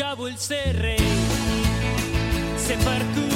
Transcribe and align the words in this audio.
Jo 0.00 0.14
vull 0.16 0.36
ser 0.40 0.72
rei, 0.80 0.96
ser 2.56 2.78
per 2.86 3.29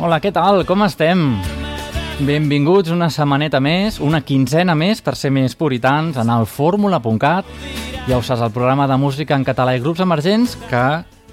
Hola, 0.00 0.16
què 0.16 0.30
tal? 0.32 0.62
Com 0.64 0.80
estem? 0.86 1.26
Benvinguts 2.24 2.88
una 2.94 3.10
setmaneta 3.12 3.58
més, 3.60 3.98
una 4.00 4.22
quinzena 4.24 4.72
més, 4.72 5.02
per 5.04 5.12
ser 5.12 5.28
més 5.28 5.52
puritans, 5.52 6.16
en 6.16 6.30
el 6.32 6.46
fórmula.cat. 6.48 7.50
Ja 8.06 8.16
ho 8.16 8.22
saps, 8.24 8.40
el 8.40 8.54
programa 8.54 8.86
de 8.88 8.96
música 8.96 9.36
en 9.36 9.44
català 9.44 9.74
i 9.76 9.82
grups 9.84 10.00
emergents 10.00 10.56
que 10.70 10.84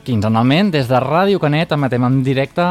quinzenalment 0.03 0.73
des 0.75 0.91
de 0.91 0.99
Ràdio 0.99 1.39
Canet 1.39 1.72
emetem 1.77 2.09
en 2.09 2.20
directe 2.27 2.67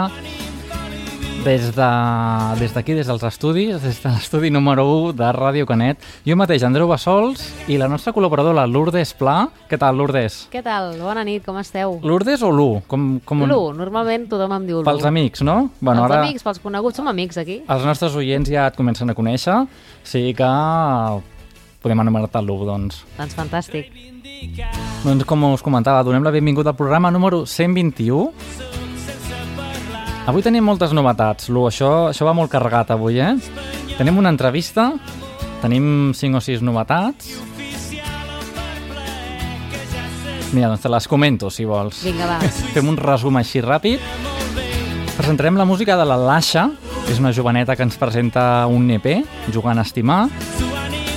des 1.46 1.70
de 1.76 2.58
des 2.58 2.72
d'aquí, 2.74 2.92
des 2.92 3.06
dels 3.06 3.22
estudis, 3.22 3.80
des 3.80 4.02
de 4.02 4.10
l'estudi 4.10 4.50
número 4.50 4.82
1 4.82 5.12
de 5.14 5.26
Ràdio 5.30 5.66
Canet. 5.66 6.02
Jo 6.26 6.34
mateix, 6.34 6.64
Andreu 6.66 6.88
Bassols, 6.90 7.44
i 7.70 7.76
la 7.78 7.86
nostra 7.86 8.10
col·laboradora, 8.12 8.64
Lourdes 8.66 9.12
Pla. 9.14 9.46
Què 9.70 9.78
tal, 9.78 9.94
Lourdes? 9.94 10.48
Què 10.50 10.64
tal? 10.66 10.96
Bona 10.98 11.22
nit, 11.22 11.44
com 11.46 11.60
esteu? 11.62 12.00
Lourdes 12.02 12.42
o 12.42 12.50
Lu? 12.50 12.82
Com, 12.90 13.20
com... 13.24 13.44
Lu, 13.46 13.70
normalment 13.78 14.26
tothom 14.26 14.56
em 14.56 14.66
diu 14.66 14.80
Lu. 14.80 14.86
Pels 14.88 15.06
amics, 15.06 15.44
no? 15.46 15.68
Bueno, 15.78 16.08
els 16.08 16.16
amics, 16.16 16.42
pels 16.48 16.58
coneguts, 16.64 16.98
som 16.98 17.06
amics 17.12 17.38
aquí. 17.38 17.60
Els 17.62 17.86
nostres 17.86 18.18
oients 18.18 18.50
ja 18.50 18.66
et 18.66 18.78
comencen 18.78 19.14
a 19.14 19.14
conèixer, 19.14 19.60
o 19.62 20.10
sigui 20.10 20.34
que 20.34 20.50
podem 21.84 22.02
anomenar-te 22.02 22.42
Lu, 22.42 22.58
doncs. 22.66 23.04
Doncs 23.20 23.38
fantàstic. 23.38 23.94
Doncs 25.04 25.30
com 25.30 25.46
us 25.52 25.62
comentava, 25.62 26.02
donem 26.02 26.26
la 26.26 26.34
benvinguda 26.34 26.74
al 26.74 26.80
programa 26.80 27.14
número 27.14 27.44
121. 27.46 28.75
Avui 30.26 30.42
tenim 30.42 30.64
moltes 30.66 30.90
novetats, 30.90 31.46
Lu, 31.54 31.68
això, 31.68 32.08
això 32.10 32.26
va 32.26 32.32
molt 32.34 32.50
carregat 32.50 32.88
avui, 32.90 33.20
eh? 33.22 33.36
Tenim 33.94 34.16
una 34.18 34.32
entrevista, 34.34 34.88
tenim 35.62 36.10
5 36.18 36.40
o 36.40 36.42
6 36.42 36.64
novetats. 36.66 37.28
Mira, 40.50 40.66
doncs 40.72 40.82
te 40.82 40.90
les 40.90 41.06
comento, 41.06 41.46
si 41.46 41.62
vols. 41.68 42.00
Vinga, 42.02 42.26
va. 42.26 42.40
Fem 42.74 42.90
un 42.90 42.98
resum 42.98 43.38
així 43.38 43.62
ràpid. 43.62 44.02
Presentarem 45.14 45.54
la 45.62 45.68
música 45.68 45.94
de 45.94 46.08
la 46.10 46.18
Lasha, 46.18 46.66
és 47.06 47.22
una 47.22 47.30
joveneta 47.30 47.78
que 47.78 47.86
ens 47.86 47.94
presenta 47.94 48.66
un 48.66 48.90
EP, 48.90 49.06
Jugant 49.54 49.78
a 49.78 49.86
Estimar. 49.86 50.24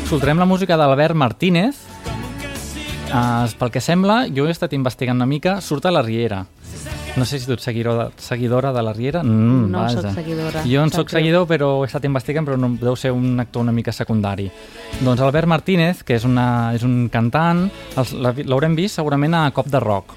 Soltarem 0.06 0.38
la 0.38 0.46
música 0.46 0.78
d'Albert 0.78 1.18
Martínez. 1.18 1.82
Uh, 3.10 3.50
pel 3.58 3.74
que 3.74 3.82
sembla, 3.82 4.28
jo 4.30 4.46
he 4.46 4.54
estat 4.54 4.78
investigant 4.78 5.18
una 5.18 5.26
mica, 5.26 5.58
surt 5.66 5.90
a 5.90 5.98
la 5.98 6.06
Riera. 6.06 6.44
No 7.20 7.26
sé 7.28 7.38
si 7.40 7.46
tu 7.46 7.54
ets 7.58 7.64
seguidora, 7.68 8.10
seguidora 8.18 8.72
de 8.72 8.82
la 8.82 8.94
Riera. 8.94 9.22
Mm, 9.24 9.70
No 9.72 9.82
vaja. 9.82 10.02
sóc 10.02 10.12
seguidora, 10.16 10.62
Jo 10.64 10.84
en 10.84 10.90
greu. 10.90 11.08
seguidor, 11.10 11.48
però 11.48 11.84
he 11.84 11.88
estat 11.88 12.06
investigant, 12.06 12.48
però 12.48 12.58
no, 12.58 12.70
deu 12.80 12.96
ser 12.96 13.12
un 13.12 13.38
actor 13.40 13.62
una 13.62 13.74
mica 13.74 13.92
secundari. 13.92 14.50
Doncs 15.02 15.20
Albert 15.22 15.48
Martínez, 15.48 16.04
que 16.04 16.16
és, 16.16 16.24
una, 16.26 16.74
és 16.74 16.84
un 16.84 17.10
cantant, 17.10 17.70
l'haurem 18.46 18.76
vist 18.76 18.96
segurament 18.96 19.34
a 19.36 19.52
Cop 19.52 19.68
de 19.68 19.80
Rock. 19.84 20.16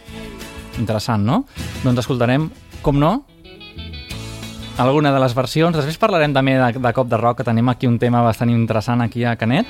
Interessant, 0.79 1.25
no? 1.27 1.45
Doncs 1.83 1.99
escoltarem, 1.99 2.49
com 2.83 2.99
no, 2.99 3.27
alguna 4.79 5.13
de 5.13 5.21
les 5.21 5.35
versions. 5.35 5.77
Després 5.77 5.99
parlarem 6.01 6.33
també 6.33 6.55
de, 6.59 6.71
de 6.79 6.93
Cop 6.97 7.09
de 7.11 7.17
Rock, 7.21 7.39
que 7.43 7.45
tenim 7.45 7.69
aquí 7.69 7.87
un 7.87 7.99
tema 7.99 8.23
bastant 8.23 8.51
interessant 8.51 9.03
aquí 9.05 9.25
a 9.25 9.35
Canet, 9.37 9.67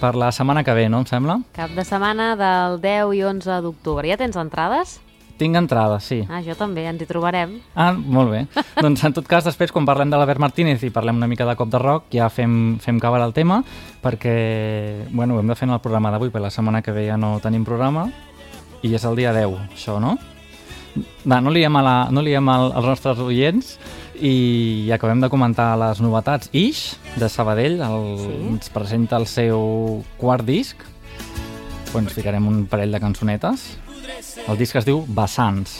per 0.00 0.14
la 0.14 0.30
setmana 0.32 0.62
que 0.64 0.74
ve, 0.76 0.88
no 0.88 0.98
em 1.02 1.06
sembla? 1.08 1.40
Cap 1.56 1.70
de 1.74 1.84
setmana 1.84 2.34
del 2.36 2.80
10 2.82 3.14
i 3.16 3.22
11 3.24 3.60
d'octubre. 3.64 4.08
Ja 4.08 4.16
tens 4.20 4.36
entrades? 4.36 5.00
Tinc 5.36 5.56
entrada, 5.58 5.98
sí. 5.98 6.20
Ah, 6.30 6.38
jo 6.46 6.54
també, 6.54 6.84
ens 6.86 7.00
hi 7.02 7.06
trobarem. 7.10 7.56
Ah, 7.74 7.90
molt 7.92 8.30
bé. 8.30 8.44
doncs 8.84 9.02
en 9.04 9.12
tot 9.16 9.26
cas, 9.26 9.42
després, 9.44 9.72
quan 9.74 9.86
parlem 9.88 10.10
de 10.12 10.16
l'Albert 10.20 10.38
Martínez 10.38 10.84
i 10.86 10.92
parlem 10.94 11.16
una 11.18 11.26
mica 11.26 11.46
de 11.48 11.56
Cop 11.58 11.72
de 11.72 11.80
Rock, 11.82 12.04
ja 12.14 12.28
fem, 12.30 12.76
fem 12.78 13.00
cavar 13.02 13.20
el 13.26 13.32
tema, 13.34 13.62
perquè, 14.02 15.08
bueno, 15.10 15.34
ho 15.34 15.40
hem 15.42 15.50
de 15.50 15.56
fer 15.58 15.66
en 15.66 15.74
el 15.74 15.82
programa 15.82 16.12
d'avui, 16.14 16.30
perquè 16.30 16.46
la 16.46 16.52
setmana 16.54 16.82
que 16.86 16.94
ve 16.94 17.08
ja 17.08 17.16
no 17.18 17.40
tenim 17.42 17.64
programa, 17.66 18.06
i 18.86 18.92
és 18.94 19.04
el 19.08 19.16
dia 19.18 19.32
10, 19.34 19.58
això, 19.74 19.98
no? 19.98 20.14
Va, 21.26 21.40
no 21.42 21.50
liem, 21.50 21.74
a 21.74 21.82
la, 21.82 21.94
no 22.14 22.22
liem 22.22 22.48
al, 22.52 22.68
als 22.70 22.86
nostres 22.86 23.18
oients 23.18 23.72
i 24.22 24.90
acabem 24.94 25.18
de 25.24 25.30
comentar 25.32 25.72
les 25.80 25.98
novetats. 26.04 26.46
Ix, 26.54 26.84
de 27.18 27.26
Sabadell, 27.28 27.80
el, 27.82 28.04
Sí. 28.22 28.34
ens 28.52 28.70
presenta 28.70 29.16
el 29.18 29.26
seu 29.26 30.04
quart 30.20 30.46
disc, 30.46 30.78
on 31.94 32.04
ens 32.06 32.14
ficarem 32.14 32.46
un 32.46 32.66
parell 32.70 32.94
de 32.94 33.00
cançonetes. 33.02 33.72
El 34.48 34.58
disc 34.60 34.76
es 34.76 34.84
diu 34.86 35.04
Vessants. 35.16 35.78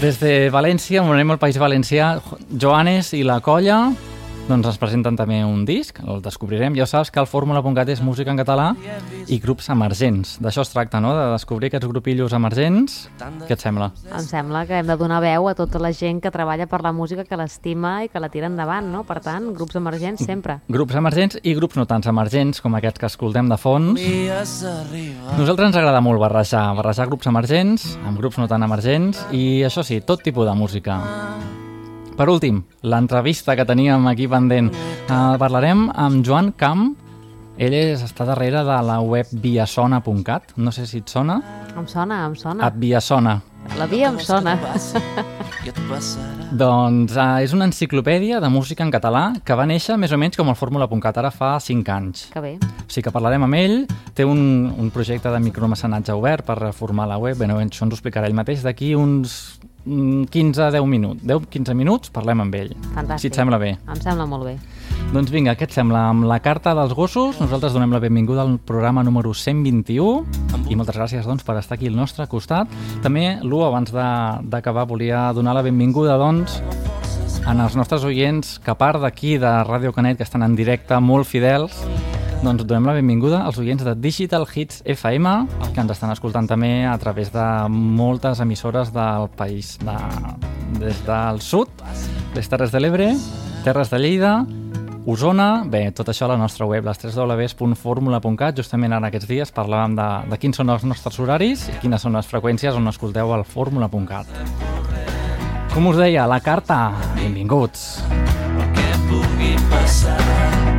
Des 0.00 0.18
de 0.20 0.32
València, 0.52 1.00
on 1.00 1.14
anem 1.14 1.32
al 1.32 1.40
País 1.40 1.56
Valencià, 1.56 2.16
Joanes 2.52 3.14
i 3.16 3.22
la 3.24 3.38
colla 3.40 3.78
doncs 4.46 4.68
ens 4.70 4.78
presenten 4.78 5.16
també 5.18 5.40
un 5.42 5.64
disc, 5.66 5.98
el 6.06 6.20
descobrirem. 6.22 6.76
Ja 6.78 6.86
saps 6.86 7.10
que 7.10 7.18
el 7.18 7.26
Fórmula.cat 7.26 7.88
és 7.90 8.02
música 8.04 8.30
en 8.30 8.38
català 8.38 8.68
i 9.26 9.38
grups 9.42 9.68
emergents. 9.74 10.36
D'això 10.42 10.62
es 10.62 10.70
tracta, 10.70 11.00
no?, 11.02 11.12
de 11.16 11.24
descobrir 11.32 11.70
aquests 11.70 11.88
grupillos 11.90 12.34
emergents. 12.36 13.08
Què 13.18 13.56
et 13.56 13.64
sembla? 13.64 13.90
Em 14.06 14.22
sembla 14.26 14.62
que 14.68 14.78
hem 14.78 14.86
de 14.86 14.96
donar 15.00 15.18
veu 15.24 15.48
a 15.50 15.56
tota 15.58 15.82
la 15.82 15.90
gent 15.96 16.22
que 16.22 16.30
treballa 16.30 16.68
per 16.70 16.82
la 16.86 16.94
música, 16.94 17.26
que 17.26 17.38
l'estima 17.38 17.96
i 18.06 18.10
que 18.12 18.22
la 18.22 18.30
tira 18.30 18.46
endavant, 18.46 18.86
no? 18.92 19.02
Per 19.08 19.18
tant, 19.24 19.50
grups 19.56 19.78
emergents 19.82 20.22
sempre. 20.26 20.60
Grups 20.70 20.94
emergents 21.02 21.40
i 21.42 21.56
grups 21.58 21.76
no 21.80 21.88
tants 21.90 22.06
emergents, 22.06 22.62
com 22.62 22.78
aquests 22.78 23.02
que 23.02 23.10
escoltem 23.10 23.50
de 23.50 23.58
fons. 23.58 24.00
Nosaltres 25.36 25.72
ens 25.72 25.82
agrada 25.82 26.00
molt 26.04 26.22
barrejar, 26.22 26.68
barrejar 26.78 27.10
grups 27.10 27.26
emergents 27.26 27.92
amb 28.06 28.18
grups 28.22 28.38
no 28.38 28.46
tan 28.46 28.62
emergents 28.62 29.26
i 29.34 29.64
això 29.66 29.82
sí, 29.82 30.00
tot 30.06 30.22
tipus 30.22 30.46
de 30.46 30.54
música. 30.54 31.02
Per 32.16 32.30
últim, 32.32 32.62
l'entrevista 32.80 33.52
que 33.52 33.66
teníem 33.68 34.06
aquí 34.08 34.24
pendent. 34.24 34.70
Uh, 35.04 35.36
parlarem 35.36 35.90
amb 35.92 36.24
Joan 36.24 36.48
Camp. 36.56 36.94
Ell 37.60 37.74
és, 37.76 38.00
està 38.00 38.24
darrere 38.24 38.62
de 38.64 38.76
la 38.88 38.96
web 39.04 39.28
viasona.cat. 39.42 40.54
No 40.56 40.72
sé 40.72 40.86
si 40.88 41.02
et 41.04 41.12
sona. 41.12 41.42
Em 41.76 41.84
sona, 41.84 42.22
em 42.24 42.32
sona. 42.40 42.70
Et 42.70 42.80
Viasona. 42.80 43.36
La 43.76 43.84
via 43.90 44.08
em 44.08 44.16
sona. 44.22 44.54
Doncs 46.56 47.18
uh, 47.18 47.36
és 47.44 47.52
una 47.52 47.68
enciclopèdia 47.68 48.40
de 48.40 48.48
música 48.48 48.86
en 48.86 48.94
català 48.94 49.26
que 49.44 49.52
va 49.58 49.68
néixer 49.68 49.98
més 50.00 50.16
o 50.16 50.16
menys 50.16 50.40
com 50.40 50.48
el 50.48 50.56
Fórmula.cat, 50.56 51.20
ara 51.20 51.34
fa 51.34 51.52
5 51.60 51.96
anys. 51.98 52.26
Que 52.32 52.40
bé. 52.40 52.56
O 52.62 52.88
sigui 52.88 53.10
que 53.10 53.12
parlarem 53.12 53.44
amb 53.44 53.60
ell, 53.60 53.78
té 54.16 54.24
un, 54.24 54.72
un 54.72 54.88
projecte 54.94 55.28
de 55.28 55.44
micromecenatge 55.50 56.16
obert 56.16 56.48
per 56.48 56.62
reformar 56.64 57.10
la 57.12 57.20
web, 57.20 57.36
bueno, 57.44 57.60
això 57.60 57.84
ens 57.84 57.92
ho 57.92 58.00
explicarà 58.00 58.30
ell 58.30 58.38
mateix, 58.38 58.64
d'aquí 58.64 58.94
uns 58.96 59.58
15-10 59.86 60.86
minuts, 60.90 61.22
10-15 61.24 61.74
minuts 61.78 62.10
parlem 62.10 62.40
amb 62.42 62.54
ell, 62.58 62.72
Fantàstic. 62.94 63.18
si 63.22 63.26
et 63.28 63.34
sembla 63.38 63.58
bé. 63.58 63.76
Em 63.86 64.00
sembla 64.02 64.26
molt 64.26 64.44
bé. 64.44 64.56
Doncs 65.12 65.30
vinga, 65.30 65.54
què 65.54 65.62
et 65.68 65.72
sembla? 65.72 66.08
Amb 66.10 66.24
la 66.26 66.40
carta 66.42 66.72
dels 66.74 66.92
gossos, 66.94 67.38
nosaltres 67.40 67.72
donem 67.76 67.92
la 67.94 68.00
benvinguda 68.02 68.42
al 68.42 68.56
programa 68.58 69.04
número 69.06 69.32
121 69.34 70.24
i 70.68 70.74
moltes 70.74 70.96
gràcies 70.96 71.24
doncs, 71.28 71.44
per 71.46 71.56
estar 71.60 71.76
aquí 71.78 71.86
al 71.86 71.94
nostre 71.96 72.26
costat. 72.26 72.66
També, 73.02 73.38
Lu, 73.42 73.62
abans 73.64 73.92
de- 73.92 74.48
d'acabar, 74.50 74.86
volia 74.86 75.32
donar 75.32 75.54
la 75.54 75.62
benvinguda 75.62 76.16
doncs, 76.18 76.60
en 77.46 77.60
els 77.60 77.76
nostres 77.76 78.02
oients 78.02 78.58
que 78.58 78.70
a 78.72 78.74
part 78.74 79.00
d'aquí 79.00 79.38
de 79.38 79.46
Ràdio 79.64 79.92
Canet, 79.94 80.16
que 80.16 80.24
estan 80.24 80.42
en 80.42 80.56
directe 80.56 80.98
molt 80.98 81.26
fidels, 81.26 81.72
doncs 82.42 82.64
donem 82.66 82.86
la 82.86 82.94
benvinguda 82.96 83.40
als 83.46 83.58
oients 83.58 83.84
de 83.84 83.94
Digital 83.94 84.46
Hits 84.46 84.82
FM, 84.84 85.32
que 85.72 85.80
ens 85.80 85.92
estan 85.94 86.12
escoltant 86.12 86.48
també 86.48 86.84
a 86.86 86.96
través 86.98 87.32
de 87.32 87.46
moltes 87.70 88.40
emissores 88.44 88.92
del 88.94 89.28
país, 89.36 89.76
de, 89.82 89.96
des 90.80 91.00
del 91.06 91.40
sud, 91.40 91.70
les 92.36 92.48
Terres 92.48 92.72
de 92.74 92.80
l'Ebre, 92.82 93.10
Terres 93.64 93.90
de 93.90 94.00
Lleida, 94.02 94.34
Osona, 95.06 95.62
bé, 95.70 95.84
tot 95.94 96.08
això 96.10 96.26
a 96.26 96.32
la 96.32 96.38
nostra 96.40 96.66
web, 96.66 96.84
les 96.84 96.98
www.formula.cat. 97.04 98.56
Justament 98.58 98.96
ara 98.96 99.06
aquests 99.12 99.28
dies 99.30 99.54
parlàvem 99.54 99.94
de, 99.94 100.08
de 100.32 100.38
quins 100.42 100.58
són 100.58 100.74
els 100.74 100.82
nostres 100.82 101.20
horaris 101.22 101.68
i 101.70 101.78
quines 101.84 102.02
són 102.02 102.18
les 102.18 102.26
freqüències 102.26 102.74
on 102.74 102.90
escolteu 102.90 103.30
el 103.38 103.46
fórmula.cat. 103.46 104.26
Com 105.72 105.92
us 105.92 106.00
deia, 106.00 106.26
la 106.26 106.40
carta, 106.40 106.90
benvinguts. 107.14 108.02
que 108.74 108.88
pugui 109.06 109.54
passar 109.70 110.75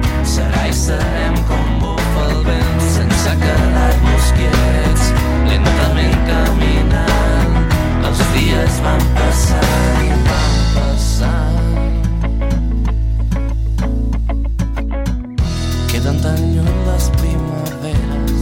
mai 0.67 0.73
serem 0.73 1.33
com 1.47 1.79
bufa 1.79 2.23
el 2.29 2.43
vent 2.43 2.81
sense 2.91 3.31
quedar-nos 3.41 4.31
quiets 4.35 5.05
lentament 5.47 6.17
caminant. 6.27 7.53
Els 8.07 8.23
dies 8.33 8.79
van 8.83 9.03
passar 9.15 9.61
i 10.03 10.09
van 10.27 10.57
passar 10.75 11.45
queden 15.87 16.19
tan 16.25 16.41
lluny 16.51 16.79
les 16.89 17.05
primaveres. 17.21 18.41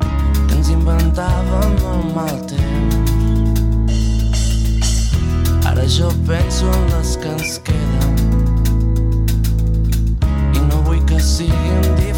Que 0.00 0.54
ens 0.58 0.68
inventàvem 0.74 1.78
el 1.94 2.02
mal 2.18 2.36
temps. 2.52 2.98
Ara 5.72 5.88
jo 5.88 6.12
penso 6.28 6.68
en 6.74 6.84
les 6.98 7.16
que 7.16 7.32
ens 7.38 7.56
queden 7.64 8.29
no 11.20 11.26
vull 11.96 12.09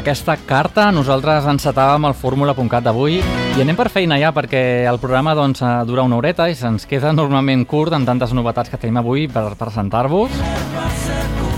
aquesta 0.00 0.34
carta 0.48 0.86
nosaltres 0.94 1.44
encetàvem 1.50 2.06
el 2.08 2.14
fórmula.cat 2.16 2.86
d'avui 2.86 3.18
i 3.20 3.60
anem 3.60 3.76
per 3.76 3.90
feina 3.92 4.16
ja 4.20 4.30
perquè 4.32 4.86
el 4.88 4.98
programa 5.02 5.34
doncs, 5.36 5.60
eh, 5.60 5.72
dura 5.84 6.06
una 6.06 6.16
horeta 6.16 6.48
i 6.48 6.56
se'ns 6.56 6.86
queda 6.88 7.12
normalment 7.12 7.66
curt 7.68 7.92
amb 7.92 8.08
tantes 8.08 8.32
novetats 8.32 8.72
que 8.72 8.80
tenim 8.80 8.96
avui 9.02 9.26
per 9.28 9.44
presentar-vos. 9.60 10.32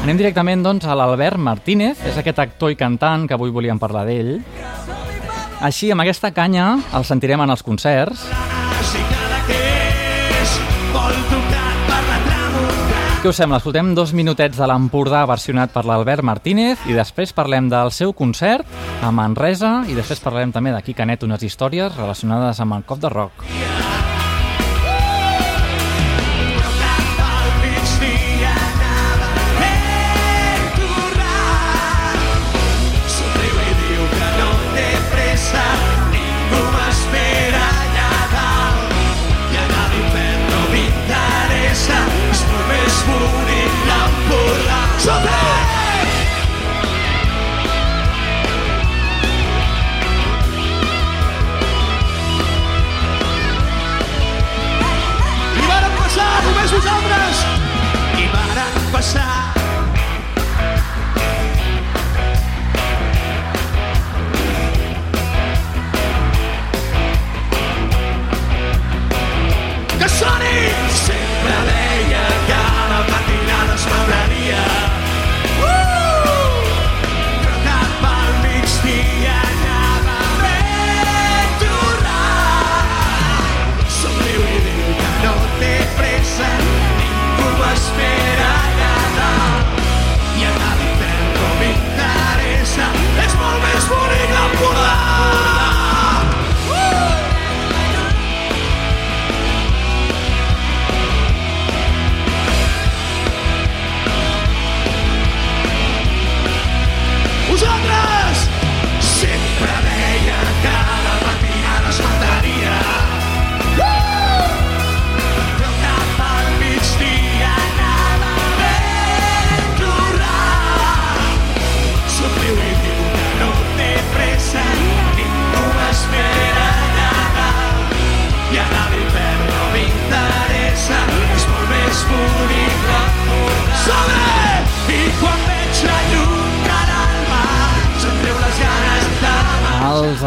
Anem 0.02 0.18
directament 0.18 0.64
doncs, 0.66 0.88
a 0.88 0.96
l'Albert 0.98 1.38
Martínez, 1.38 2.02
és 2.08 2.18
aquest 2.18 2.42
actor 2.42 2.74
i 2.74 2.78
cantant 2.80 3.28
que 3.28 3.38
avui 3.38 3.54
volíem 3.54 3.78
parlar 3.78 4.08
d'ell. 4.08 4.40
Així, 5.62 5.92
amb 5.94 6.02
aquesta 6.02 6.32
canya, 6.34 6.72
el 6.98 7.06
sentirem 7.06 7.46
en 7.46 7.54
els 7.54 7.62
concerts. 7.62 8.26
Què 13.22 13.30
us 13.30 13.38
sembla? 13.38 13.60
Escoltem 13.60 13.92
dos 13.94 14.10
minutets 14.18 14.58
de 14.58 14.66
l'Empordà 14.66 15.20
versionat 15.30 15.70
per 15.70 15.84
l'Albert 15.86 16.26
Martínez 16.26 16.80
i 16.90 16.96
després 16.96 17.30
parlem 17.30 17.68
del 17.70 17.92
seu 17.94 18.10
concert 18.18 18.66
a 18.98 19.12
Manresa 19.14 19.84
i 19.86 19.94
després 19.94 20.18
parlem 20.24 20.50
també 20.50 20.74
d'aquí 20.74 20.90
Canet 20.98 21.22
unes 21.22 21.46
històries 21.46 21.94
relacionades 21.94 22.58
amb 22.58 22.80
el 22.80 22.82
cop 22.82 22.98
de 22.98 23.12
rock. 23.14 23.46
Al 23.46 24.11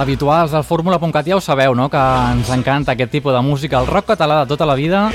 habituals 0.06 0.52
del 0.54 0.64
fórmula.cat 0.64 1.26
ja 1.26 1.38
ho 1.40 1.42
sabeu, 1.42 1.74
no?, 1.74 1.88
que 1.90 1.98
ens 1.98 2.52
encanta 2.54 2.94
aquest 2.94 3.10
tipus 3.16 3.34
de 3.34 3.42
música, 3.42 3.80
el 3.82 3.90
rock 3.90 4.12
català 4.14 4.44
de 4.44 4.52
tota 4.52 4.68
la 4.70 4.76
vida, 4.78 5.08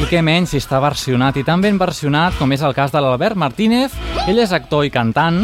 i 0.00 0.06
què 0.08 0.22
menys 0.24 0.54
si 0.54 0.60
està 0.62 0.80
versionat, 0.80 1.36
i 1.36 1.44
tan 1.44 1.60
ben 1.60 1.76
versionat 1.76 2.38
com 2.40 2.52
és 2.56 2.64
el 2.64 2.72
cas 2.72 2.94
de 2.94 3.02
l'Albert 3.04 3.36
Martínez. 3.36 3.92
Ell 4.24 4.40
és 4.40 4.54
actor 4.56 4.86
i 4.88 4.92
cantant, 4.94 5.42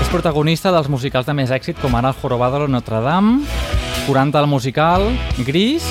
és 0.00 0.10
protagonista 0.10 0.74
dels 0.74 0.90
musicals 0.90 1.30
de 1.30 1.36
més 1.38 1.54
èxit, 1.54 1.78
com 1.78 1.94
ara 1.94 2.10
El 2.10 2.18
Jorobado 2.18 2.64
de 2.64 2.72
Notre 2.74 2.98
Dame, 3.06 3.44
40 4.08 4.42
al 4.42 4.50
musical, 4.50 5.06
Gris, 5.46 5.86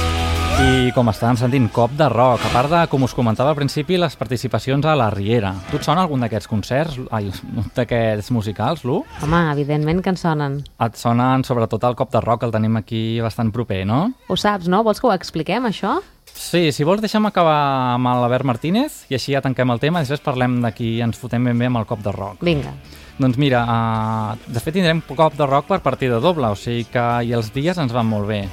I 0.59 0.91
com 0.91 1.07
estàvem 1.07 1.37
sentint, 1.39 1.67
cop 1.71 1.93
de 1.95 2.07
rock. 2.11 2.43
A 2.43 2.51
part 2.51 2.67
de, 2.71 2.79
com 2.91 3.03
us 3.05 3.13
comentava 3.15 3.53
al 3.53 3.57
principi, 3.57 3.95
les 3.99 4.15
participacions 4.19 4.83
a 4.83 4.95
la 4.99 5.07
Riera. 5.13 5.53
Tu 5.69 5.79
et 5.79 5.85
sona 5.87 6.03
algun 6.03 6.25
d'aquests 6.25 6.49
concerts, 6.51 6.97
d'aquests 7.77 8.31
musicals, 8.35 8.83
Lu? 8.83 8.99
Home, 9.23 9.41
evidentment 9.53 10.03
que 10.03 10.11
en 10.11 10.19
sonen. 10.19 10.59
Et 10.83 10.99
sonen 10.99 11.45
sobretot 11.47 11.87
el 11.87 11.95
cop 11.99 12.11
de 12.11 12.21
rock, 12.25 12.43
el 12.43 12.55
tenim 12.55 12.75
aquí 12.81 13.01
bastant 13.23 13.53
proper, 13.55 13.85
no? 13.87 14.01
Ho 14.27 14.37
saps, 14.39 14.67
no? 14.67 14.83
Vols 14.83 14.99
que 14.99 15.07
ho 15.07 15.15
expliquem, 15.15 15.69
això? 15.69 15.97
Sí, 16.35 16.69
si 16.75 16.85
vols 16.87 17.01
deixa'm 17.03 17.27
acabar 17.29 17.59
amb 17.95 18.11
l'Albert 18.11 18.47
Martínez 18.47 19.03
i 19.09 19.17
així 19.17 19.33
ja 19.35 19.43
tanquem 19.45 19.71
el 19.71 19.79
tema 19.81 19.99
i 19.99 20.07
després 20.07 20.23
parlem 20.23 20.59
d'aquí 20.63 20.97
ens 21.05 21.19
fotem 21.19 21.47
ben 21.49 21.59
bé 21.59 21.71
amb 21.71 21.79
el 21.81 21.87
cop 21.89 22.03
de 22.03 22.13
rock. 22.15 22.43
Vinga. 22.45 22.75
Doncs 23.19 23.35
mira, 23.39 23.65
uh, 23.67 24.47
de 24.47 24.61
fet 24.63 24.77
tindrem 24.77 25.01
cop 25.11 25.35
de 25.35 25.47
rock 25.47 25.67
per 25.71 25.81
partida 25.83 26.21
doble, 26.23 26.51
o 26.51 26.55
sigui 26.55 26.85
que 26.93 27.05
i 27.27 27.33
els 27.35 27.51
dies 27.55 27.77
ens 27.77 27.95
van 27.95 28.07
molt 28.07 28.29
bé. 28.29 28.45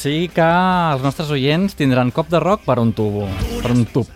Sigui 0.00 0.30
que 0.32 0.44
els 0.44 1.02
nostres 1.04 1.28
oients 1.34 1.74
tindran 1.76 2.08
cop 2.08 2.30
de 2.32 2.38
rock 2.40 2.62
per 2.64 2.78
un 2.80 2.94
tubo, 2.96 3.26
per 3.60 3.74
un 3.74 3.82
tub. 3.84 4.08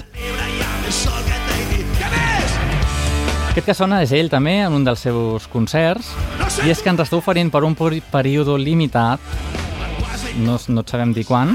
Aquest 3.51 3.67
que 3.69 3.75
sona 3.77 3.99
és 4.01 4.15
ell 4.17 4.31
també 4.33 4.55
en 4.65 4.73
un 4.73 4.87
dels 4.87 5.05
seus 5.05 5.45
concerts 5.53 6.09
i 6.65 6.73
és 6.73 6.81
que 6.81 6.89
ens 6.89 7.05
està 7.05 7.19
oferint 7.21 7.53
per 7.53 7.61
un 7.69 7.77
període 7.77 8.57
limitat 8.59 9.21
no, 10.41 10.57
no 10.57 10.83
et 10.83 10.91
sabem 10.91 11.13
dir 11.15 11.27
quan 11.29 11.53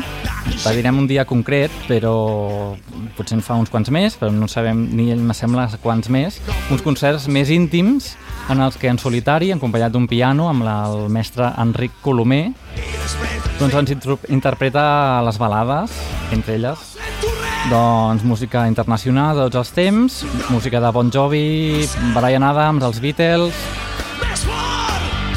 te 0.62 0.75
direm 0.77 1.01
un 1.01 1.09
dia 1.09 1.25
concret 1.27 1.74
però 1.89 2.13
potser 3.17 3.39
en 3.39 3.43
fa 3.43 3.57
uns 3.59 3.74
quants 3.74 3.91
més 3.91 4.15
però 4.19 4.31
no 4.31 4.48
sabem 4.48 4.86
ni 4.95 5.09
ell 5.12 5.25
me 5.25 5.36
sembla 5.36 5.67
quants 5.83 6.07
més 6.13 6.39
uns 6.71 6.86
concerts 6.86 7.27
més 7.27 7.51
íntims 7.51 8.13
en 8.50 8.63
els 8.65 8.79
que 8.81 8.89
en 8.89 8.98
solitari, 8.98 9.51
acompanyat 9.53 9.93
d'un 9.93 10.07
piano 10.09 10.48
amb 10.50 10.65
el 10.65 11.09
mestre 11.13 11.51
Enric 11.62 12.00
Colomer 12.01 12.48
doncs 13.60 13.75
ens 13.75 13.92
interpreta 14.32 15.20
les 15.28 15.38
balades 15.38 15.92
entre 16.32 16.56
elles. 16.56 16.96
Doncs 17.70 18.24
música 18.24 18.63
internacional 18.72 19.36
de 19.36 19.50
tots 19.50 19.60
els 19.60 19.72
temps, 19.75 20.20
música 20.48 20.80
de 20.80 20.92
Bon 20.96 21.12
Jovi, 21.12 21.84
Brian 22.16 22.46
Adams, 22.48 22.86
els 22.88 23.01
Beatles, 23.04 23.60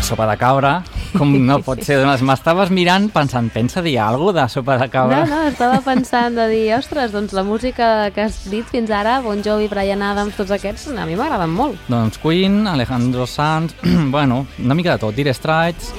sopa 0.06 0.28
de 0.30 0.36
cabra, 0.38 0.76
com 1.16 1.32
no 1.46 1.58
pot 1.64 1.80
ser. 1.84 1.98
Doncs 2.02 2.22
m'estaves 2.26 2.70
mirant 2.74 3.08
pensant, 3.12 3.48
pensa 3.52 3.82
dir 3.84 3.98
alguna 4.00 4.42
de 4.42 4.48
sopa 4.52 4.76
de 4.78 4.86
No, 4.86 4.92
cabra? 4.92 5.24
no, 5.28 5.42
estava 5.48 5.80
pensant 5.84 6.34
de 6.38 6.46
dir, 6.48 6.64
ostres, 6.76 7.12
doncs 7.12 7.32
la 7.36 7.42
música 7.44 8.10
que 8.14 8.22
has 8.26 8.42
dit 8.50 8.66
fins 8.70 8.90
ara, 8.90 9.20
Bon 9.24 9.42
Jovi, 9.44 9.68
Brian 9.68 10.02
Adams, 10.02 10.34
tots 10.36 10.50
aquests, 10.56 10.88
a 10.96 11.06
mi 11.06 11.16
m'agraden 11.16 11.50
molt. 11.50 11.78
Doncs 11.88 12.18
Queen, 12.22 12.66
Alejandro 12.66 13.26
Sanz, 13.26 13.74
bueno, 14.14 14.46
una 14.58 14.74
mica 14.74 14.92
de 14.96 14.98
tot, 15.06 15.14
Dire 15.14 15.34
Straits. 15.34 15.92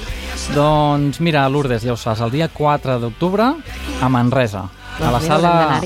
Doncs 0.54 1.20
mira, 1.20 1.46
Lourdes, 1.48 1.84
ja 1.86 1.92
ho 1.94 1.96
saps, 1.96 2.20
el 2.26 2.30
dia 2.34 2.48
4 2.48 2.98
d'octubre 3.00 3.52
a 4.02 4.08
Manresa, 4.08 4.66
a 5.00 5.10
la 5.10 5.18
Doncs 5.20 5.28
mira, 5.28 5.38
sala, 5.38 5.82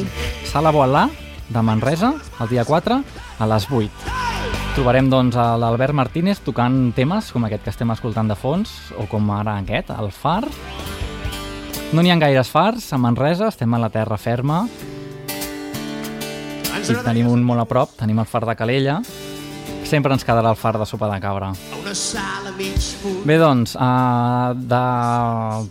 sala 0.50 0.72
Boalà 0.72 1.08
de 1.48 1.62
Manresa, 1.62 2.14
el 2.40 2.48
dia 2.48 2.64
4 2.64 3.02
a 3.38 3.46
les 3.46 3.68
8. 3.70 4.27
Trobarem 4.78 5.08
doncs 5.10 5.34
a 5.34 5.56
l'Albert 5.58 5.90
Martínez 5.90 6.38
tocant 6.46 6.92
temes 6.94 7.32
com 7.34 7.42
aquest 7.48 7.64
que 7.64 7.72
estem 7.72 7.90
escoltant 7.90 8.28
de 8.30 8.36
fons 8.38 8.70
o 8.94 9.08
com 9.10 9.26
ara 9.34 9.56
aquest, 9.58 9.90
el 9.90 10.12
far. 10.14 10.44
No 11.90 11.98
n'hi 11.98 12.12
ha 12.14 12.18
gaires 12.22 12.46
fars 12.46 12.86
a 12.94 12.98
Manresa, 13.02 13.48
estem 13.50 13.74
a 13.74 13.80
la 13.82 13.88
terra 13.90 14.14
ferma 14.22 14.60
i 16.78 16.94
tenim 17.02 17.26
un 17.26 17.42
molt 17.42 17.64
a 17.64 17.66
prop, 17.66 17.98
tenim 17.98 18.22
el 18.22 18.30
far 18.30 18.44
de 18.46 18.54
Calella. 18.54 19.00
Sempre 19.88 20.12
ens 20.12 20.20
quedarà 20.26 20.50
el 20.52 20.56
far 20.60 20.74
de 20.76 20.84
sopa 20.84 21.06
de 21.08 21.16
cabra. 21.22 21.46
Bé, 23.24 23.36
doncs, 23.40 23.72
uh, 23.72 24.52
de... 24.52 24.80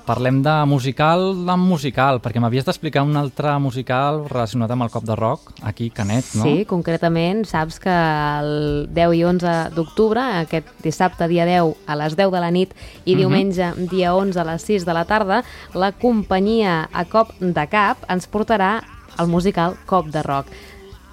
parlem 0.08 0.40
de 0.42 0.54
musical 0.66 1.22
amb 1.54 1.68
musical, 1.70 2.18
perquè 2.24 2.42
m'havies 2.42 2.66
d'explicar 2.66 3.04
un 3.06 3.14
altre 3.20 3.52
musical 3.62 4.24
relacionat 4.26 4.74
amb 4.74 4.88
el 4.88 4.90
cop 4.94 5.06
de 5.06 5.18
rock, 5.20 5.52
aquí, 5.62 5.92
Canet, 5.94 6.32
no? 6.40 6.48
Sí, 6.48 6.66
concretament, 6.66 7.44
saps 7.46 7.78
que 7.84 7.94
el 7.94 8.88
10 8.96 9.14
i 9.20 9.22
11 9.30 9.54
d'octubre, 9.76 10.24
aquest 10.42 10.72
dissabte, 10.82 11.28
dia 11.30 11.46
10, 11.46 11.76
a 11.86 12.00
les 12.02 12.16
10 12.18 12.32
de 12.34 12.42
la 12.42 12.50
nit, 12.50 12.74
i 13.06 13.14
Mhm. 13.14 13.20
diumenge, 13.22 13.70
dia 13.92 14.16
11, 14.16 14.40
a 14.42 14.48
les 14.50 14.64
6 14.66 14.86
de 14.86 14.94
la 14.98 15.06
tarda, 15.06 15.44
la 15.76 15.92
companyia 15.92 16.90
A 16.92 17.06
Cop 17.06 17.36
de 17.40 17.68
Cap 17.70 17.98
ens 18.10 18.26
portarà 18.26 18.82
el 19.20 19.28
musical 19.28 19.78
Cop 19.86 20.08
de 20.08 20.24
Rock. 20.24 20.48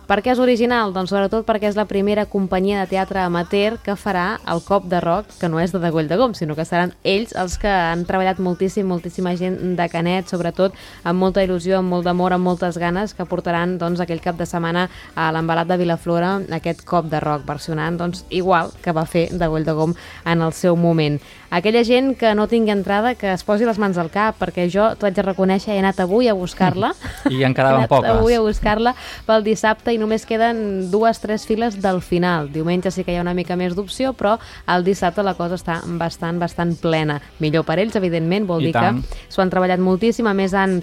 Per 0.04 0.18
què 0.20 0.34
és 0.34 0.40
original? 0.42 0.90
Doncs 0.92 1.08
sobretot 1.14 1.46
perquè 1.48 1.70
és 1.70 1.78
la 1.78 1.86
primera 1.88 2.26
companyia 2.28 2.82
de 2.82 2.90
teatre 2.90 3.22
amateur 3.22 3.78
que 3.80 3.94
farà 3.96 4.36
el 4.52 4.60
cop 4.60 4.84
de 4.92 4.98
rock, 5.00 5.30
que 5.40 5.48
no 5.48 5.62
és 5.62 5.72
de 5.72 5.80
Degoll 5.80 6.10
de 6.10 6.18
Gom, 6.20 6.34
sinó 6.36 6.52
que 6.58 6.66
seran 6.68 6.92
ells 7.08 7.32
els 7.40 7.54
que 7.62 7.70
han 7.72 8.02
treballat 8.04 8.42
moltíssim, 8.44 8.84
moltíssima 8.84 9.32
gent 9.40 9.56
de 9.78 9.86
Canet, 9.88 10.28
sobretot 10.28 10.76
amb 11.08 11.24
molta 11.24 11.40
il·lusió, 11.46 11.78
amb 11.78 11.88
molt 11.88 12.04
d'amor, 12.04 12.36
amb 12.36 12.44
moltes 12.44 12.76
ganes, 12.76 13.14
que 13.16 13.24
portaran 13.24 13.78
doncs, 13.80 14.02
aquell 14.04 14.20
cap 14.20 14.36
de 14.36 14.44
setmana 14.44 14.90
a 15.16 15.30
l'embalat 15.32 15.72
de 15.72 15.80
Vilaflora 15.80 16.34
aquest 16.52 16.84
cop 16.84 17.08
de 17.08 17.22
rock, 17.24 17.46
versionant 17.48 17.96
doncs, 17.96 18.26
igual 18.28 18.74
que 18.84 18.92
va 18.92 19.06
fer 19.08 19.30
Degoll 19.32 19.64
de 19.64 19.72
Gom 19.72 19.96
en 20.26 20.44
el 20.44 20.52
seu 20.52 20.76
moment. 20.76 21.16
Aquella 21.54 21.84
gent 21.86 22.16
que 22.18 22.32
no 22.34 22.48
tingui 22.50 22.72
entrada, 22.74 23.12
que 23.14 23.28
es 23.30 23.44
posi 23.46 23.62
les 23.62 23.78
mans 23.78 23.94
al 24.00 24.08
cap, 24.10 24.34
perquè 24.40 24.64
jo, 24.72 24.88
t'ho 24.98 25.06
haig 25.06 25.14
de 25.14 25.22
reconèixer, 25.22 25.76
he 25.76 25.78
anat 25.78 26.00
avui 26.02 26.26
a 26.26 26.34
buscar-la. 26.34 26.90
I 27.30 27.44
en 27.46 27.52
He 27.52 27.54
quedaven 27.54 27.84
anat 27.84 27.92
poques. 27.92 28.10
Avui 28.10 28.34
a 28.34 28.40
buscar-la 28.42 28.96
pel 29.28 29.46
dissabte 29.46 29.94
i 29.94 30.00
només 30.02 30.26
queden 30.26 30.90
dues, 30.90 31.22
tres 31.22 31.46
files 31.46 31.78
del 31.78 32.02
final. 32.02 32.50
Diumenge 32.50 32.90
sí 32.90 33.04
que 33.06 33.14
hi 33.14 33.20
ha 33.20 33.22
una 33.22 33.36
mica 33.38 33.54
més 33.54 33.78
d'opció, 33.78 34.16
però 34.18 34.34
el 34.66 34.82
dissabte 34.82 35.22
la 35.22 35.36
cosa 35.38 35.54
està 35.60 35.78
bastant, 36.00 36.42
bastant 36.42 36.74
plena. 36.82 37.20
Millor 37.38 37.62
per 37.68 37.78
ells, 37.78 37.94
evidentment, 38.02 38.50
vol 38.50 38.66
I 38.66 38.72
dir 38.72 38.74
tant. 38.74 39.04
que 39.06 39.22
s'ho 39.30 39.46
han 39.46 39.54
treballat 39.54 39.78
moltíssim, 39.78 40.26
a 40.26 40.34
més 40.34 40.58
han 40.58 40.80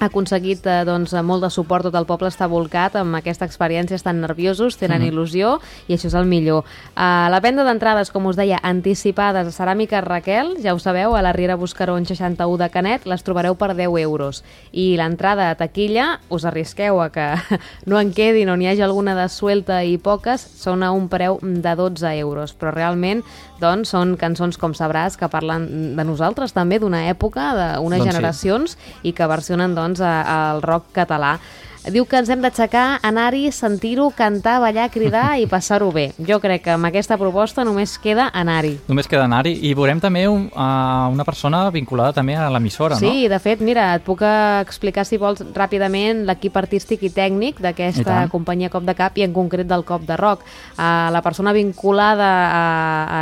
aconseguit 0.00 0.66
eh, 0.66 0.82
doncs, 0.84 1.12
molt 1.24 1.42
de 1.44 1.50
suport, 1.50 1.84
tot 1.86 1.94
el 1.94 2.06
poble 2.06 2.28
està 2.28 2.48
volcat 2.50 2.96
amb 3.00 3.16
aquesta 3.16 3.46
experiència, 3.46 3.94
estan 3.96 4.20
nerviosos, 4.20 4.76
tenen 4.76 5.02
Mhm. 5.02 5.08
il·lusió 5.12 5.60
i 5.88 5.94
això 5.94 6.06
és 6.06 6.14
el 6.14 6.26
millor. 6.26 6.64
Uh, 6.96 7.28
la 7.30 7.40
venda 7.40 7.64
d'entrades, 7.64 8.10
com 8.10 8.26
us 8.26 8.36
deia, 8.36 8.58
anticipades 8.62 9.46
a 9.46 9.50
Ceràmica 9.64 10.00
Raquel, 10.02 10.56
ja 10.62 10.74
ho 10.74 10.78
sabeu, 10.78 11.16
a 11.16 11.22
la 11.22 11.32
Riera 11.32 11.56
Buscarón 11.56 12.06
61 12.06 12.56
de 12.58 12.70
Canet, 12.70 13.06
les 13.06 13.22
trobareu 13.22 13.54
per 13.54 13.74
10 13.74 13.98
euros. 13.98 14.44
I 14.72 14.96
l'entrada 14.96 15.50
a 15.50 15.54
taquilla, 15.54 16.20
us 16.28 16.44
arrisqueu 16.44 17.00
a 17.00 17.10
que 17.10 17.34
no 17.86 18.00
en 18.00 18.12
quedin 18.12 18.48
o 18.50 18.56
n'hi 18.56 18.66
hagi 18.68 18.82
alguna 18.82 19.14
de 19.14 19.28
suelta 19.28 19.84
i 19.84 19.96
poques, 19.98 20.40
són 20.40 20.82
a 20.82 20.90
un 20.92 21.08
preu 21.08 21.38
de 21.42 21.74
12 21.76 22.18
euros. 22.18 22.54
Però 22.58 22.72
realment 22.72 23.22
doncs, 23.60 23.88
són 23.88 24.16
cançons, 24.16 24.58
com 24.58 24.74
sabràs, 24.74 25.16
que 25.16 25.28
parlen 25.28 25.94
de 25.96 26.04
nosaltres 26.04 26.52
també, 26.52 26.78
d'una 26.78 27.08
època, 27.08 27.52
d'unes 27.78 28.00
Doncs 28.00 28.10
sí. 28.10 28.10
generacions, 28.12 28.78
i 29.02 29.12
que 29.12 29.26
versionen 29.26 29.74
doncs, 29.74 29.83
a- 30.00 30.50
al 30.52 30.62
rock 30.62 30.86
català. 30.92 31.38
Diu 31.84 32.06
que 32.08 32.16
ens 32.16 32.30
hem 32.32 32.40
d'aixecar, 32.40 32.98
anar-hi, 33.04 33.50
sentir-ho, 33.52 34.06
cantar, 34.16 34.54
ballar, 34.58 34.86
cridar 34.88 35.36
i 35.38 35.44
passar-ho 35.46 35.90
bé. 35.92 36.14
Jo 36.16 36.38
crec 36.40 36.62
que 36.64 36.70
amb 36.70 36.86
aquesta 36.88 37.18
proposta 37.20 37.60
només 37.62 37.98
queda 37.98 38.30
anar-hi. 38.32 38.78
Només 38.88 39.06
queda 39.06 39.26
anar-hi. 39.26 39.52
I 39.68 39.74
veurem 39.76 40.00
també 40.00 40.22
un, 40.26 40.46
uh, 40.56 41.12
una 41.12 41.24
persona 41.28 41.68
vinculada 41.70 42.14
també 42.14 42.36
a 42.36 42.48
l'emissora, 42.48 42.96
Sí, 42.96 43.28
de 43.28 43.38
fet, 43.38 43.60
mira, 43.60 43.94
et 43.96 44.02
puc 44.02 44.22
explicar, 44.62 45.04
si 45.04 45.18
vols, 45.18 45.42
ràpidament 45.52 46.24
l'equip 46.24 46.56
artístic 46.56 47.02
i 47.02 47.10
tècnic 47.10 47.60
d'aquesta 47.60 48.30
companyia 48.32 48.70
Cop 48.70 48.84
de 48.88 48.94
Cap 48.94 49.18
i 49.18 49.22
en 49.28 49.34
concret 49.34 49.66
del 49.68 49.84
Cop 49.84 50.06
de 50.08 50.16
Rock. 50.16 50.40
Uh, 50.78 51.10
la 51.12 51.20
persona 51.20 51.52
vinculada 51.52 52.30
a, 52.48 52.64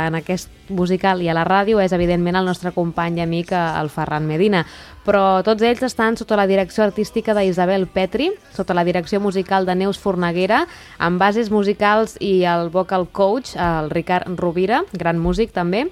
a, 0.03 0.07
en 0.07 0.15
aquest 0.15 0.47
musical 0.69 1.21
i 1.21 1.27
a 1.27 1.33
la 1.35 1.43
ràdio 1.43 1.81
és, 1.83 1.91
evidentment, 1.91 2.37
el 2.39 2.45
nostre 2.47 2.71
company 2.71 3.17
i 3.19 3.21
amic, 3.27 3.51
el 3.51 3.89
Ferran 3.91 4.25
Medina. 4.25 4.65
Però 5.03 5.43
tots 5.43 5.63
ells 5.67 5.83
estan 5.83 6.15
sota 6.15 6.37
la 6.39 6.47
direcció 6.47 6.85
artística 6.85 7.35
d'Isabel 7.35 7.87
Petri, 7.91 8.29
sota 8.55 8.75
la 8.77 8.85
direcció 8.87 9.19
musical 9.19 9.67
de 9.67 9.75
Neus 9.75 9.99
Fornaguera, 9.99 10.63
amb 10.97 11.19
bases 11.19 11.51
musicals 11.51 12.15
i 12.23 12.45
el 12.47 12.69
vocal 12.71 13.09
coach, 13.11 13.57
el 13.59 13.91
Ricard 13.91 14.31
Rovira, 14.39 14.83
gran 14.93 15.19
músic 15.19 15.51
també, 15.51 15.89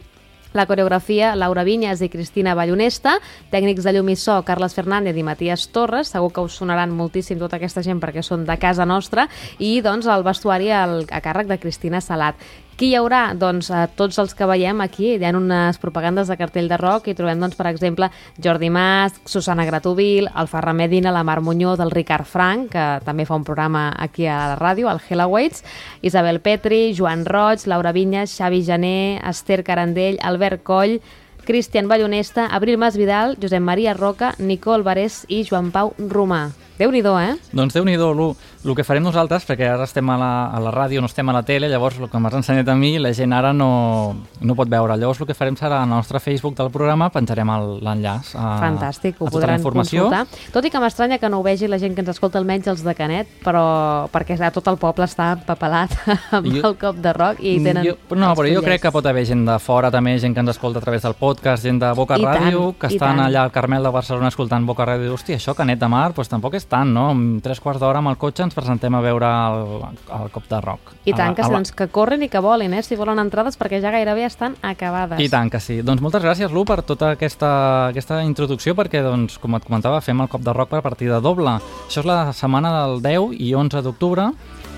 la 0.53 0.65
coreografia, 0.65 1.35
Laura 1.35 1.63
Vinyes 1.63 2.01
i 2.03 2.09
Cristina 2.11 2.55
Ballonesta, 2.55 3.17
tècnics 3.51 3.85
de 3.87 3.93
llum 3.95 4.09
i 4.11 4.17
so, 4.19 4.41
Carles 4.47 4.75
Fernández 4.75 5.15
i 5.15 5.23
Matías 5.23 5.67
Torres, 5.71 6.11
segur 6.11 6.31
que 6.35 6.43
us 6.43 6.57
sonaran 6.59 6.91
moltíssim 6.91 7.39
tota 7.39 7.59
aquesta 7.59 7.83
gent 7.85 8.01
perquè 8.03 8.23
són 8.23 8.43
de 8.47 8.57
casa 8.59 8.87
nostra, 8.87 9.29
i 9.59 9.79
doncs 9.83 10.09
el 10.11 10.27
vestuari 10.27 10.71
al, 10.75 11.05
a 11.07 11.23
càrrec 11.23 11.47
de 11.47 11.59
Cristina 11.59 12.03
Salat. 12.03 12.35
Qui 12.81 12.87
hi 12.89 12.95
haurà? 12.97 13.35
Doncs 13.37 13.67
a 13.69 13.83
tots 13.93 14.17
els 14.17 14.31
que 14.33 14.47
veiem 14.49 14.79
aquí, 14.81 15.11
hi 15.13 15.25
ha 15.27 15.29
unes 15.37 15.77
propagandes 15.77 16.31
de 16.31 16.37
cartell 16.39 16.65
de 16.65 16.79
rock 16.81 17.11
i 17.11 17.13
trobem, 17.13 17.37
doncs, 17.37 17.53
per 17.53 17.67
exemple, 17.69 18.07
Jordi 18.41 18.71
Mas, 18.73 19.19
Susana 19.29 19.67
Gratovil, 19.69 20.25
el 20.25 20.49
Ferran 20.49 20.79
Medina, 20.79 21.11
la 21.13 21.21
Mar 21.21 21.43
Muñoz, 21.45 21.77
el 21.77 21.93
Ricard 21.93 22.25
Frank, 22.25 22.71
que 22.73 22.85
també 23.05 23.27
fa 23.29 23.37
un 23.37 23.45
programa 23.45 23.91
aquí 24.01 24.25
a 24.25 24.39
la 24.55 24.57
ràdio, 24.57 24.89
el 24.89 24.97
Hellaweights, 24.97 25.61
Isabel 26.01 26.41
Petri, 26.41 26.95
Joan 26.97 27.27
Roig, 27.29 27.67
Laura 27.69 27.91
Vinyes, 27.93 28.33
Xavi 28.33 28.63
Jané, 28.65 29.21
Esther 29.29 29.61
Carandell, 29.61 30.17
Albert 30.17 30.63
Coll, 30.65 31.03
Cristian 31.45 31.85
Ballonesta, 31.87 32.47
Abril 32.47 32.81
Masvidal, 32.81 33.37
Josep 33.37 33.61
Maria 33.61 33.93
Roca, 33.93 34.33
Nicole 34.39 34.81
Barés 34.81 35.27
i 35.29 35.43
Joan 35.45 35.69
Pau 35.69 35.93
Romà. 35.99 36.47
Déu-n'hi-do, 36.81 37.13
eh? 37.21 37.35
Doncs 37.53 37.75
déu 37.77 37.85
nhi 37.85 37.93
Lu. 37.93 38.31
El 38.63 38.75
que 38.75 38.83
farem 38.85 39.03
nosaltres, 39.03 39.45
perquè 39.47 39.65
ara 39.73 39.83
estem 39.87 40.07
a 40.13 40.17
la, 40.21 40.31
a 40.53 40.59
la 40.61 40.71
ràdio, 40.71 41.01
no 41.01 41.07
estem 41.09 41.27
a 41.29 41.33
la 41.33 41.41
tele, 41.43 41.67
llavors 41.69 41.97
el 41.99 42.09
que 42.11 42.19
m'has 42.21 42.33
ensenyat 42.37 42.67
a 42.69 42.75
mi, 42.75 42.97
la 42.99 43.11
gent 43.13 43.33
ara 43.33 43.51
no, 43.53 44.15
no 44.39 44.55
pot 44.55 44.69
veure. 44.69 44.97
Llavors 45.01 45.21
el 45.21 45.27
que 45.27 45.33
farem 45.33 45.55
serà 45.57 45.79
al 45.81 45.89
nostre 45.89 46.19
Facebook 46.19 46.55
del 46.59 46.69
programa, 46.69 47.09
penjarem 47.09 47.49
l'enllaç 47.81 48.35
a, 48.35 48.51
Fantàstic, 48.61 49.15
ho 49.19 49.27
a 49.27 49.33
tota 49.33 49.47
la 49.47 49.55
informació. 49.57 50.05
consultar. 50.09 50.51
Tot 50.53 50.65
i 50.65 50.69
que 50.69 50.79
m'estranya 50.83 51.17
que 51.17 51.29
no 51.29 51.39
ho 51.39 51.43
vegi 51.43 51.67
la 51.67 51.79
gent 51.81 51.95
que 51.95 52.01
ens 52.05 52.13
escolta 52.13 52.37
almenys 52.37 52.67
els 52.67 52.83
de 52.85 52.93
Canet, 52.95 53.27
però 53.43 54.07
perquè 54.13 54.37
ja 54.37 54.51
tot 54.53 54.67
el 54.69 54.77
poble 54.77 55.05
està 55.09 55.31
empapelat 55.39 55.95
amb 56.37 56.45
Jo- 56.51 56.67
el 56.71 56.77
cop 56.77 56.95
de 57.01 57.13
rock 57.17 57.41
i 57.41 57.55
tenen 57.63 57.85
jo, 57.85 57.95
no, 58.15 58.33
però 58.37 58.47
jo 58.53 58.61
crec 58.61 58.81
que 58.85 58.91
pot 58.93 59.05
haver 59.09 59.25
gent 59.25 59.45
de 59.47 59.57
fora 59.59 59.89
també, 59.91 60.17
gent 60.21 60.33
que 60.37 60.43
ens 60.45 60.53
escolta 60.53 60.79
a 60.79 60.85
través 60.85 61.01
del 61.01 61.15
podcast, 61.17 61.63
gent 61.65 61.79
de 61.81 61.91
Boca 61.97 62.17
I 62.19 62.23
tant, 62.23 62.45
Ràdio, 62.45 62.75
que 62.77 62.91
i 62.93 62.95
estan 62.99 63.17
tant. 63.17 63.25
allà 63.25 63.43
al 63.47 63.51
Carmel 63.51 63.83
de 63.83 63.89
Barcelona 63.93 64.29
escoltant 64.29 64.65
Boca 64.69 64.85
Ràdio. 64.85 65.13
Hòstia, 65.17 65.37
això 65.41 65.55
Canet 65.57 65.79
de 65.81 65.87
Mar, 65.91 66.11
doncs 66.13 66.29
tampoc 66.29 66.53
és 66.61 66.65
tant, 66.69 66.87
no? 66.93 67.09
En 67.11 67.41
tres 67.41 67.59
quarts 67.59 67.79
d'hora 67.81 67.99
amb 68.03 68.13
el 68.13 68.17
cotxe 68.21 68.43
ens 68.51 68.57
presentem 68.57 68.95
a 68.95 69.01
veure 69.03 69.27
el, 69.27 69.85
el 70.19 70.31
cop 70.33 70.47
de 70.51 70.59
rock. 70.61 70.93
I 71.05 71.15
tant, 71.15 71.35
que, 71.35 71.45
A 71.45 71.47
a 71.47 71.53
doncs, 71.55 71.71
que 71.71 71.87
corren 71.93 72.23
i 72.25 72.29
que 72.29 72.41
volen, 72.43 72.75
eh? 72.75 72.83
si 72.83 72.97
volen 72.99 73.19
entrades, 73.23 73.57
perquè 73.59 73.79
ja 73.81 73.93
gairebé 73.93 74.25
estan 74.27 74.57
acabades. 74.61 75.21
I 75.23 75.29
tant 75.31 75.49
que 75.51 75.61
sí. 75.63 75.79
Doncs 75.85 76.03
moltes 76.03 76.23
gràcies, 76.23 76.51
Lu, 76.51 76.65
per 76.67 76.81
tota 76.83 77.13
aquesta, 77.15 77.51
aquesta 77.89 78.21
introducció, 78.27 78.75
perquè, 78.75 79.03
doncs, 79.05 79.39
com 79.41 79.55
et 79.55 79.67
comentava, 79.67 80.01
fem 80.03 80.19
el 80.21 80.29
cop 80.31 80.43
de 80.43 80.55
rock 80.55 80.75
per 80.75 80.83
partida 80.83 81.21
doble. 81.23 81.57
Això 81.87 82.03
és 82.03 82.09
la 82.09 82.19
setmana 82.35 82.73
del 82.81 82.99
10 83.05 83.37
i 83.39 83.53
11 83.55 83.85
d'octubre, 83.87 84.31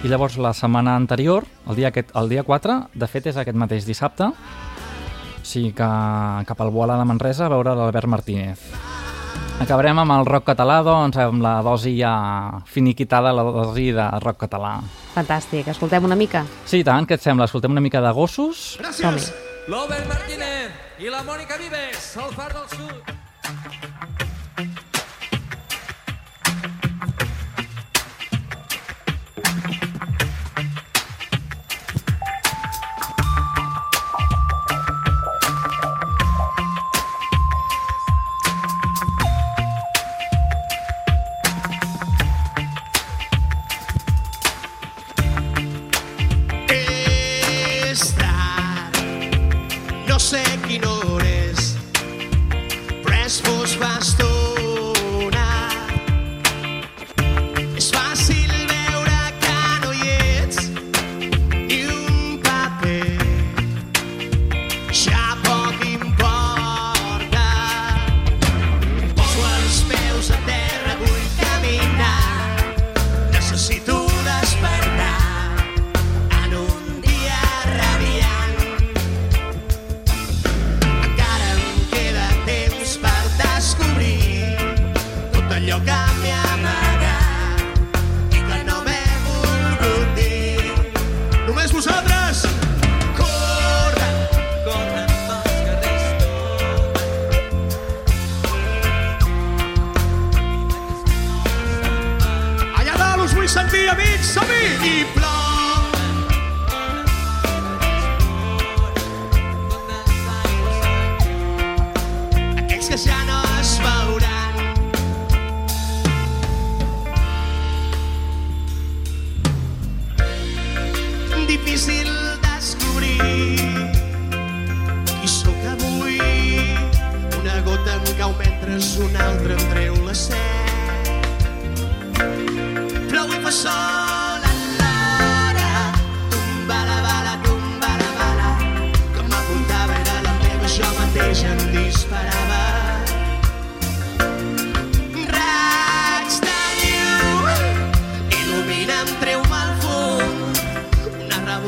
i 0.03 0.11
llavors 0.11 0.37
la 0.37 0.53
setmana 0.53 0.97
anterior, 0.99 1.47
el 1.69 1.79
dia, 1.79 1.89
aquest, 1.93 2.11
el 2.19 2.29
dia 2.29 2.43
4, 2.43 2.79
de 2.93 3.07
fet 3.09 3.31
és 3.31 3.39
aquest 3.39 3.57
mateix 3.57 3.87
dissabte, 3.87 4.29
o 4.29 5.45
sigui 5.47 5.73
que 5.75 5.87
cap 6.47 6.61
al 6.63 6.71
Boala 6.71 6.99
de 6.99 7.07
Manresa 7.07 7.47
a 7.47 7.53
veure 7.53 7.75
l'Albert 7.75 8.11
Martínez. 8.11 8.67
Acabarem 9.61 9.99
amb 10.01 10.11
el 10.15 10.25
rock 10.25 10.47
català, 10.49 10.79
doncs, 10.83 11.17
amb 11.21 11.43
la 11.43 11.53
dosi 11.63 11.93
ja 11.99 12.13
finiquitada, 12.65 13.31
la 13.35 13.45
dosi 13.45 13.91
de 13.95 14.07
rock 14.23 14.41
català. 14.47 14.73
Fantàstic, 15.13 15.69
escoltem 15.71 16.09
una 16.09 16.17
mica. 16.19 16.43
Sí, 16.65 16.83
tant, 16.83 17.07
què 17.07 17.19
et 17.19 17.23
sembla? 17.23 17.45
Escoltem 17.45 17.71
una 17.71 17.83
mica 17.83 18.01
de 18.03 18.11
gossos? 18.17 18.63
Som-hi. 18.97 19.27
L'Obert 19.71 20.09
Martínez 20.09 20.99
i 20.99 21.13
la 21.13 21.23
Mònica 21.23 21.59
Vives, 21.61 22.09
al 22.17 22.33
Far 22.35 22.51
del 22.51 22.67
Sud. 22.73 23.22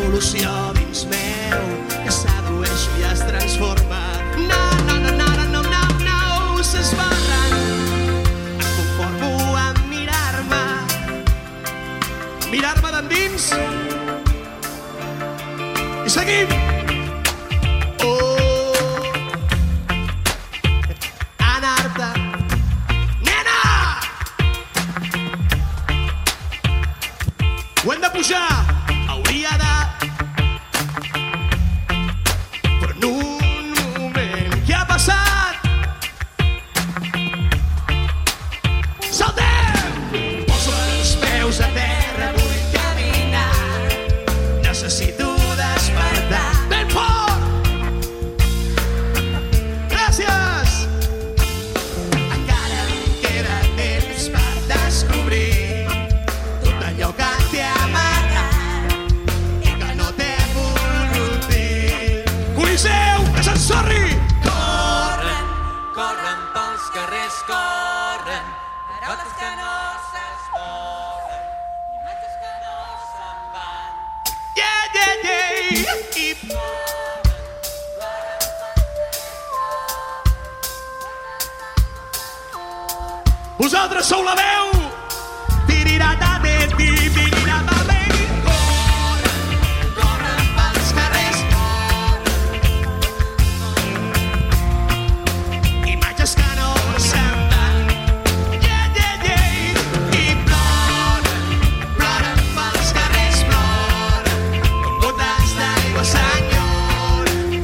Revolució 0.05 0.49
dins 0.77 0.99
meu 1.09 1.61
que 2.03 2.11
sedueix 2.13 2.83
i 2.99 3.05
es 3.09 3.23
transforma. 3.25 4.01
No, 4.37 4.59
no, 4.85 4.97
no, 5.01 5.13
no, 5.17 5.29
no, 5.39 5.45
no, 5.53 5.61
no, 5.71 5.87
no, 6.03 6.63
s'esbarren. 6.63 7.55
Em 8.53 8.69
conformo 8.77 9.31
a 9.57 9.73
mirar-me, 9.89 10.61
mirar-me 12.53 12.93
d'endins. 12.99 13.49
I 16.05 16.15
seguim. 16.19 16.64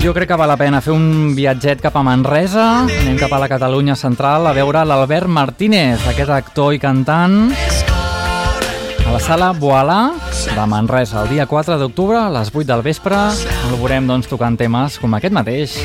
Jo 0.01 0.15
crec 0.15 0.31
que 0.31 0.37
val 0.39 0.49
la 0.49 0.57
pena 0.57 0.79
fer 0.81 0.95
un 0.95 1.35
viatget 1.37 1.77
cap 1.83 1.93
a 1.93 2.01
Manresa, 2.01 2.63
anem 2.89 3.19
cap 3.21 3.35
a 3.37 3.39
la 3.43 3.45
Catalunya 3.51 3.93
central 3.93 4.47
a 4.49 4.53
veure 4.57 4.81
l'Albert 4.81 5.29
Martínez, 5.29 6.01
aquest 6.09 6.31
actor 6.33 6.73
i 6.73 6.79
cantant, 6.81 7.51
a 7.53 9.13
la 9.13 9.19
sala 9.21 9.51
Boalà 9.53 9.99
de 10.55 10.65
Manresa, 10.73 11.21
el 11.21 11.35
dia 11.35 11.45
4 11.45 11.77
d'octubre 11.77 12.17
a 12.17 12.31
les 12.33 12.49
8 12.49 12.65
del 12.71 12.81
vespre. 12.81 13.19
El 13.67 13.77
veurem 13.77 14.09
doncs, 14.09 14.25
tocant 14.31 14.57
temes 14.57 14.97
com 14.97 15.13
aquest 15.13 15.37
mateix. 15.37 15.77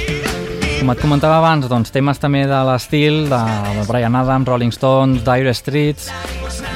Com 0.79 0.95
et 0.95 1.05
comentava 1.05 1.37
abans, 1.43 1.69
doncs, 1.69 1.93
temes 1.93 2.17
també 2.17 2.47
de 2.49 2.63
l'estil 2.71 3.27
de 3.29 3.43
Brian 3.85 4.17
Adams, 4.17 4.49
Rolling 4.49 4.73
Stones, 4.73 5.29
Dire 5.29 5.53
Streets... 5.53 6.09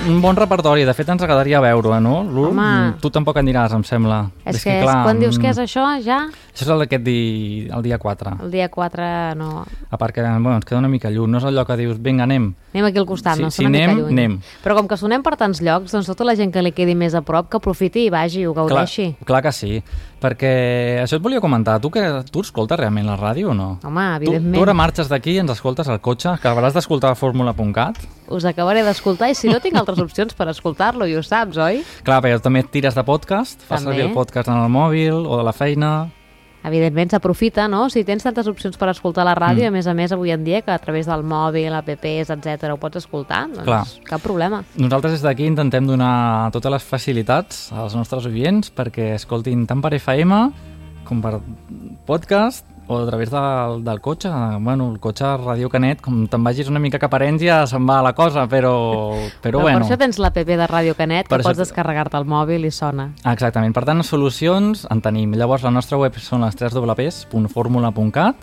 Un 0.08 0.20
bon 0.20 0.34
repertori, 0.34 0.82
de 0.88 0.92
fet 0.96 1.08
ens 1.12 1.22
agradaria 1.22 1.60
veure-ho, 1.62 1.92
eh, 1.94 2.00
no? 2.02 2.14
Home. 2.48 2.96
Tu 3.00 3.10
tampoc 3.14 3.36
en 3.38 3.46
diràs, 3.46 3.72
em 3.76 3.84
sembla. 3.86 4.22
És, 4.44 4.58
que, 4.64 4.78
és, 4.80 4.88
quan 4.88 5.20
dius 5.20 5.38
que 5.38 5.46
és 5.52 5.58
mm, 5.60 5.66
això, 5.68 5.84
ja, 6.02 6.16
Això 6.50 6.64
és 6.66 6.72
el 6.74 6.80
d'aquest 6.82 7.04
di... 7.06 7.68
el 7.70 7.82
dia 7.84 7.98
4. 8.02 8.32
el 8.42 8.50
dia 8.50 8.66
4 8.68 9.34
no... 9.38 9.64
A 9.90 9.96
part 10.00 10.14
que 10.14 10.22
bueno, 10.22 10.56
ens 10.56 10.64
queda 10.66 10.80
una 10.80 10.88
mica 10.90 11.10
lluny, 11.10 11.30
no 11.30 11.38
és 11.38 11.44
allò 11.46 11.62
que 11.68 11.76
dius, 11.78 12.00
vinga, 12.02 12.24
anem. 12.26 12.50
Anem 12.74 12.88
aquí 12.88 12.98
al 12.98 13.06
costat, 13.06 13.36
Si- 13.38 13.42
no? 13.46 13.50
si 13.50 13.66
mica 13.66 13.84
anem, 13.84 13.98
lluny. 14.00 14.12
anem. 14.18 14.34
Però 14.64 14.74
com 14.78 14.88
que 14.90 14.96
sonem 14.98 15.22
per 15.22 15.36
tants 15.38 15.62
llocs, 15.62 15.92
doncs 15.94 16.10
tota 16.10 16.26
la 16.26 16.34
gent 16.38 16.50
que 16.54 16.62
li 16.66 16.72
quedi 16.74 16.96
més 16.98 17.14
a 17.14 17.22
prop, 17.22 17.48
que 17.50 17.60
aprofiti 17.62 18.06
i 18.08 18.10
vagi, 18.10 18.44
ho 18.46 18.54
gaudeixi. 18.56 19.12
Clar, 19.20 19.26
clar 19.30 19.42
que 19.46 19.52
sí, 19.54 19.78
perquè 20.20 20.52
això 21.04 21.18
et 21.20 21.22
volia 21.24 21.40
comentar, 21.40 21.78
tu 21.80 21.90
que 21.94 22.02
tu 22.30 22.42
escoltes 22.42 22.78
realment 22.78 23.06
la 23.06 23.16
ràdio 23.20 23.52
o 23.52 23.54
no? 23.54 23.70
Home, 23.86 24.08
Tu, 24.18 24.24
evidentment. 24.26 24.58
tu 24.58 24.66
ara 24.66 24.74
marxes 24.74 25.08
d'aquí 25.10 25.36
i 25.38 25.42
ens 25.44 25.54
escoltes 25.54 25.88
al 25.88 26.00
cotxe, 26.02 26.34
que 26.40 26.48
acabaràs 26.48 26.74
d'escoltar 26.74 27.14
fórmula.cat. 27.18 28.02
Us 28.30 28.44
acabaré 28.46 28.84
d'escoltar 28.86 29.30
i 29.30 29.34
si 29.34 29.48
no 29.50 29.58
tinc 29.62 29.76
altres 29.76 29.98
opcions 30.02 30.34
per 30.34 30.48
escoltar-lo, 30.52 31.06
i 31.06 31.16
ho 31.16 31.22
saps, 31.22 31.56
oi? 31.60 31.82
Clar, 32.04 32.20
perquè 32.24 32.40
també 32.42 32.60
et 32.64 32.70
tires 32.72 32.94
de 32.96 33.04
podcast, 33.04 33.62
fas 33.68 33.82
servir 33.84 34.06
el 34.08 34.12
podcast 34.16 34.48
en 34.48 34.56
el 34.60 34.68
mòbil 34.72 35.26
o 35.26 35.36
de 35.38 35.44
la 35.46 35.52
feina... 35.56 36.08
Evidentment 36.60 37.08
s'aprofita, 37.08 37.64
no? 37.72 37.86
Si 37.88 38.02
tens 38.04 38.20
tantes 38.26 38.44
opcions 38.50 38.76
per 38.76 38.90
escoltar 38.92 39.24
la 39.24 39.32
ràdio, 39.32 39.64
Mm. 39.64 39.68
a 39.68 39.70
més 39.78 39.86
a 39.88 39.94
més 39.96 40.12
avui 40.12 40.28
en 40.30 40.42
dia 40.44 40.60
que 40.60 40.70
a 40.70 40.78
través 40.78 41.06
del 41.08 41.22
mòbil, 41.24 41.72
apps, 41.72 42.28
etc 42.28 42.68
ho 42.74 42.76
pots 42.76 43.00
escoltar, 43.00 43.46
doncs 43.48 43.64
Clar. 43.64 43.86
cap 44.04 44.20
problema. 44.20 44.62
Nosaltres 44.76 45.12
des 45.12 45.22
d'aquí 45.22 45.46
intentem 45.48 45.86
donar 45.88 46.50
totes 46.52 46.70
les 46.70 46.82
facilitats 46.84 47.72
als 47.72 47.96
nostres 47.96 48.26
oients 48.28 48.68
perquè 48.76 49.14
escoltin 49.14 49.64
tant 49.66 49.80
per 49.80 49.94
FM 49.96 50.52
com 51.08 51.22
per 51.22 51.40
podcast 52.06 52.66
o 52.90 52.96
a 52.98 53.06
través 53.06 53.30
del, 53.30 53.84
del 53.86 54.00
cotxe. 54.02 54.28
Bueno, 54.60 54.88
el 54.90 54.98
cotxe 54.98 55.28
Radio 55.38 55.68
Canet, 55.70 56.00
com 56.02 56.24
te'n 56.26 56.42
vagis 56.44 56.66
una 56.68 56.80
mica 56.82 56.98
cap 56.98 57.14
a 57.14 57.20
Arenys 57.20 57.42
ja 57.46 57.60
se'n 57.70 57.86
va 57.86 58.00
la 58.02 58.12
cosa, 58.18 58.48
però, 58.50 58.74
però, 59.40 59.40
Però 59.44 59.60
bueno. 59.62 59.78
per 59.84 59.86
això 59.86 59.98
tens 60.00 60.18
l'app 60.18 60.36
de 60.42 60.58
Ràdio 60.66 60.96
Canet, 60.98 61.28
Per 61.28 61.38
que 61.38 61.42
això- 61.44 61.52
pots 61.54 61.58
descarregar-te 61.62 62.16
al 62.18 62.26
mòbil 62.26 62.64
i 62.66 62.70
sona. 62.74 63.12
Exactament. 63.24 63.72
Per 63.74 63.84
tant, 63.86 64.02
solucions 64.02 64.86
en 64.90 65.00
tenim. 65.00 65.32
Llavors, 65.38 65.62
la 65.62 65.70
nostra 65.70 65.98
web 65.98 66.14
són 66.18 66.42
les 66.42 66.56
3 66.56 66.74
www.formula.cat, 66.74 68.36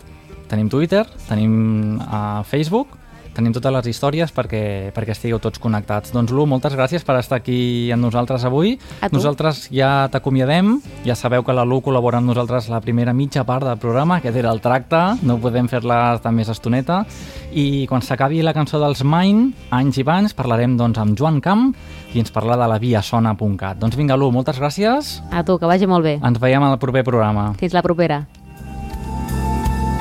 tenim 0.48 0.68
Twitter, 0.72 1.04
tenim 1.28 2.00
a 2.08 2.42
Facebook, 2.44 2.97
tenim 3.38 3.54
totes 3.54 3.70
les 3.70 3.88
històries 3.92 4.32
perquè, 4.34 4.90
perquè 4.94 5.14
estigueu 5.14 5.38
tots 5.42 5.60
connectats. 5.62 6.10
Doncs, 6.14 6.32
Lu, 6.34 6.44
moltes 6.50 6.74
gràcies 6.74 7.04
per 7.06 7.18
estar 7.20 7.38
aquí 7.38 7.90
amb 7.94 8.02
nosaltres 8.08 8.44
avui. 8.48 8.74
Nosaltres 9.14 9.68
ja 9.74 10.08
t'acomiadem. 10.10 10.74
Ja 11.06 11.14
sabeu 11.18 11.44
que 11.46 11.54
la 11.54 11.66
Lu 11.68 11.78
col·labora 11.84 12.18
amb 12.18 12.30
nosaltres 12.32 12.68
la 12.72 12.82
primera 12.82 13.14
mitja 13.14 13.44
part 13.46 13.66
del 13.66 13.78
programa, 13.78 14.18
aquest 14.18 14.38
era 14.40 14.50
el 14.50 14.62
tracte, 14.64 15.02
no 15.22 15.38
podem 15.42 15.70
fer-la 15.70 16.16
estar 16.16 16.32
més 16.34 16.50
estoneta. 16.50 17.04
I 17.54 17.86
quan 17.90 18.02
s'acabi 18.02 18.42
la 18.42 18.54
cançó 18.56 18.80
dels 18.82 19.04
Mine, 19.06 19.52
anys 19.74 20.00
i 20.00 20.06
abans, 20.06 20.34
parlarem 20.36 20.74
doncs, 20.80 20.98
amb 20.98 21.14
Joan 21.18 21.38
Camp 21.44 21.70
i 22.14 22.22
ens 22.22 22.34
parla 22.34 22.58
de 22.58 22.66
la 22.68 22.80
viasona.cat. 22.82 23.78
Doncs 23.78 23.98
vinga, 23.98 24.18
Lu, 24.18 24.32
moltes 24.34 24.58
gràcies. 24.58 25.18
A 25.30 25.44
tu, 25.46 25.60
que 25.60 25.70
vagi 25.70 25.86
molt 25.86 26.04
bé. 26.04 26.18
Ens 26.18 26.42
veiem 26.42 26.66
al 26.66 26.78
proper 26.82 27.04
programa. 27.06 27.52
Fins 27.60 27.76
la 27.76 27.84
propera. 27.86 28.24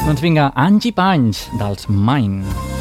Doncs 0.07 0.23
vinga, 0.23 0.49
anys 0.55 0.89
i 0.89 0.95
panys 0.95 1.45
dels. 1.59 1.85
Condemnat 1.87 2.76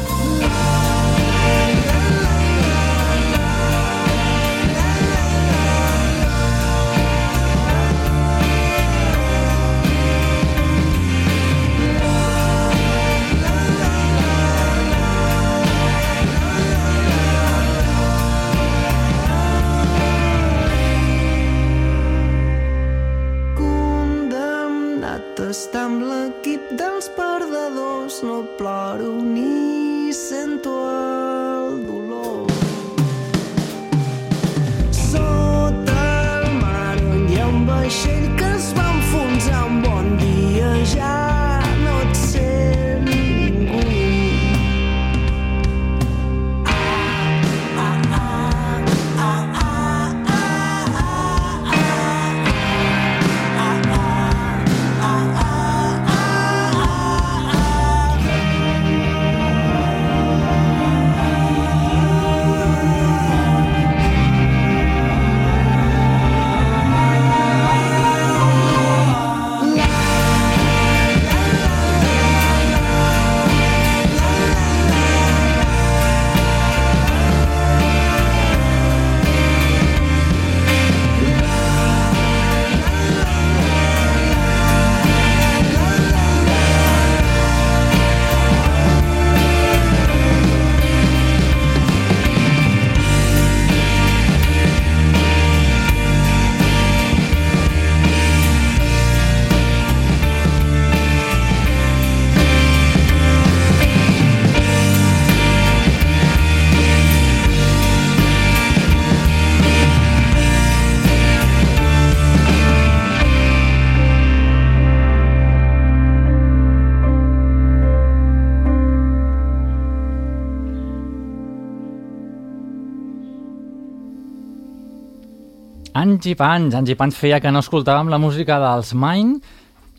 Anys 126.17 126.31
i 126.31 126.33
pans, 126.33 126.73
anys 126.73 126.89
i 126.89 126.95
pans 126.97 127.13
feia 127.13 127.37
que 127.37 127.51
no 127.53 127.59
escoltàvem 127.61 128.07
la 128.09 128.17
música 128.17 128.55
dels 128.57 128.87
Mine 128.97 129.35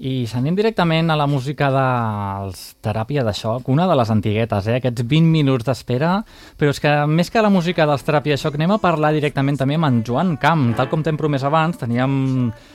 i 0.02 0.24
s'anem 0.26 0.56
directament 0.58 1.12
a 1.14 1.16
la 1.20 1.28
música 1.30 1.68
dels 1.70 2.62
Teràpia 2.82 3.22
de 3.22 3.30
Xoc, 3.38 3.68
una 3.70 3.84
de 3.86 3.94
les 3.94 4.10
antiguetes, 4.10 4.66
eh? 4.66 4.80
aquests 4.80 5.04
20 5.06 5.28
minuts 5.30 5.68
d'espera, 5.68 6.16
però 6.58 6.72
és 6.74 6.82
que 6.82 6.90
més 7.06 7.30
que 7.30 7.44
la 7.44 7.52
música 7.54 7.86
dels 7.86 8.02
Teràpia 8.02 8.34
de 8.34 8.42
Xoc 8.42 8.58
anem 8.58 8.74
a 8.74 8.80
parlar 8.82 9.12
directament 9.14 9.60
també 9.60 9.76
amb 9.78 9.86
en 9.86 10.00
Joan 10.08 10.32
Camp, 10.42 10.64
tal 10.74 10.88
com 10.90 11.04
t'hem 11.06 11.20
promès 11.20 11.44
abans, 11.46 11.78
teníem 11.78 12.16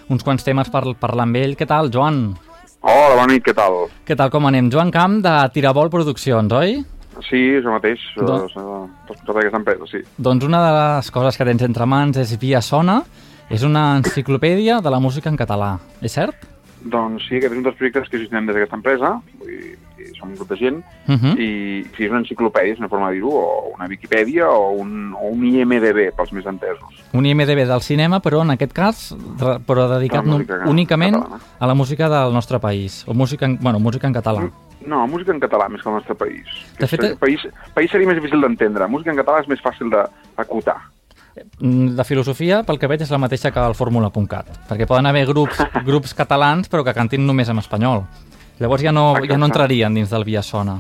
uns 0.08 0.24
quants 0.24 0.48
temes 0.48 0.72
per 0.72 0.86
parlar 1.02 1.26
amb 1.28 1.42
ell. 1.42 1.58
Què 1.60 1.68
tal, 1.68 1.92
Joan? 1.92 2.22
Hola, 2.80 3.18
bona 3.18 3.34
nit, 3.34 3.44
què 3.44 3.58
tal? 3.60 3.76
Què 4.08 4.16
tal, 4.16 4.32
com 4.32 4.48
anem? 4.48 4.72
Joan 4.72 4.96
Camp 4.96 5.20
de 5.28 5.36
Tirabol 5.52 5.92
Produccions, 5.92 6.56
oi? 6.62 6.80
Sí, 7.28 7.44
jo 7.60 7.76
mateix, 7.76 8.08
Doncs- 8.16 8.56
doncs... 8.56 8.88
responsable 9.12 9.42
d'aquesta 9.42 9.62
empresa, 9.66 9.92
sí. 9.92 10.02
Doncs 10.32 10.48
una 10.48 10.64
de 10.64 10.74
les 10.80 11.12
coses 11.12 11.36
que 11.36 11.52
tens 11.52 11.68
entre 11.68 11.92
mans 11.92 12.24
és 12.24 12.38
Via 12.40 12.64
Sona, 12.64 13.02
és 13.54 13.62
una 13.64 13.84
enciclopèdia 14.00 14.80
de 14.82 14.90
la 14.92 15.00
música 15.00 15.30
en 15.30 15.38
català, 15.38 15.76
és 16.02 16.12
cert? 16.18 16.50
Doncs 16.84 17.30
sí, 17.30 17.38
aquest 17.38 17.54
és 17.54 17.60
un 17.62 17.64
dels 17.64 17.78
projectes 17.80 18.10
que 18.12 18.20
gestionem 18.20 18.48
des 18.50 18.58
d'aquesta 18.58 18.76
empresa, 18.76 19.14
vull 19.40 19.52
dir, 19.54 19.78
i 20.04 20.10
som 20.18 20.28
un 20.34 20.36
grup 20.36 20.50
de 20.50 20.58
gent, 20.60 20.82
Mhm. 21.08 21.32
i 21.40 21.48
si 21.96 22.04
és 22.04 22.10
una 22.12 22.20
enciclopèdia, 22.20 22.74
és 22.74 22.80
una 22.80 22.90
forma 22.90 23.08
de 23.10 23.16
dir-ho, 23.16 23.30
o 23.30 23.72
una 23.76 23.88
Viquipèdia, 23.88 24.50
o 24.50 24.72
un, 24.72 25.14
o 25.14 25.30
un 25.30 25.46
IMDB, 25.46 26.12
pels 26.18 26.34
més 26.34 26.46
entesos. 26.46 27.00
Un 27.14 27.26
IMDB 27.26 27.64
del 27.70 27.82
cinema, 27.82 28.20
però 28.20 28.42
en 28.42 28.52
aquest 28.52 28.74
cas 28.74 29.16
però 29.66 29.88
dedicat 29.88 30.26
no, 30.26 30.42
únicament 30.68 31.16
catalana. 31.16 31.40
a 31.60 31.68
la 31.68 31.74
música 31.74 32.10
del 32.10 32.34
nostre 32.34 32.60
país, 32.60 33.06
o 33.08 33.14
música 33.14 33.46
en, 33.46 33.58
bueno, 33.62 33.80
música 33.80 34.08
en 34.08 34.14
català. 34.14 34.50
No, 34.86 35.08
música 35.08 35.32
en 35.32 35.40
català 35.40 35.70
més 35.70 35.82
que 35.82 35.88
el 35.88 35.96
nostre 35.96 36.16
país. 36.16 36.44
De 36.78 36.88
fet, 36.88 37.02
el 37.04 37.18
país, 37.18 37.40
país 37.74 37.90
seria 37.90 38.06
més 38.08 38.18
difícil 38.18 38.42
d'entendre. 38.42 38.86
Música 38.90 39.12
en 39.12 39.18
català 39.18 39.40
és 39.40 39.48
més 39.48 39.62
fàcil 39.64 39.90
d'acotar. 39.90 40.82
Mm, 41.60 41.96
La 41.98 42.04
filosofia, 42.04 42.62
pel 42.64 42.78
que 42.80 42.88
veig, 42.88 43.02
és 43.02 43.12
la 43.12 43.18
mateixa 43.18 43.52
que 43.52 43.60
el 43.60 43.74
fórmula.cat, 43.76 44.52
perquè 44.70 44.86
poden 44.88 45.08
haver 45.10 45.26
grups, 45.28 45.58
grups 45.88 46.14
catalans 46.14 46.70
però 46.70 46.84
que 46.86 46.94
cantin 46.94 47.26
només 47.26 47.50
en 47.50 47.58
espanyol. 47.62 48.04
Llavors 48.60 48.84
ja 48.86 48.92
no, 48.94 49.16
ja 49.26 49.38
no 49.38 49.48
entrarien 49.50 49.94
dins 49.98 50.12
del 50.14 50.24
Via 50.28 50.44
Sona. 50.46 50.78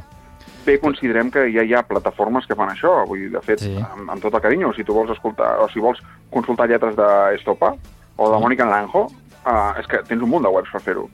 Bé, 0.63 0.77
considerem 0.79 1.31
que 1.33 1.47
ja 1.51 1.63
hi 1.65 1.73
ha 1.75 1.81
plataformes 1.83 2.45
que 2.47 2.55
fan 2.55 2.69
això, 2.71 3.01
vull 3.09 3.19
dir, 3.25 3.31
de 3.33 3.41
fet, 3.41 3.59
Sí. 3.59 3.73
sí. 3.73 3.81
amb, 3.81 4.09
amb 4.13 4.21
tot 4.21 4.33
el 4.37 4.41
carinyo, 4.45 4.71
si 4.73 4.83
tu 4.85 4.93
vols 4.93 5.09
escoltar, 5.11 5.57
o 5.59 5.67
si 5.73 5.81
vols 5.83 5.99
consultar 6.31 6.69
lletres 6.69 6.95
d'Estopa 6.95 7.73
o 8.15 8.29
de 8.31 8.37
Mònica 8.39 8.63
Naranjo, 8.63 9.07
uh, 9.09 9.73
és 9.81 9.87
que 9.89 9.99
tens 10.07 10.21
un 10.23 10.29
munt 10.29 10.45
de 10.45 10.49
webs 10.53 10.69
per 10.71 10.79
fer-ho. 10.85 11.09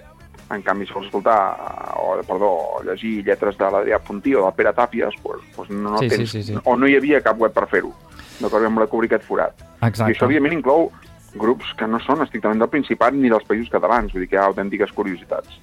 En 0.52 0.62
canvi, 0.66 0.86
si 0.86 0.94
vols 0.94 1.08
escoltar, 1.08 1.40
uh, 1.56 1.98
o, 2.04 2.22
perdó, 2.28 2.52
llegir 2.86 3.24
lletres 3.26 3.58
de 3.58 3.72
l'Adrià 3.72 4.00
Puntí 4.04 4.36
o 4.36 4.44
del 4.44 4.54
Pere 4.54 4.74
Tàpies, 4.76 5.16
pues, 5.24 5.42
pues 5.56 5.70
no, 5.72 5.92
no 5.96 5.98
Sí, 5.98 6.10
sí, 6.10 6.16
tens, 6.18 6.30
sí, 6.32 6.44
sí. 6.44 6.56
o 6.64 6.76
no 6.78 6.88
hi 6.88 6.96
havia 7.00 7.22
cap 7.22 7.40
web 7.40 7.54
per 7.54 7.66
fer-ho. 7.72 7.94
D'acord, 8.40 8.64
vam 8.64 8.80
voler 8.80 8.90
cobrir 8.92 9.10
aquest 9.12 9.28
forat. 9.28 9.66
Exacte. 9.82 10.12
I 10.12 10.16
això, 10.16 10.28
evidentment, 10.30 10.56
inclou 10.60 10.90
grups 11.40 11.74
que 11.78 11.88
no 11.88 12.00
són 12.02 12.24
estrictament 12.26 12.62
del 12.62 12.72
Principat 12.72 13.14
ni 13.16 13.30
dels 13.32 13.46
països 13.48 13.70
catalans, 13.74 14.14
vull 14.14 14.24
dir 14.26 14.32
que 14.32 14.40
hi 14.40 14.42
ha 14.42 14.48
autèntiques 14.50 14.94
curiositats. 14.96 15.60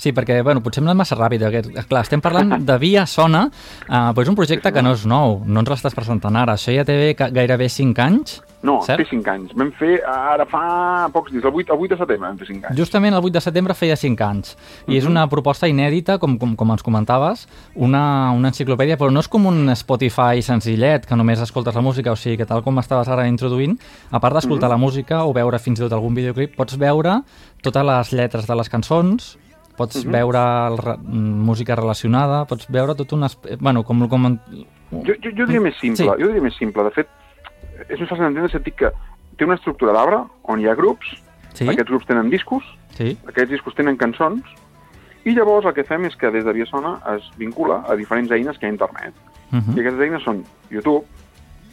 Sí, 0.00 0.14
perquè, 0.16 0.38
bueno, 0.40 0.62
potser 0.64 0.80
hem 0.80 0.88
anat 0.88 1.02
massa 1.02 1.16
ràpid. 1.18 1.42
Aquest, 1.44 1.72
clar, 1.90 2.04
estem 2.06 2.22
parlant 2.24 2.54
de 2.70 2.76
Via 2.80 3.02
Sona, 3.10 3.46
uh, 3.50 4.10
però 4.16 4.24
és 4.24 4.30
un 4.32 4.38
projecte 4.38 4.72
que 4.72 4.80
no 4.84 4.94
és 4.96 5.02
nou, 5.04 5.42
no 5.44 5.60
ens 5.60 5.68
l'estàs 5.74 5.96
presentant 5.96 6.38
ara. 6.40 6.54
Això 6.56 6.72
ja 6.72 6.86
té 6.88 7.12
gairebé 7.18 7.68
5 7.68 8.00
anys, 8.06 8.38
No, 8.62 8.74
cert? 8.84 9.00
té 9.00 9.06
5 9.08 9.28
anys. 9.32 9.52
Vam 9.56 9.70
fer 9.72 10.02
ara 10.04 10.44
fa 10.48 11.08
pocs 11.12 11.32
dies, 11.32 11.44
el 11.44 11.52
8, 11.52 11.72
el 11.72 11.84
8 11.86 11.94
de 11.94 11.98
setembre 12.00 12.28
vam 12.28 12.40
fer 12.40 12.48
5 12.50 12.68
anys. 12.68 12.76
Justament 12.80 13.16
el 13.16 13.24
8 13.24 13.32
de 13.38 13.42
setembre 13.44 13.76
feia 13.76 13.96
5 13.96 14.24
anys. 14.26 14.54
I 14.88 14.98
és 14.98 15.06
una 15.08 15.26
proposta 15.32 15.68
inèdita, 15.68 16.18
com, 16.20 16.36
com, 16.40 16.52
com 16.60 16.72
ens 16.74 16.84
comentaves, 16.84 17.46
una, 17.74 18.02
una 18.36 18.52
enciclopèdia, 18.52 18.98
però 19.00 19.08
no 19.12 19.20
és 19.24 19.28
com 19.32 19.48
un 19.48 19.72
Spotify 19.76 20.44
senzillet, 20.44 21.08
que 21.08 21.16
només 21.16 21.40
escoltes 21.44 21.76
la 21.76 21.84
música, 21.84 22.12
o 22.12 22.20
sigui 22.20 22.36
que 22.40 22.48
tal 22.48 22.60
com 22.64 22.80
estaves 22.80 23.08
ara 23.08 23.28
introduint, 23.28 23.78
a 24.12 24.20
part 24.20 24.36
d'escoltar 24.36 24.68
la 24.72 24.80
música 24.80 25.24
o 25.24 25.32
veure 25.36 25.60
fins 25.60 25.80
i 25.80 25.86
tot 25.86 25.96
algun 25.96 26.16
videoclip, 26.20 26.52
pots 26.56 26.76
veure 26.80 27.20
totes 27.64 27.84
les 27.92 28.12
lletres 28.16 28.48
de 28.48 28.60
les 28.60 28.68
cançons, 28.72 29.34
pots 29.80 30.02
veure 30.04 30.40
el, 30.68 30.76
re- 30.78 30.98
música 31.48 31.74
relacionada, 31.78 32.42
pots 32.50 32.68
veure 32.68 32.94
tot 32.98 33.12
un... 33.16 33.24
Bueno, 33.60 33.82
com... 33.88 34.04
com 34.12 34.28
Jo, 34.90 35.14
jo, 35.22 35.30
jo 35.38 35.46
diria 35.46 35.60
més 35.62 35.76
simple, 35.80 36.04
Sí. 36.04 36.22
jo 36.22 36.28
diria 36.28 36.42
més 36.44 36.56
simple. 36.58 36.84
De 36.88 36.90
fet, 36.94 37.08
és 37.88 37.96
més 38.00 38.08
fàcil 38.10 38.24
d'entendre 38.26 38.50
sentit 38.52 38.74
que 38.76 38.90
té 39.38 39.46
una 39.46 39.56
estructura 39.56 39.92
d'arbre 39.96 40.24
on 40.52 40.60
hi 40.60 40.68
ha 40.68 40.74
grups, 40.78 41.14
Sí? 41.54 41.66
aquests 41.66 41.90
grups 41.90 42.06
tenen 42.06 42.28
discos, 42.30 42.66
Sí? 42.98 43.16
aquests 43.26 43.50
discos 43.56 43.74
tenen 43.78 43.96
cançons, 43.98 44.44
i 45.24 45.34
llavors 45.36 45.66
el 45.66 45.74
que 45.76 45.84
fem 45.84 46.04
és 46.08 46.14
que 46.16 46.30
des 46.32 46.44
de 46.44 46.52
Via 46.56 46.66
Sona 46.66 46.94
es 47.16 47.26
vincula 47.38 47.82
a 47.88 47.96
diferents 47.96 48.30
eines 48.32 48.58
que 48.58 48.66
hi 48.66 48.70
ha 48.70 48.72
a 48.72 48.76
internet. 48.76 49.14
Uh 49.52 49.56
I 49.56 49.60
-huh. 49.60 49.80
aquestes 49.80 50.00
eines 50.06 50.22
són 50.22 50.44
YouTube, 50.70 51.04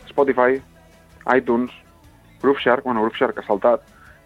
Spotify, 0.10 0.62
iTunes, 1.36 1.72
Grooveshark, 2.42 2.84
bueno, 2.84 3.02
Grooveshark 3.02 3.38
ha 3.40 3.44
saltat, 3.48 3.82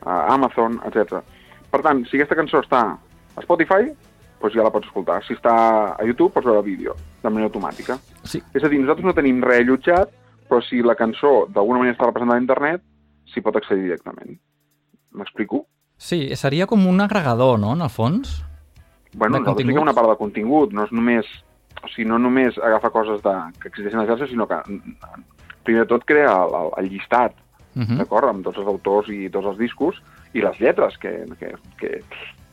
uh, 0.06 0.34
Amazon, 0.34 0.80
etc. 0.86 1.22
Per 1.72 1.82
tant, 1.82 2.06
si 2.08 2.18
aquesta 2.18 2.36
cançó 2.36 2.60
està 2.62 2.98
a 3.42 3.46
Spotify, 3.48 3.90
doncs 4.42 4.56
ja 4.56 4.64
la 4.66 4.72
pots 4.74 4.88
escoltar. 4.90 5.20
Si 5.26 5.36
està 5.38 5.54
a 5.94 6.06
YouTube, 6.08 6.32
pots 6.34 6.46
veure 6.48 6.62
el 6.64 6.66
vídeo, 6.66 6.96
de 7.22 7.30
manera 7.30 7.50
automàtica. 7.52 8.00
sí. 8.24 8.42
És 8.54 8.64
a 8.64 8.70
dir, 8.70 8.80
nosaltres 8.82 9.06
no 9.06 9.14
tenim 9.18 9.42
res 9.44 9.62
allotjat, 9.66 10.10
però 10.50 10.62
si 10.66 10.82
la 10.82 10.96
cançó 10.96 11.46
d'alguna 11.48 11.80
manera 11.80 11.96
està 11.96 12.08
representada 12.10 12.40
a 12.40 12.42
internet, 12.44 12.82
s'hi 13.32 13.42
pot 13.42 13.56
accedir 13.56 13.84
directament. 13.84 14.40
M'explico? 15.14 15.66
Sí, 15.98 16.36
seria 16.36 16.66
com 16.68 16.88
un 16.88 17.00
agregador, 17.02 17.60
no?, 17.60 17.74
en 17.74 17.82
el 17.86 17.90
fons? 17.90 18.42
Bueno, 19.14 19.38
De 19.38 19.44
nosaltres 19.44 19.78
una 19.78 19.94
part 19.94 20.10
de 20.10 20.18
contingut, 20.18 20.74
no 20.74 20.84
és 20.88 20.92
només... 20.92 21.26
O 21.82 21.88
sigui, 21.90 22.08
no 22.10 22.18
només 22.20 22.58
agafa 22.62 22.92
coses 22.94 23.22
de, 23.24 23.32
que 23.62 23.70
existeixen 23.70 24.00
a 24.00 24.04
les 24.04 24.10
xarxes, 24.12 24.30
sinó 24.30 24.46
que 24.48 24.58
mm, 24.68 25.24
primer 25.66 25.86
de 25.86 25.90
tot 25.90 26.04
crea 26.06 26.34
el, 26.44 26.54
el, 26.64 26.74
el 26.84 26.92
llistat, 26.92 27.38
Uh 27.74 27.84
-huh. 27.84 27.98
d'acord?, 28.00 28.28
amb 28.28 28.44
tots 28.44 28.58
els 28.58 28.68
autors 28.68 29.08
i 29.08 29.30
tots 29.30 29.48
els 29.48 29.58
discos, 29.58 29.96
i 30.34 30.42
les 30.42 30.60
lletres, 30.60 30.98
que, 30.98 31.24
que, 31.40 31.56
que 31.80 32.04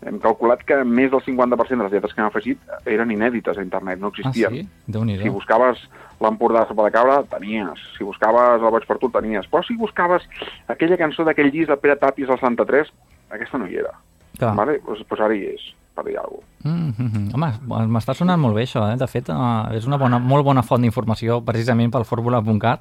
hem 0.06 0.18
calculat 0.22 0.62
que 0.64 0.84
més 0.84 1.10
del 1.10 1.20
50% 1.24 1.76
de 1.76 1.82
les 1.82 1.92
lletres 1.92 2.14
que 2.14 2.20
hem 2.20 2.28
afegit 2.28 2.58
eren 2.86 3.10
inèdites 3.10 3.58
a 3.58 3.62
internet, 3.62 3.98
no 3.98 4.08
Ah, 4.08 4.10
existien. 4.14 4.52
sí? 4.54 4.68
Déu-n'hi-do. 4.86 5.22
Si 5.22 5.28
buscaves 5.28 5.78
l'Empordà 6.20 6.60
de 6.62 6.68
Sopa 6.68 6.84
de 6.84 6.90
Cabra, 6.92 7.22
tenies. 7.24 7.78
Si 7.96 8.04
buscaves 8.04 8.62
el 8.62 8.70
Boig 8.70 8.86
per 8.86 8.98
tu, 8.98 9.08
tenies. 9.10 9.46
Però 9.50 9.62
si 9.66 9.74
buscaves 9.76 10.22
aquella 10.68 10.96
cançó 10.96 11.24
d'aquell 11.24 11.50
disc 11.50 11.68
de 11.68 11.76
Pere 11.76 11.96
Tàpies 11.96 12.30
al 12.30 12.38
Santa 12.40 12.64
3, 12.64 12.92
aquesta 13.30 13.58
no 13.58 13.66
hi 13.66 13.76
era. 13.76 13.92
Clar. 14.38 14.54
Vale? 14.54 14.78
Pues, 14.84 15.02
pues 15.08 15.20
ara 15.20 15.34
hi 15.34 15.44
és, 15.46 15.74
per 15.98 16.06
dir 16.06 16.18
alguna 16.18 16.44
cosa. 16.44 16.68
Mm 16.68 16.92
-hmm. 16.92 17.34
Home, 17.34 17.88
m'està 17.94 18.14
sonant 18.14 18.40
molt 18.40 18.54
bé 18.54 18.62
això, 18.62 18.84
eh? 18.92 18.96
De 18.96 19.06
fet, 19.06 19.28
uh, 19.28 19.74
és 19.74 19.86
una 19.86 19.96
bona, 19.96 20.18
molt 20.18 20.44
bona 20.44 20.62
font 20.62 20.82
d'informació 20.82 21.40
precisament 21.44 21.90
pel 21.90 22.04
fórmula.cat 22.04 22.80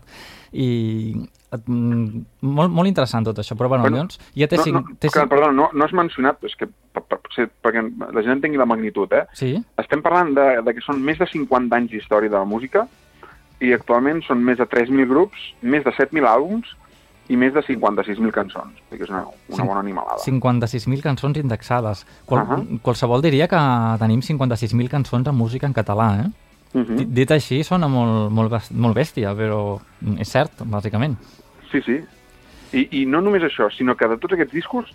i 0.51 1.15
mm, 1.67 2.25
molt, 2.41 2.71
molt 2.71 2.88
interessant 2.88 3.25
tot 3.25 3.38
això, 3.39 3.56
però 3.56 3.67
bueno, 3.67 3.84
Bueno, 3.84 3.97
llavors 3.97 4.19
ja 4.36 4.47
té 4.47 4.58
no, 4.58 4.63
cinc... 4.63 4.75
no, 4.75 4.95
té 4.99 5.10
clar, 5.10 5.23
cinc... 5.23 5.30
perdona, 5.30 5.53
no, 5.53 5.69
no 5.73 5.86
has 5.86 5.93
mencionat, 5.93 6.43
és 6.43 6.56
que, 6.56 6.67
per, 6.93 7.03
per, 7.03 7.19
potser 7.19 7.49
perquè 7.63 7.82
la 8.13 8.21
gent 8.21 8.38
entengui 8.38 8.58
la 8.58 8.65
magnitud, 8.65 9.12
eh? 9.12 9.25
Sí? 9.34 9.63
Estem 9.77 10.01
parlant 10.01 10.34
de, 10.34 10.62
de 10.62 10.73
que 10.73 10.82
són 10.82 11.03
més 11.03 11.17
de 11.17 11.25
50 11.25 11.75
anys 11.75 11.91
d'història 11.91 12.30
de 12.30 12.38
la 12.38 12.45
música 12.45 12.88
i 13.60 13.73
actualment 13.73 14.21
són 14.21 14.43
més 14.43 14.58
de 14.58 14.65
3.000 14.65 15.08
grups, 15.08 15.38
més 15.62 15.84
de 15.84 15.91
7.000 15.91 16.27
àlbums 16.27 16.75
i 17.30 17.36
més 17.36 17.54
de 17.54 17.62
56.000 17.62 18.32
cançons. 18.32 18.74
Que 18.90 19.04
és 19.04 19.10
una, 19.10 19.26
una 19.50 19.63
bona 19.66 19.80
animalada. 19.80 20.18
56.000 20.24 21.02
cançons 21.02 21.38
indexades. 21.38 22.06
Qual, 22.26 22.44
uh. 22.44 22.50
-huh. 22.58 22.82
Qualsevol 22.82 23.22
diria 23.22 23.48
que 23.48 23.58
tenim 24.00 24.22
56.000 24.22 24.88
cançons 24.90 25.24
de 25.26 25.32
música 25.32 25.68
en 25.68 25.74
català, 25.74 26.22
eh? 26.26 26.30
Uh 26.74 26.84
Dit- 26.84 27.08
-huh. 27.08 27.13
Dit 27.13 27.32
així 27.32 27.63
sona 27.63 27.88
molt, 27.88 28.32
molt, 28.32 28.72
molt 28.72 28.96
bèstia, 28.96 29.34
però 29.36 29.80
és 30.20 30.28
cert, 30.30 30.52
bàsicament. 30.66 31.16
Sí, 31.72 31.82
sí. 31.82 32.00
I, 32.74 33.02
I 33.02 33.06
no 33.06 33.22
només 33.22 33.42
això, 33.44 33.70
sinó 33.72 33.96
que 33.96 34.08
de 34.08 34.18
tots 34.18 34.34
aquests 34.34 34.54
discos, 34.54 34.86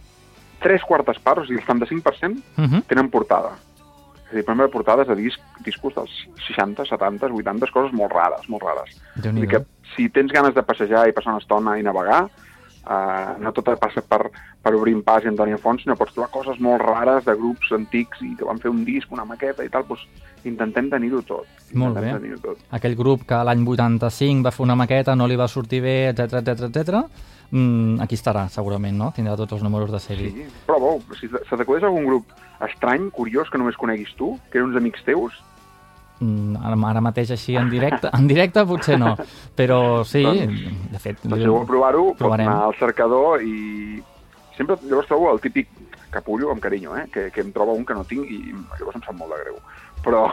tres 0.61 0.83
quartes 0.83 1.19
parts, 1.19 1.43
o 1.43 1.47
sigui, 1.47 1.61
el 1.61 1.67
75%, 1.67 2.37
Uh 2.59 2.65
-huh. 2.65 2.83
tenen 2.87 3.09
portada. 3.11 3.51
És 4.27 4.33
a 4.33 4.37
dir, 4.37 4.45
podem 4.45 4.71
portades 4.71 5.07
de 5.09 5.15
disc, 5.15 5.41
discos 5.65 5.95
dels 5.95 6.11
60, 6.49 6.85
70, 6.87 7.27
80, 7.27 7.67
coses 7.71 7.93
molt 7.93 8.13
rares, 8.13 8.49
molt 8.49 8.63
rares. 8.63 9.01
déu 9.17 9.33
nhi 9.33 9.47
si 9.97 10.09
tens 10.11 10.33
ganes 10.33 10.55
de 10.55 10.65
passejar 10.67 11.07
i 11.09 11.15
passar 11.17 11.35
una 11.35 11.43
estona 11.43 11.77
i 11.79 11.85
navegar, 11.87 12.25
uh, 12.87 13.39
no 13.43 13.53
tot 13.55 13.71
passa 13.81 14.03
per, 14.03 14.27
per 14.63 14.75
obrir 14.75 14.95
un 14.97 15.03
pas 15.07 15.25
i 15.25 15.31
Antònia 15.31 15.59
Font, 15.63 15.81
sinó 15.83 15.97
pots 15.99 16.15
trobar 16.15 16.31
coses 16.35 16.61
molt 16.63 16.83
rares 16.83 17.27
de 17.29 17.37
grups 17.39 17.73
antics 17.77 18.23
i 18.27 18.35
que 18.39 18.49
van 18.49 18.61
fer 18.63 18.73
un 18.73 18.85
disc, 18.89 19.11
una 19.13 19.27
maqueta 19.29 19.65
i 19.67 19.71
tal, 19.73 19.87
doncs 19.89 20.07
intentem 20.49 20.91
tenir-ho 20.91 21.23
tot. 21.27 21.47
Molt 21.79 22.01
bé. 22.01 22.15
tot. 22.43 22.59
aquell 22.75 22.97
grup 22.99 23.27
que 23.29 23.43
l'any 23.47 23.63
85 23.67 24.43
va 24.45 24.55
fer 24.55 24.65
una 24.65 24.79
maqueta, 24.79 25.15
no 25.15 25.27
li 25.27 25.39
va 25.39 25.49
sortir 25.49 25.83
bé, 25.85 25.99
etc 26.11 26.43
etc 26.43 26.67
etc. 26.69 27.05
Mm, 27.53 28.01
aquí 28.01 28.17
estarà, 28.17 28.47
segurament, 28.49 28.97
no? 28.97 29.11
Tindrà 29.13 29.37
tots 29.37 29.53
els 29.53 29.63
números 29.63 29.91
de 29.93 30.01
sèrie. 30.01 30.31
Sí, 30.33 30.47
però 30.67 30.79
bo, 30.81 30.93
si 31.21 31.29
se 31.29 31.57
t'acudeix 31.57 31.85
algun 31.85 32.09
grup 32.09 32.33
estrany, 32.65 33.11
curiós, 33.13 33.51
que 33.53 33.61
només 33.61 33.77
coneguis 33.77 34.15
tu, 34.17 34.39
que 34.51 34.59
eren 34.59 34.71
uns 34.71 34.79
amics 34.81 35.05
teus, 35.05 35.37
ara, 36.63 36.77
ara 36.91 37.01
mateix 37.05 37.31
així 37.35 37.57
en 37.57 37.69
directe, 37.73 38.11
en 38.13 38.27
directe 38.31 38.65
potser 38.69 38.99
no, 39.01 39.15
però 39.59 40.05
sí, 40.09 40.23
de 40.25 40.99
fet... 41.03 41.23
doncs 41.25 41.43
si 41.43 41.49
vol 41.51 41.67
provar-ho, 41.69 42.05
pot 42.13 42.19
Provarem. 42.25 42.49
anar 42.49 42.69
al 42.71 42.77
cercador 42.79 43.43
i 43.43 44.03
sempre 44.57 44.77
llavors 44.85 45.09
trobo 45.11 45.31
el 45.33 45.41
típic 45.41 45.69
capullo, 46.13 46.51
amb 46.53 46.61
carinyo, 46.61 46.97
eh? 46.97 47.07
que, 47.13 47.31
que 47.33 47.41
em 47.41 47.53
troba 47.53 47.73
un 47.73 47.87
que 47.89 47.95
no 47.97 48.05
tinc 48.05 48.29
i 48.31 48.41
llavors 48.53 48.99
em 48.99 49.05
sap 49.07 49.17
molt 49.17 49.33
de 49.33 49.39
greu. 49.47 49.55
Però, 50.05 50.27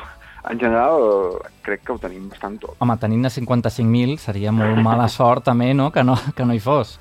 en 0.52 0.60
general, 0.60 1.38
crec 1.64 1.86
que 1.88 1.94
ho 1.96 2.00
tenim 2.02 2.26
bastant 2.28 2.58
tot. 2.60 2.76
Home, 2.84 2.98
tenint-ne 3.00 3.32
55.000 3.32 4.18
seria 4.20 4.52
molt 4.52 4.82
mala 4.84 5.08
sort 5.08 5.46
també, 5.48 5.72
no?, 5.74 5.88
que 5.96 6.04
no, 6.04 6.18
que 6.36 6.44
no 6.48 6.54
hi 6.58 6.60
fos. 6.60 6.98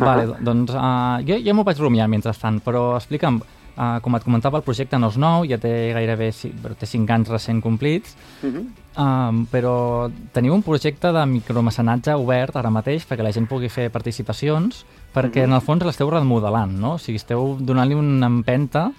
Vale, 0.00 0.24
do- 0.30 0.38
doncs 0.48 0.72
uh, 0.72 1.20
jo 1.28 1.36
ja 1.44 1.52
m'ho 1.52 1.64
vaig 1.68 1.82
rumiar 1.84 2.08
mentrestant, 2.08 2.62
però 2.64 2.94
explica'm, 2.96 3.42
uh, 3.76 4.00
com 4.02 4.14
et 4.16 4.24
comentava, 4.24 4.58
el 4.58 4.64
projecte 4.64 4.98
no 4.98 5.08
és 5.08 5.16
nou, 5.16 5.44
ja 5.44 5.58
té 5.58 5.92
gairebé 5.94 6.30
té 6.78 6.86
5 6.86 7.10
anys 7.10 7.28
recent 7.28 7.62
complits, 7.62 8.16
Uh 8.42 8.48
-huh. 8.50 8.66
Um, 8.92 9.46
però 9.46 10.10
teniu 10.32 10.52
un 10.52 10.62
projecte 10.62 11.10
de 11.12 11.24
micromecenatge 11.26 12.12
obert 12.14 12.56
ara 12.56 12.68
mateix 12.68 13.06
perquè 13.08 13.22
la 13.22 13.32
gent 13.32 13.46
pugui 13.48 13.70
fer 13.70 13.90
participacions 13.90 14.84
perquè 15.14 15.44
en 15.44 15.52
el 15.52 15.60
fons 15.62 15.82
l'esteu 15.82 16.10
remodelant, 16.10 16.72
no? 16.78 16.94
O 16.94 16.98
sigui, 16.98 17.16
esteu 17.16 17.56
donant-li 17.58 17.94
una 17.94 18.26
empenta 18.26 18.92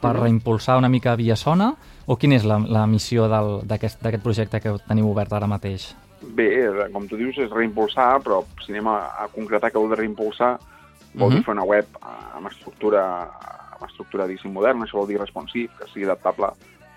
per 0.00 0.16
reimpulsar 0.16 0.78
una 0.78 0.88
mica 0.88 1.14
Via 1.16 1.36
Sona 1.36 1.74
o 2.06 2.16
quina 2.16 2.36
és 2.36 2.44
la, 2.44 2.58
la 2.58 2.86
missió 2.86 3.28
del- 3.28 3.60
d'aquest 3.66 4.00
projecte 4.22 4.60
que 4.60 4.72
teniu 4.88 5.10
obert 5.10 5.32
ara 5.32 5.46
mateix? 5.46 5.94
Bé, 6.22 6.70
com 6.92 7.06
tu 7.06 7.16
dius, 7.16 7.36
és 7.36 7.50
reimpulsar, 7.50 8.22
però 8.22 8.42
si 8.64 8.72
anem 8.72 8.86
a, 8.88 8.96
a 9.24 9.28
concretar 9.28 9.70
que 9.70 9.78
vol 9.78 9.88
dir 9.90 9.98
reimpulsar, 9.98 10.58
vol 11.14 11.30
dir 11.30 11.38
Mhm. 11.40 11.44
fer 11.44 11.52
una 11.52 11.64
web 11.64 11.84
eh, 11.84 12.36
amb 12.36 12.46
estructura, 12.46 13.28
amb 13.76 13.90
estructura 13.90 14.26
diguéssim 14.26 14.52
moderna, 14.52 14.86
això 14.86 15.00
vol 15.00 15.08
dir 15.10 15.20
responsive, 15.20 15.72
que 15.78 15.88
sigui 15.92 16.08
adaptable 16.08 16.50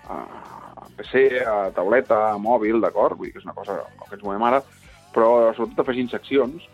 a, 0.08 0.16
a 0.16 0.88
PC, 0.96 1.42
a 1.44 1.70
tauleta, 1.76 2.20
a 2.32 2.38
mòbil, 2.38 2.80
d'acord? 2.82 3.18
Vull 3.18 3.30
dir 3.30 3.36
que 3.36 3.42
és 3.42 3.48
una 3.48 3.56
cosa 3.56 3.80
amb 3.84 4.06
que 4.06 4.16
ens 4.18 4.24
movem 4.26 4.46
ara, 4.48 4.62
però 5.14 5.50
sobretot 5.54 5.84
afegint 5.84 6.10
seccions, 6.12 6.66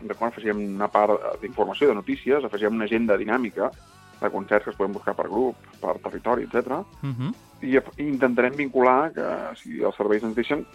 d'acord? 0.00 0.32
Afegim 0.32 0.64
una 0.64 0.90
part 0.92 1.40
d'informació, 1.42 1.90
de 1.90 1.98
notícies, 1.98 2.44
afegim 2.44 2.76
una 2.78 2.88
agenda 2.88 3.18
dinàmica 3.20 3.70
de 4.18 4.30
concerts 4.30 4.64
que 4.64 4.72
es 4.72 4.78
poden 4.78 4.96
buscar 4.96 5.14
per 5.14 5.28
grup, 5.28 5.56
per 5.80 5.98
territori, 6.02 6.48
etc. 6.48 6.82
Uh 7.02 7.12
-huh. 7.14 7.34
I 7.62 7.78
intentarem 8.02 8.54
vincular 8.56 9.12
que 9.12 9.26
si 9.56 9.82
els 9.82 9.96
serveis 9.96 10.22
ens 10.22 10.34
deixen 10.34 10.66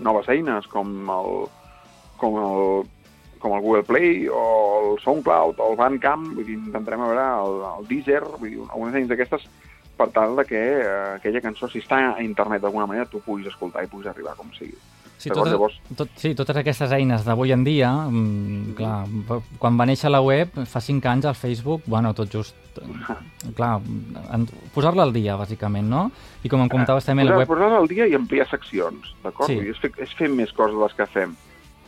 noves 0.00 0.28
eines 0.28 0.66
com 0.66 0.88
el, 1.10 1.48
com 2.16 2.36
el, 2.38 2.86
com 3.40 3.54
el 3.56 3.62
Google 3.64 3.82
Play 3.88 4.28
o 4.28 4.92
el 4.92 5.00
SoundCloud 5.02 5.58
o 5.58 5.70
el 5.72 5.76
Bandcamp, 5.80 6.30
vull 6.36 6.44
dir, 6.46 6.58
intentarem 6.60 7.00
veure 7.08 7.26
el, 7.40 7.58
el 7.80 7.88
Deezer, 7.90 8.22
vull 8.38 8.50
dir, 8.52 8.60
algunes 8.68 8.94
eines 9.00 9.08
d'aquestes 9.10 9.48
per 10.00 10.08
tal 10.14 10.36
de 10.38 10.44
que 10.48 10.60
eh, 10.60 11.16
aquella 11.18 11.42
cançó, 11.44 11.68
si 11.68 11.82
està 11.82 11.98
a 12.14 12.22
internet 12.24 12.62
d'alguna 12.64 12.86
manera, 12.88 13.08
tu 13.08 13.20
puguis 13.24 13.48
escoltar 13.50 13.84
i 13.84 13.90
puguis 13.92 14.08
arribar 14.12 14.36
com 14.38 14.48
sigui. 14.56 14.76
Sí, 15.20 15.28
totes, 15.28 15.52
llavors- 15.52 15.74
tot, 15.98 16.08
sí, 16.16 16.30
totes 16.34 16.56
aquestes 16.56 16.92
eines 16.96 17.26
d'avui 17.26 17.52
en 17.52 17.60
dia, 17.66 17.90
mm, 18.08 18.70
clar, 18.78 19.02
quan 19.60 19.76
va 19.76 19.84
néixer 19.84 20.08
la 20.08 20.22
web, 20.24 20.54
fa 20.64 20.80
5 20.80 21.04
anys 21.10 21.26
al 21.28 21.34
Facebook, 21.36 21.82
bueno, 21.84 22.14
tot 22.16 22.32
just, 22.32 22.56
clar, 23.58 23.74
posar-la 24.72 25.02
al 25.04 25.12
dia, 25.12 25.36
bàsicament, 25.36 25.84
no? 25.92 26.06
I 26.42 26.48
com 26.48 26.62
em 26.64 26.70
comentaves 26.72 27.04
també, 27.04 27.24
la 27.28 27.34
Posar, 27.34 27.42
web... 27.44 27.52
posar 27.52 27.70
al 27.82 27.88
dia 27.90 28.06
i 28.08 28.16
ampliar 28.16 28.48
seccions, 28.48 29.12
d'acord? 29.22 29.52
Sí. 29.52 29.58
És, 29.68 29.76
fer, 29.82 29.92
és 30.00 30.16
fer 30.16 30.30
més 30.32 30.52
coses 30.56 30.72
de 30.76 30.82
les 30.86 30.96
que 30.96 31.06
fem. 31.12 31.36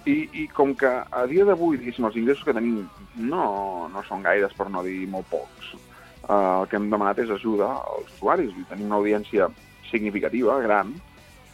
I, 0.06 0.28
i 0.42 0.48
com 0.48 0.74
que 0.74 0.88
a 0.88 1.26
dia 1.30 1.44
d'avui, 1.46 1.76
diguéssim, 1.78 2.04
els 2.08 2.16
ingressos 2.18 2.44
que 2.44 2.54
tenim 2.56 2.88
no, 3.16 3.88
no 3.92 4.02
són 4.08 4.22
gaires, 4.24 4.52
per 4.58 4.68
no 4.70 4.82
dir 4.82 5.06
molt 5.10 5.28
pocs, 5.30 5.72
eh, 5.74 6.32
el 6.32 6.66
que 6.68 6.76
hem 6.76 6.88
demanat 6.90 7.18
és 7.22 7.30
ajuda 7.30 7.68
als 7.78 8.10
usuaris. 8.16 8.50
Dir, 8.56 8.64
tenim 8.70 8.86
una 8.90 8.98
audiència 8.98 9.48
significativa, 9.90 10.58
gran, 10.64 10.90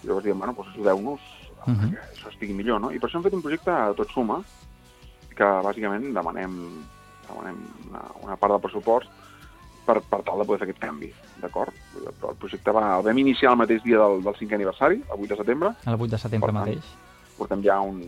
i 0.02 0.06
llavors 0.06 0.24
diem, 0.24 0.38
bueno, 0.38 0.54
doncs 0.56 0.72
ajudeu-nos 0.74 1.20
a 1.66 1.70
Mhm. 1.70 1.90
que 1.92 2.00
això 2.14 2.28
estigui 2.30 2.54
millor, 2.54 2.80
no? 2.80 2.90
I 2.92 2.98
per 2.98 3.08
això 3.11 3.16
hem 3.18 3.24
fet 3.24 3.34
un 3.34 3.42
projecte 3.42 3.70
a 3.70 3.92
tot 3.94 4.08
suma, 4.14 4.40
que 5.37 5.44
bàsicament 5.44 6.12
demanem, 6.14 6.54
demanem 7.28 7.58
una, 7.90 8.02
una 8.24 8.37
part 8.37 8.52
del 8.54 8.61
pressupost 8.61 9.08
per, 9.87 10.00
per 10.02 10.22
tal 10.22 10.38
de 10.38 10.44
poder 10.44 10.58
fer 10.61 10.68
aquest 10.68 10.80
canvi, 10.80 11.12
d'acord? 11.40 11.74
Però 12.20 12.30
el 12.30 12.37
projecte 12.37 12.72
va, 12.72 12.96
el 12.98 13.04
vam 13.04 13.18
iniciar 13.18 13.52
el 13.52 13.58
mateix 13.58 13.82
dia 13.84 13.98
del, 13.98 14.22
del 14.24 14.34
5è 14.34 14.54
aniversari, 14.54 15.02
el 15.04 15.20
8 15.20 15.28
de 15.34 15.37
setembre, 15.37 15.74
El 15.87 15.94
8 15.94 16.08
de 16.16 16.18
setembre 16.18 16.52
Per 16.52 16.54
tant, 16.54 16.68
mateix. 16.68 16.84
Portem 17.38 17.62
ja 17.64 17.79
un, 17.81 18.01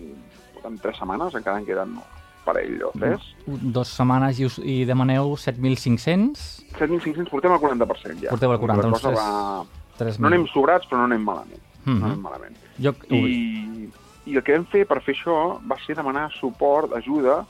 portem 0.54 0.78
tres 0.82 0.98
setmanes, 0.98 1.34
encara 1.38 1.58
en 1.62 1.66
queden 1.68 1.94
un 1.96 2.02
parell 2.44 2.82
o 2.88 2.90
tres. 2.98 3.20
Dos 3.46 3.88
setmanes 3.94 4.38
i, 4.40 4.46
us, 4.48 4.58
i 4.64 4.82
demaneu 4.88 5.34
7.500, 5.36 6.64
7.500, 6.78 7.28
portem 7.30 7.52
el 7.54 7.60
40% 7.62 8.20
ja. 8.24 8.30
Porteu 8.34 8.52
el 8.52 8.58
40, 8.58 8.82
La 8.82 8.88
uns 8.88 9.00
cosa 9.00 9.08
tres- 9.10 9.20
va... 9.20 9.64
3.000. 10.00 10.18
No 10.24 10.30
anem 10.30 10.46
sobrats, 10.48 10.86
però 10.88 11.02
no 11.02 11.08
anem 11.10 11.20
malament. 11.24 11.60
Mhm. 11.84 11.98
No 12.00 12.06
anem 12.06 12.22
malament. 12.24 12.56
Jo, 12.80 12.94
I, 13.12 13.90
I 14.30 14.36
el 14.38 14.42
que 14.44 14.54
vam 14.56 14.64
fer 14.72 14.86
per 14.88 15.00
fer 15.04 15.14
això 15.16 15.34
va 15.68 15.76
ser 15.84 15.96
demanar 15.98 16.30
suport, 16.38 16.94
ajuda 16.96 17.42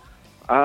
a, 0.49 0.59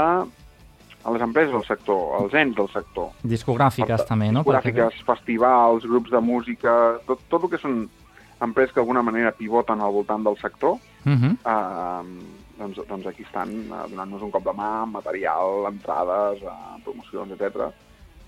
a 1.06 1.12
les 1.14 1.22
empreses 1.22 1.54
del 1.54 1.66
sector, 1.68 2.16
als 2.24 2.34
ens 2.34 2.56
del 2.58 2.70
sector. 2.74 3.12
discogràfiques 3.22 4.02
Per- 4.02 4.08
també, 4.10 4.32
no? 4.32 4.42
Perquè- 4.44 4.72
Discogràfiques, 4.74 5.06
festivals, 5.06 5.86
grups 5.86 6.10
de 6.10 6.22
música, 6.22 6.74
tot, 7.06 7.22
tot 7.30 7.44
el 7.46 7.50
que 7.54 7.62
són 7.62 7.84
empreses 8.42 8.74
que 8.74 8.80
d'alguna 8.82 9.04
manera 9.06 9.32
pivoten 9.32 9.80
al 9.82 9.94
voltant 9.94 10.24
del 10.26 10.38
sector, 10.42 10.78
Mhm. 11.06 11.38
eh, 11.46 12.26
doncs, 12.58 12.80
doncs 12.88 13.08
aquí 13.08 13.24
estan 13.24 13.50
eh, 13.70 13.84
donant-nos 13.90 14.22
un 14.24 14.32
cop 14.32 14.44
de 14.44 14.54
mà, 14.58 14.86
material, 14.90 15.66
entrades, 15.72 16.42
eh, 16.42 16.82
promocions, 16.84 17.32
etc. 17.32 17.70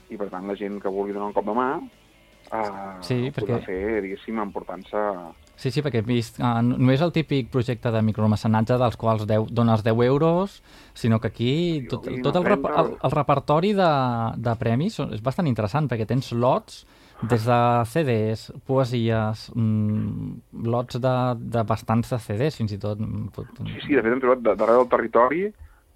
I 0.09 0.17
per 0.17 0.29
tant 0.31 0.47
la 0.47 0.55
gent 0.55 0.79
que 0.81 0.89
vulgui 0.89 1.13
donar 1.13 1.27
un 1.27 1.33
cop 1.33 1.45
de 1.45 1.53
mà 1.57 1.69
eh, 1.81 3.01
Sí, 3.01 3.27
ho 3.27 3.31
podrà 3.35 3.57
perquè- 3.59 3.65
fer, 3.65 4.01
diguéssim, 4.05 4.39
emportant-se... 4.39 5.03
Sí, 5.57 5.71
sí, 5.71 5.81
perquè 5.81 6.03
he 6.03 6.05
vist, 6.05 6.37
uh, 6.39 6.61
no 6.61 6.91
és 6.93 7.01
el 7.01 7.11
típic 7.11 7.49
projecte 7.49 7.89
de 7.89 8.01
micromecenatge 8.05 8.75
dels 8.77 8.95
quals 8.95 9.25
10, 9.25 9.47
dones 9.49 9.81
10 9.83 10.03
euros, 10.05 10.61
sinó 10.93 11.19
que 11.19 11.27
aquí 11.31 11.87
tot, 11.89 12.05
tot 12.21 12.35
el, 12.35 12.45
el, 12.45 12.91
el 13.01 13.11
repertori 13.11 13.73
de, 13.73 13.87
de 14.37 14.53
premis 14.61 14.99
és 14.99 15.23
bastant 15.25 15.47
interessant, 15.49 15.89
perquè 15.89 16.05
tens 16.05 16.29
lots 16.31 16.83
des 17.21 17.45
de 17.49 17.59
CDs, 17.89 18.51
poesies, 18.67 19.47
mm, 19.55 20.65
lots 20.69 20.99
de, 21.01 21.13
de 21.37 21.63
bastants 21.65 22.11
de 22.13 22.19
CDs, 22.21 22.57
fins 22.59 22.71
i 22.75 22.77
tot. 22.77 22.99
mm, 22.99 23.29
Sí, 23.65 23.79
sí, 23.87 23.95
de 23.95 24.03
fet 24.03 24.13
hem 24.13 24.21
trobat 24.21 24.43
darrere 24.45 24.77
del 24.77 24.91
territori 24.91 25.47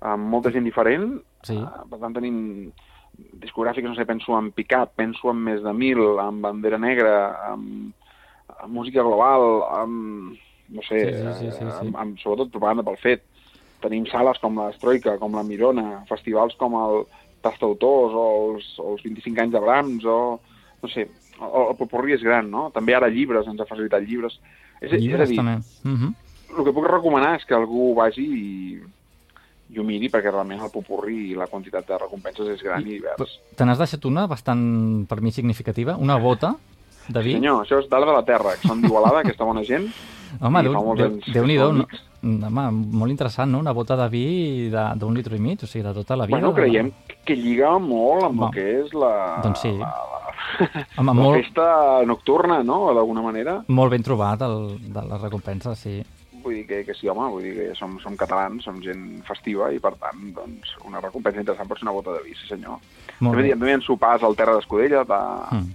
amb 0.01 0.29
molta 0.33 0.51
gent 0.51 0.65
diferent. 0.65 1.21
Sí. 1.43 1.57
Eh, 1.57 1.83
per 1.89 1.99
tant, 1.99 2.13
tenim 2.13 2.71
discogràfiques, 3.41 3.89
no 3.89 3.95
sé, 3.95 4.05
penso 4.09 4.37
en 4.37 4.51
Picap, 4.51 4.95
penso 4.95 5.29
en 5.29 5.43
Més 5.45 5.61
de 5.61 5.73
Mil, 5.73 6.01
en 6.19 6.41
Bandera 6.41 6.79
Negra, 6.81 7.53
en, 7.53 7.93
en 8.63 8.71
música 8.71 9.03
global, 9.05 9.61
en, 9.83 10.37
no 10.69 10.81
sé, 10.87 11.03
Sí, 11.05 11.21
sí, 11.21 11.33
sí, 11.39 11.51
sí, 11.51 11.65
sí. 11.65 11.85
Amb, 11.85 11.97
amb, 11.97 12.17
sobretot 12.21 12.51
propaganda 12.53 12.85
pel 12.87 12.97
fet. 12.97 13.27
Tenim 13.81 14.05
sales 14.09 14.39
com 14.41 14.57
l'Estroika, 14.57 15.17
com 15.21 15.33
la 15.37 15.43
Mirona, 15.43 16.03
festivals 16.09 16.55
com 16.57 16.77
el 16.81 17.03
Tastautors 17.41 18.13
o 18.13 18.25
els, 18.53 18.67
o 18.79 18.93
els 18.93 19.05
25 19.05 19.41
anys 19.41 19.53
de 19.53 19.61
Brahms, 19.61 20.05
o, 20.05 20.39
no 20.81 20.89
sé, 20.89 21.01
el, 21.41 21.67
el 21.69 21.75
popurrí 21.77 22.13
és 22.13 22.23
gran, 22.23 22.49
no? 22.51 22.69
També 22.73 22.95
ara 22.95 23.09
llibres, 23.09 23.47
ens 23.47 23.59
ha 23.61 23.65
facilitat 23.69 24.03
llibres. 24.03 24.39
És, 24.81 24.91
és 24.91 24.97
a 24.97 25.01
Llibres 25.01 25.29
dir, 25.29 25.37
també. 25.37 25.57
Mhm. 25.83 26.13
el 26.57 26.65
que 26.65 26.73
puc 26.73 26.85
recomanar 26.89 27.35
és 27.37 27.45
que 27.45 27.53
algú 27.55 27.93
vagi 27.95 28.25
i, 28.25 28.81
i 29.71 29.79
ho 29.79 29.83
miri, 29.87 30.09
perquè 30.11 30.31
realment 30.33 30.59
el 30.59 30.71
popurrí 30.73 31.31
i 31.31 31.35
la 31.35 31.47
quantitat 31.47 31.87
de 31.87 31.97
recompenses 31.97 32.47
és 32.57 32.61
gran 32.65 32.81
i, 32.81 32.97
divers. 32.97 33.37
Te 33.55 33.63
n'has 33.65 33.77
deixat 33.79 34.03
una 34.05 34.25
bastant, 34.27 35.05
per 35.07 35.21
mi, 35.21 35.31
significativa, 35.31 35.95
una 35.95 36.17
bota 36.17 36.55
de 37.07 37.21
vi. 37.23 37.33
Senyor, 37.37 37.63
això 37.63 37.79
és 37.79 37.87
dalt 37.89 38.05
de 38.09 38.11
la 38.17 38.25
terra, 38.25 38.57
que 38.59 38.67
són 38.67 38.81
d'Igualada, 38.81 39.21
aquesta 39.23 39.45
bona 39.47 39.63
gent. 39.63 39.87
Home, 40.41 40.61
i 40.63 41.31
Déu, 41.33 41.45
no? 41.73 41.85
Home, 42.23 42.63
molt 42.71 43.11
interessant, 43.11 43.51
no? 43.51 43.59
Una 43.59 43.71
bota 43.73 43.95
de 43.97 44.07
vi 44.09 44.69
de- 44.69 44.93
d'un 44.99 45.13
litre 45.15 45.35
i 45.35 45.39
mig, 45.41 45.63
o 45.63 45.67
sigui, 45.67 45.83
de 45.87 45.93
tota 45.93 46.15
la 46.15 46.25
vida. 46.25 46.37
Bueno, 46.37 46.53
de- 46.53 46.61
creiem 46.61 46.91
que 47.25 47.35
lliga 47.35 47.77
molt 47.79 48.23
amb 48.29 48.41
Va. 48.43 48.47
el 48.47 48.53
que 48.53 48.67
és 48.81 48.93
la, 48.93 49.39
Doncs 49.43 49.59
sí. 49.61 49.71
la, 49.71 49.89
la, 49.89 50.30
Home, 50.97 51.05
la 51.07 51.13
molt, 51.13 51.37
festa 51.43 51.67
nocturna, 52.05 52.61
no?, 52.63 52.93
d'alguna 52.93 53.21
manera. 53.21 53.59
molt 53.67 53.91
ben 53.91 54.03
trobat, 54.03 54.41
el, 54.41 54.77
de 54.93 55.01
les 55.09 55.21
recompenses, 55.21 55.79
sí. 55.79 56.01
Vull 56.41 56.55
dir 56.55 56.63
que, 56.65 56.79
que 56.87 56.93
sí, 56.97 57.05
home, 57.07 57.27
vull 57.29 57.43
dir 57.45 57.51
que 57.53 57.75
som, 57.77 57.99
som 58.01 58.15
catalans, 58.17 58.63
som 58.65 58.79
gent 58.81 59.21
festiva 59.27 59.67
i, 59.71 59.77
per 59.79 59.91
tant, 60.01 60.31
doncs, 60.33 60.71
una 60.89 60.99
recompensa 61.03 61.39
interessant 61.43 61.69
pot 61.69 61.77
ser 61.77 61.85
una 61.85 61.93
bota 61.93 62.15
de 62.15 62.23
vi, 62.25 62.33
sí 62.33 62.47
senyor. 62.49 62.79
Molt 63.19 63.35
també, 63.37 63.43
bé. 63.43 63.51
també 63.53 63.69
hi 63.69 63.75
ha 63.75 63.81
sopars 63.85 64.23
al 64.25 64.35
Terra 64.39 64.55
d'Escudella, 64.57 65.03
de, 65.05 65.19
Mm. 65.51 65.69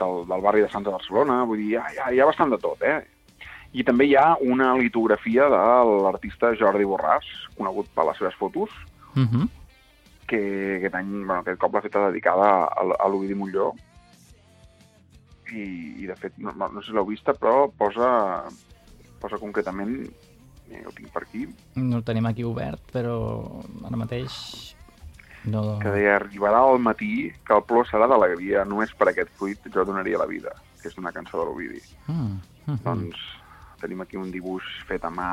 del, 0.00 0.16
del 0.30 0.40
barri 0.44 0.60
de 0.64 0.68
Sants 0.72 0.86
de 0.88 0.92
Barcelona, 0.94 1.42
vull 1.44 1.58
dir, 1.60 1.74
hi 1.74 1.76
ha, 1.76 1.84
hi 1.92 1.98
ha, 2.00 2.08
hi 2.14 2.20
ha 2.20 2.26
bastant 2.30 2.50
de 2.54 2.58
tot, 2.62 2.80
eh? 2.88 3.02
I 3.76 3.84
també 3.84 4.06
hi 4.08 4.14
ha 4.16 4.30
una 4.40 4.70
litografia 4.78 5.44
de 5.52 5.60
l'artista 6.06 6.54
Jordi 6.56 6.84
Borràs, 6.88 7.28
conegut 7.58 7.88
per 7.94 8.06
les 8.08 8.16
seves 8.16 8.34
fotos, 8.40 8.70
Mhm. 9.14 9.48
que 10.26 10.40
aquest 10.78 10.94
any, 10.94 11.10
bueno, 11.26 11.40
aquest 11.42 11.58
cop 11.60 11.74
l'ha 11.74 11.82
feta 11.84 12.06
dedicada 12.08 12.48
a, 12.64 12.80
a 12.98 13.08
l'Ovidi 13.08 13.34
Montlló. 13.34 13.74
I, 15.52 15.66
I, 16.02 16.08
de 16.08 16.16
fet, 16.18 16.36
no, 16.42 16.52
no 16.56 16.80
sé 16.80 16.90
si 16.90 16.96
l'heu 16.96 17.06
vista, 17.08 17.34
però 17.36 17.68
posa, 17.70 18.08
posa 19.22 19.38
concretament, 19.40 19.94
mira, 20.68 20.88
ho 20.88 20.94
tinc 20.96 21.12
per 21.14 21.24
aquí, 21.24 21.46
No 21.76 22.00
el 22.00 22.04
tenim 22.04 22.28
aquí 22.28 22.44
obert, 22.44 22.82
però 22.92 23.16
ara 23.88 24.00
mateix 24.00 24.38
no... 25.48 25.78
que 25.82 25.92
deia, 25.94 26.16
arribarà 26.18 26.62
al 26.66 26.80
matí 26.82 27.30
que 27.46 27.56
el 27.56 27.64
plor 27.68 27.88
serà 27.88 28.08
d'alegria, 28.10 28.64
només 28.68 28.94
per 28.98 29.10
aquest 29.10 29.32
fruit 29.38 29.68
jo 29.74 29.84
donaria 29.88 30.20
la 30.20 30.28
vida, 30.30 30.54
que 30.82 30.90
és 30.90 30.98
una 31.00 31.12
cançó 31.14 31.40
de 31.40 31.48
l'Ovidi. 31.48 31.82
Mm. 32.06 32.40
Mhm. 32.68 32.82
Doncs 32.84 33.22
tenim 33.80 34.02
aquí 34.02 34.18
un 34.18 34.32
dibuix 34.34 34.66
fet 34.88 35.04
a 35.06 35.10
mà 35.14 35.30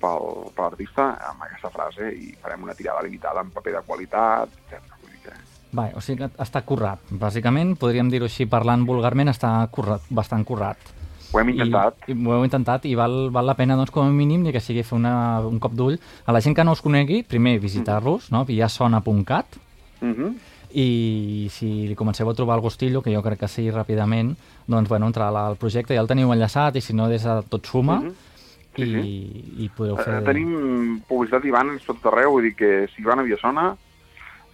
pel, 0.00 0.52
per 0.54 0.68
l'artista 0.68 1.10
amb 1.30 1.42
aquesta 1.46 1.70
frase 1.74 2.12
i 2.14 2.30
farem 2.40 2.62
una 2.66 2.76
tirada 2.78 3.02
limitada 3.02 3.42
en 3.42 3.50
paper 3.54 3.74
de 3.78 3.82
qualitat, 3.86 4.54
etc. 4.64 4.97
Va, 5.76 5.90
o 5.94 6.00
sigui 6.00 6.22
que 6.22 6.30
està 6.40 6.62
currat. 6.64 6.98
Bàsicament, 7.10 7.74
podríem 7.76 8.08
dir-ho 8.08 8.24
així, 8.24 8.46
parlant 8.46 8.86
vulgarment, 8.88 9.28
està 9.28 9.50
currat, 9.70 10.00
bastant 10.08 10.44
currat. 10.48 10.78
Ho 11.32 11.40
hem 11.42 11.50
intentat. 11.52 12.06
I, 12.08 12.12
i 12.12 12.24
ho 12.24 12.32
heu 12.38 12.44
intentat 12.46 12.86
i 12.88 12.94
val, 12.96 13.28
val 13.30 13.44
la 13.44 13.54
pena, 13.54 13.76
doncs, 13.76 13.90
com 13.92 14.06
a 14.06 14.10
mínim, 14.10 14.42
ni 14.46 14.52
que 14.52 14.60
sigui 14.64 14.82
fer 14.82 14.96
una, 14.96 15.40
un 15.44 15.58
cop 15.60 15.74
d'ull. 15.76 15.98
A 16.24 16.32
la 16.32 16.40
gent 16.40 16.56
que 16.56 16.64
no 16.64 16.72
us 16.72 16.80
conegui, 16.80 17.22
primer 17.22 17.58
visitar-los, 17.60 18.30
no? 18.32 18.44
viasona.cat, 18.48 19.64
Mm 20.00 20.14
-hmm. 20.14 20.34
i 20.70 21.48
si 21.50 21.88
li 21.88 21.94
comenceu 21.96 22.30
a 22.30 22.34
trobar 22.34 22.54
el 22.54 22.62
gustillo, 22.62 23.02
que 23.02 23.12
jo 23.12 23.20
crec 23.20 23.40
que 23.40 23.48
sí, 23.48 23.68
ràpidament, 23.68 24.36
doncs, 24.66 24.88
bueno, 24.88 25.06
entrar 25.06 25.34
al 25.34 25.56
projecte, 25.56 25.94
ja 25.94 26.00
el 26.00 26.06
teniu 26.06 26.32
enllaçat, 26.32 26.76
i 26.76 26.80
si 26.80 26.94
no, 26.94 27.08
des 27.08 27.24
de 27.24 27.42
tot 27.48 27.66
suma, 27.66 28.00
Mhm. 28.00 28.14
Sí, 28.76 28.84
i, 28.84 29.64
i 29.64 29.68
podeu 29.74 29.96
fer... 29.96 30.22
Eh, 30.22 30.24
tenim 30.24 31.00
publicitat 31.08 31.44
i 31.44 31.50
bans 31.50 31.82
tot 31.84 31.96
arreu, 32.06 32.30
vull 32.30 32.44
dir 32.44 32.54
que 32.54 32.86
si 32.94 33.02
van 33.02 33.18
a 33.18 33.22
Viasona 33.22 33.76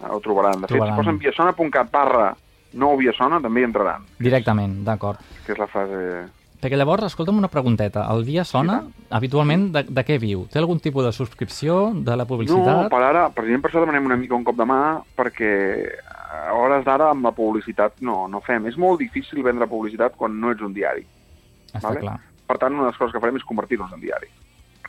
ho 0.01 0.19
trobaran. 0.19 0.61
De 0.61 0.67
fet, 0.67 0.75
Trobaran. 0.75 0.95
si 0.95 1.01
posen 1.03 1.19
viasona.cat 1.19 1.91
barra 1.91 2.35
nou 2.75 2.97
Viasona 2.99 3.39
també 3.41 3.61
hi 3.61 3.69
entraran, 3.69 4.03
Directament, 4.19 4.83
d'acord. 4.83 5.19
que 5.45 5.53
és 5.53 5.57
la 5.59 5.67
frase... 5.67 6.25
Perquè 6.65 6.77
llavors, 6.79 7.03
escolta'm 7.05 7.37
una 7.37 7.47
pregunteta. 7.51 8.07
El 8.11 8.23
dia 8.25 8.43
sona, 8.43 8.79
Sí, 8.81 9.03
habitualment, 9.11 9.67
de, 9.71 9.83
de 9.83 10.03
què 10.07 10.15
viu? 10.19 10.47
Té 10.51 10.57
algun 10.59 10.79
tipus 10.81 11.05
de 11.05 11.11
subscripció, 11.13 11.91
de 11.93 12.15
la 12.15 12.23
No, 12.23 12.27
publicitat? 12.27 12.89
per 12.89 13.01
ara, 13.03 13.29
precisament 13.29 13.61
per 13.61 13.69
això 13.69 13.79
demanem 13.83 14.05
una 14.09 14.17
mica 14.17 14.33
un 14.35 14.43
cop 14.43 14.55
de 14.57 14.65
mà, 14.65 14.79
perquè 15.15 15.51
a 16.49 16.53
hores 16.57 16.83
d'ara 16.87 17.11
amb 17.11 17.23
la 17.27 17.31
publicitat 17.37 18.01
no, 18.01 18.27
no 18.27 18.41
fem. 18.41 18.65
És 18.67 18.77
molt 18.81 18.99
difícil 18.99 19.43
vendre 19.43 19.67
publicitat 19.67 20.15
quan 20.17 20.39
no 20.41 20.51
ets 20.51 20.61
un 20.65 20.73
diari. 20.73 21.05
Està 21.73 21.89
Vale. 21.91 21.99
clar. 22.01 22.17
Per 22.47 22.57
tant, 22.57 22.73
una 22.73 22.83
de 22.87 22.89
les 22.89 22.97
coses 22.97 23.13
que 23.13 23.19
farem 23.21 23.37
és 23.37 23.43
convertir-nos 23.45 23.93
en 23.93 24.01
diari, 24.01 24.27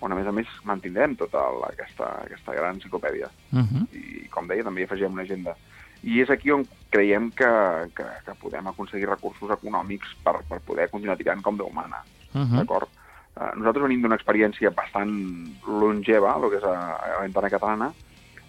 on 0.00 0.12
a 0.12 0.18
més 0.18 0.26
a 0.26 0.32
més 0.32 0.50
mantindrem 0.64 1.16
tota 1.16 1.42
la, 1.60 1.70
aquesta, 1.72 2.10
aquesta 2.24 2.54
gran 2.54 2.76
enciclopèdia. 2.76 3.30
Uh 3.52 3.60
-huh. 3.60 3.86
I, 3.92 4.28
com 4.28 4.46
deia, 4.46 4.64
també 4.64 4.80
hi 4.80 4.84
afegim 4.84 5.12
una 5.12 5.22
agenda. 5.22 5.56
I 6.02 6.20
és 6.20 6.30
aquí 6.30 6.50
on 6.50 6.66
creiem 6.90 7.30
que, 7.30 7.50
que, 7.96 8.04
que 8.24 8.34
podem 8.40 8.66
aconseguir 8.66 9.08
recursos 9.08 9.50
econòmics 9.50 10.14
per, 10.22 10.36
per 10.48 10.60
poder 10.60 10.90
continuar 10.90 11.16
tirant 11.16 11.42
com 11.42 11.56
Déu 11.56 11.70
mana. 11.70 12.04
Uh 12.34 12.40
-huh. 12.40 12.56
D'acord? 12.58 12.88
Eh, 13.36 13.52
nosaltres 13.56 13.82
venim 13.82 14.02
d'una 14.02 14.16
experiència 14.16 14.70
bastant 14.70 15.10
longeva, 15.66 16.36
el 16.36 16.50
que 16.50 16.56
és 16.56 16.64
a, 16.64 16.76
a 16.96 17.08
la 17.16 17.20
ventana 17.26 17.50
catalana, 17.50 17.92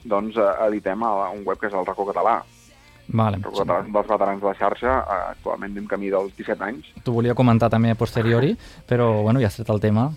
doncs 0.04 0.38
eh, 0.38 0.68
editem 0.68 1.04
a 1.04 1.30
un 1.30 1.44
web 1.46 1.60
que 1.60 1.68
és 1.68 1.74
el 1.74 1.86
Racó 1.86 2.06
Català. 2.06 2.44
Vale. 3.08 3.40
És 3.40 3.60
un 3.64 3.68
dels 3.68 4.08
veterans 4.08 4.42
de 4.42 4.48
la 4.48 4.56
xarxa, 4.56 4.94
eh, 5.00 5.20
actualment 5.32 5.72
anem 5.72 5.88
camí 5.88 6.12
dels 6.12 6.34
17 6.36 6.64
anys. 6.64 6.88
T'ho 7.04 7.16
volia 7.20 7.36
comentar 7.36 7.70
també 7.70 7.92
a 7.92 8.00
posteriori, 8.00 8.56
però 8.88 9.24
bueno, 9.24 9.40
ja 9.40 9.48
has 9.48 9.60
tret 9.60 9.70
el 9.76 9.84
tema. 9.84 10.10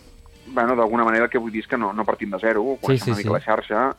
Bueno, 0.52 0.76
d'alguna 0.76 1.04
manera 1.04 1.24
el 1.24 1.30
que 1.30 1.38
vull 1.38 1.52
dir 1.52 1.62
és 1.64 1.68
que 1.68 1.78
no, 1.78 1.92
no 1.92 2.04
partim 2.04 2.30
de 2.30 2.38
zero, 2.38 2.76
coneixem 2.82 3.04
sí, 3.04 3.10
una 3.10 3.18
mica 3.18 3.28
sí. 3.28 3.34
la 3.34 3.40
xarxa, 3.40 3.96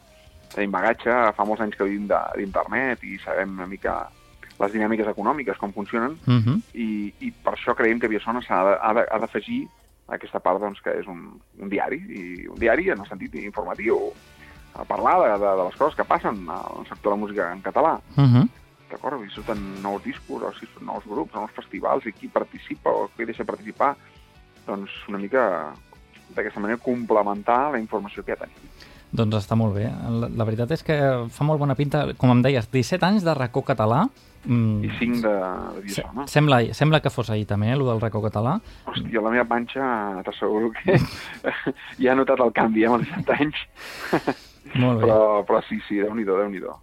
tenim 0.56 0.72
bagatge, 0.72 1.34
fa 1.36 1.46
molts 1.46 1.62
anys 1.62 1.76
que 1.78 1.88
vivim 1.88 2.08
d'internet 2.08 3.04
i 3.04 3.18
sabem 3.24 3.54
una 3.60 3.68
mica 3.68 4.10
les 4.62 4.74
dinàmiques 4.74 5.08
econòmiques, 5.10 5.58
com 5.58 5.72
funcionen, 5.74 6.18
Uh 6.28 6.38
-huh. 6.38 6.62
i, 6.74 7.14
i 7.20 7.32
per 7.32 7.54
això 7.54 7.74
creiem 7.76 8.00
que 8.00 8.08
de- 8.08 9.08
ha 9.12 9.20
d'afegir 9.20 9.68
aquesta 10.08 10.40
part 10.40 10.60
doncs, 10.60 10.82
que 10.82 10.92
és 11.00 11.08
un, 11.08 11.40
un 11.60 11.70
diari, 11.70 11.98
i 11.98 12.48
un 12.48 12.60
diari 12.60 12.90
en 12.90 13.00
el 13.00 13.08
sentit 13.08 13.34
informatiu, 13.36 14.14
a 14.74 14.84
parlar 14.86 15.20
de, 15.22 15.46
de, 15.46 15.52
de 15.58 15.64
les 15.64 15.76
coses 15.76 15.96
que 15.96 16.04
passen 16.04 16.48
al 16.50 16.86
sector 16.88 17.12
de 17.12 17.18
la 17.18 17.22
música 17.26 17.52
en 17.52 17.62
català. 17.62 18.00
Uh 18.18 18.24
-huh. 18.24 18.48
D'acord? 18.92 19.24
I 19.24 19.30
surten 19.30 19.82
nous 19.82 20.04
discos, 20.04 20.44
o 20.44 20.52
si 20.52 20.66
surten 20.66 20.86
nous 20.86 21.06
grups, 21.06 21.34
nous 21.34 21.52
festivals, 21.52 22.06
i 22.06 22.12
qui 22.12 22.28
participa 22.28 22.90
o 22.90 23.10
qui 23.16 23.26
deixa 23.26 23.46
participar, 23.46 23.96
doncs 24.68 24.92
una 25.08 25.18
mica 25.18 25.74
d'aquesta 26.36 26.60
manera 26.60 26.80
complementar 26.82 27.72
la 27.72 27.80
informació 27.80 28.24
que 28.24 28.34
ja 28.36 28.42
tenim. 28.46 28.58
Doncs 29.12 29.36
està 29.42 29.58
molt 29.60 29.74
bé. 29.76 29.90
La, 29.92 30.30
la 30.32 30.46
veritat 30.48 30.72
és 30.72 30.84
que 30.88 30.96
fa 31.30 31.44
molt 31.44 31.60
bona 31.60 31.76
pinta. 31.76 32.06
Com 32.18 32.32
em 32.32 32.42
deies, 32.46 32.70
17 32.72 33.04
anys 33.06 33.26
de 33.28 33.34
racó 33.36 33.62
català. 33.68 34.06
Mm, 34.46 34.84
I 34.88 34.92
cinc 34.98 35.18
de, 35.22 35.34
de 35.34 35.90
se- 35.90 36.02
Viasona. 36.02 36.24
sembla, 36.32 36.62
sembla 36.74 37.00
que 37.04 37.12
fos 37.14 37.30
ahir 37.30 37.44
també, 37.46 37.68
eh, 37.70 37.74
el 37.76 37.84
del 37.86 38.00
racó 38.02 38.22
català. 38.24 38.56
Hòstia, 38.88 39.22
la 39.22 39.30
meva 39.36 39.44
panxa 39.46 40.22
t'asseguro 40.26 40.72
que 40.72 40.96
ja 42.02 42.14
ha 42.14 42.16
notat 42.16 42.40
el 42.40 42.54
canvi, 42.56 42.84
eh, 42.84 42.88
amb 42.88 43.02
els 43.02 43.12
17 43.12 43.36
anys. 43.38 43.60
Molt 44.80 45.02
bé. 45.02 45.06
Però, 45.12 45.44
però 45.46 45.62
sí, 45.68 45.78
sí, 45.88 46.00
déu-n'hi-do, 46.00 46.38
déu 46.40 46.50
nhi 46.50 46.64
déu 46.64 46.74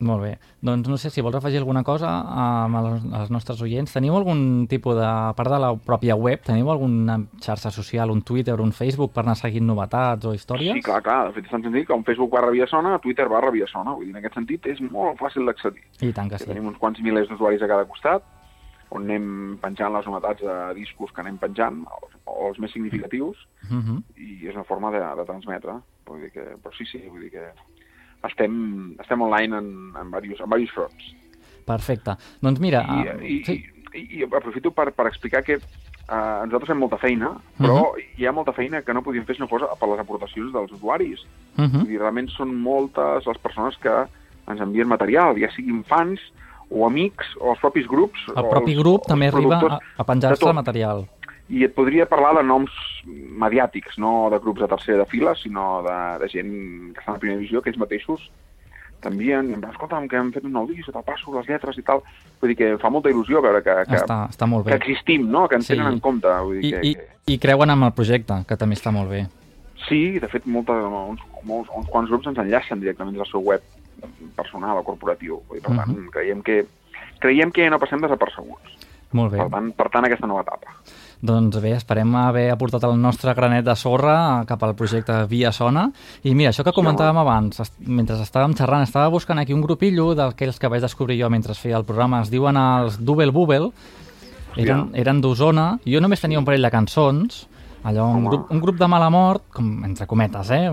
Molt 0.00 0.22
bé. 0.22 0.38
Doncs 0.62 0.86
no 0.88 0.96
sé 0.96 1.10
si 1.10 1.20
vols 1.20 1.34
afegir 1.34 1.58
alguna 1.58 1.82
cosa 1.82 2.06
amb 2.22 2.76
els, 2.78 3.04
als 3.18 3.30
nostres 3.34 3.60
oients. 3.62 3.92
Teniu 3.92 4.14
algun 4.14 4.66
tipus 4.70 4.94
de... 4.94 5.02
A 5.02 5.32
part 5.34 5.50
de 5.50 5.58
la 5.58 5.72
pròpia 5.74 6.14
web, 6.14 6.40
teniu 6.46 6.70
alguna 6.70 7.16
xarxa 7.42 7.72
social, 7.74 8.10
un 8.14 8.22
Twitter, 8.22 8.54
un 8.60 8.70
Facebook 8.72 9.12
per 9.12 9.24
anar 9.24 9.34
seguint 9.36 9.66
novetats 9.66 10.24
o 10.24 10.34
històries? 10.34 10.72
Sí, 10.78 10.82
clar, 10.86 11.02
clar, 11.02 11.18
de 11.28 11.34
fet 11.34 11.44
és 11.44 11.50
tan 11.50 11.62
senzill 11.66 11.86
com 11.86 12.04
Facebook 12.06 12.30
barra 12.30 12.50
Viasona, 12.54 12.98
Twitter 13.02 13.26
barra 13.28 13.50
Viasona, 13.50 13.96
vull 13.98 14.06
dir, 14.06 14.14
en 14.14 14.20
aquest 14.22 14.38
sentit 14.38 14.66
és 14.66 14.80
molt 14.80 15.18
fàcil 15.18 15.44
d'accedir. 15.50 15.82
I 16.00 16.12
tant 16.12 16.30
que 16.30 16.38
Sí. 16.38 16.46
Tenim 16.46 16.68
uns 16.70 16.78
quants 16.78 17.00
milers 17.02 17.28
d'usuaris 17.28 17.62
a 17.62 17.66
cada 17.66 17.84
costat, 17.90 18.22
on 18.90 19.02
anem 19.02 19.58
penjant 19.60 19.92
les 19.92 20.06
novetats 20.06 20.40
de 20.40 20.74
discos 20.78 21.10
que 21.12 21.20
anem 21.20 21.36
penjant, 21.42 21.82
els, 21.98 22.14
els 22.46 22.58
més 22.62 22.70
significatius, 22.72 23.36
Uh 23.68 23.82
-huh. 23.82 24.02
i 24.16 24.46
és 24.48 24.54
una 24.54 24.64
forma 24.64 24.90
de, 24.90 25.00
de 25.00 25.24
transmetre. 25.26 25.72
Vull 26.06 26.20
dir 26.22 26.30
que, 26.30 26.40
però 26.62 26.72
sí, 26.78 26.86
sí, 26.86 27.02
vull 27.10 27.20
dir 27.20 27.30
que 27.30 27.42
estem, 28.24 28.94
estem 29.00 29.20
online 29.22 29.56
en, 29.56 29.68
en, 29.96 30.10
diversos, 30.20 30.40
en 30.46 30.50
diversos 30.50 30.74
fronts. 30.74 31.14
Perfecte. 31.68 32.16
Doncs 32.40 32.60
mira... 32.60 32.82
I, 32.82 33.08
ah, 33.08 33.18
i, 33.22 33.42
sí. 33.44 33.58
i, 33.94 34.06
i 34.18 34.24
aprofito 34.24 34.72
per, 34.72 34.90
per 34.96 35.06
explicar 35.06 35.42
que 35.44 35.58
uh, 36.08 36.44
nosaltres 36.46 36.72
fem 36.72 36.80
molta 36.80 36.98
feina, 37.00 37.34
però 37.58 37.92
hi 37.98 38.26
ha 38.26 38.32
molta 38.32 38.54
feina 38.56 38.82
que 38.82 38.96
no 38.96 39.04
podíem 39.04 39.26
fer 39.28 39.36
si 39.36 39.44
no 39.44 39.50
fos 39.50 39.66
per 39.78 39.90
les 39.92 40.00
aportacions 40.00 40.52
dels 40.54 40.72
usuaris. 40.72 41.24
Uh 41.56 41.64
-huh. 41.64 41.82
Vull 41.82 41.92
dir, 41.92 42.00
realment 42.00 42.30
són 42.32 42.54
moltes 42.54 43.26
les 43.26 43.38
persones 43.38 43.76
que 43.78 43.94
ens 44.48 44.60
envien 44.60 44.88
material, 44.88 45.36
ja 45.36 45.50
siguin 45.52 45.84
fans 45.84 46.20
o 46.70 46.86
amics 46.86 47.36
o 47.40 47.52
els 47.52 47.60
propis 47.60 47.86
grups. 47.86 48.20
El 48.34 48.48
propi 48.48 48.72
els- 48.72 48.80
grup 48.82 49.06
també 49.08 49.28
arriba 49.28 49.60
a, 49.76 49.78
a 49.96 50.04
penjar-se 50.04 50.52
material. 50.52 51.06
I 51.48 51.64
et 51.64 51.72
podria 51.74 52.04
parlar 52.06 52.34
de 52.36 52.42
noms 52.44 52.70
mediàtics, 53.08 53.96
no 53.98 54.28
de 54.30 54.38
grups 54.38 54.60
de 54.60 54.68
tercera 54.68 54.98
de 54.98 55.06
fila, 55.08 55.34
sinó 55.34 55.82
de, 55.86 55.96
de 56.20 56.28
gent 56.28 56.50
que 56.94 57.00
està 57.00 57.14
a 57.14 57.18
primera 57.22 57.38
divisió, 57.40 57.62
que 57.62 57.70
ells 57.70 57.78
mateixos 57.80 58.26
t'envien, 59.00 59.52
em 59.54 59.62
escolta'm, 59.70 60.08
que 60.10 60.16
hem 60.18 60.32
fet 60.34 60.44
un 60.44 60.52
nou 60.52 60.66
disc, 60.66 60.88
te'l 60.90 61.04
passo, 61.06 61.30
les 61.36 61.46
lletres 61.48 61.76
i 61.78 61.84
tal. 61.86 62.00
Vull 62.40 62.50
dir 62.50 62.56
que 62.58 62.70
fa 62.82 62.90
molta 62.90 63.08
il·lusió 63.12 63.40
veure 63.44 63.62
que, 63.62 63.76
que, 63.86 63.94
Està, 64.00 64.24
està 64.28 64.48
molt 64.50 64.66
que 64.66 64.72
bé. 64.74 64.78
existim, 64.80 65.28
no? 65.30 65.46
que 65.48 65.54
ens 65.60 65.66
Sí. 65.68 65.74
tenen 65.76 65.92
en 65.94 66.00
compte. 66.00 66.26
Vull 66.42 66.58
dir 66.60 66.64
I, 66.66 66.72
que, 66.72 66.80
i, 66.88 66.94
que... 66.96 67.32
I 67.34 67.38
creuen 67.38 67.70
amb 67.70 67.84
el 67.86 67.92
projecte, 67.94 68.40
que 68.48 68.56
també 68.58 68.74
està 68.74 68.90
molt 68.92 69.08
bé. 69.08 69.26
Sí, 69.86 70.18
de 70.18 70.26
fet, 70.28 70.44
molta, 70.50 70.72
uns, 70.74 71.22
molts, 71.46 71.70
uns 71.78 71.86
quants 71.88 72.10
grups 72.10 72.26
ens 72.26 72.38
enllacen 72.42 72.80
directament 72.82 73.16
del 73.16 73.26
seu 73.30 73.40
web 73.40 73.62
personal 74.36 74.78
o 74.78 74.84
corporatiu. 74.84 75.40
Vull 75.48 75.60
dir, 75.60 75.64
per 75.68 75.76
tant, 75.76 75.94
Mhm. 75.96 76.10
creiem 76.10 76.42
que 76.42 76.66
creiem 77.20 77.50
que 77.52 77.70
no 77.70 77.78
passem 77.78 78.00
desapercebuts. 78.00 78.76
Molt 79.12 79.32
bé. 79.32 79.38
Per 79.38 79.48
tant, 79.50 79.72
per 79.74 79.88
tant, 79.90 80.04
aquesta 80.04 80.26
nova 80.26 80.42
etapa. 80.42 80.74
Doncs 81.20 81.56
bé, 81.58 81.72
esperem 81.74 82.12
haver 82.14 82.44
aportat 82.52 82.84
el 82.86 82.94
nostre 83.02 83.32
granet 83.34 83.64
de 83.66 83.74
sorra 83.74 84.44
cap 84.46 84.62
al 84.62 84.76
projecte 84.78 85.16
Via 85.26 85.50
Sona. 85.50 85.88
I 86.22 86.34
mira, 86.38 86.52
això 86.52 86.62
que 86.62 86.70
comentàvem 86.76 87.18
abans, 87.18 87.58
est- 87.64 87.80
mentre 87.80 88.14
estàvem 88.22 88.54
xerrant, 88.54 88.84
estava 88.86 89.08
buscant 89.10 89.38
aquí 89.42 89.52
un 89.52 89.60
grupillo 89.64 90.14
d'aquells 90.14 90.60
que 90.62 90.68
vaig 90.70 90.80
descobrir 90.80 91.18
jo 91.20 91.28
mentre 91.28 91.54
feia 91.58 91.76
el 91.76 91.84
programa, 91.84 92.20
es 92.22 92.30
diuen 92.30 92.56
els 92.56 93.00
Double 93.02 93.32
Bubble, 93.32 93.72
eren, 94.56 94.90
eren 94.94 95.20
d'Osona, 95.20 95.80
jo 95.84 96.00
només 96.00 96.20
tenia 96.22 96.38
un 96.38 96.44
parell 96.46 96.62
de 96.62 96.70
cançons, 96.70 97.48
allò, 97.82 98.06
un 98.12 98.16
Home. 98.22 98.28
grup, 98.28 98.50
un 98.52 98.60
grup 98.60 98.78
de 98.78 98.86
mala 98.86 99.10
mort, 99.10 99.42
com 99.52 99.84
entre 99.84 100.06
cometes, 100.06 100.50
eh? 100.50 100.70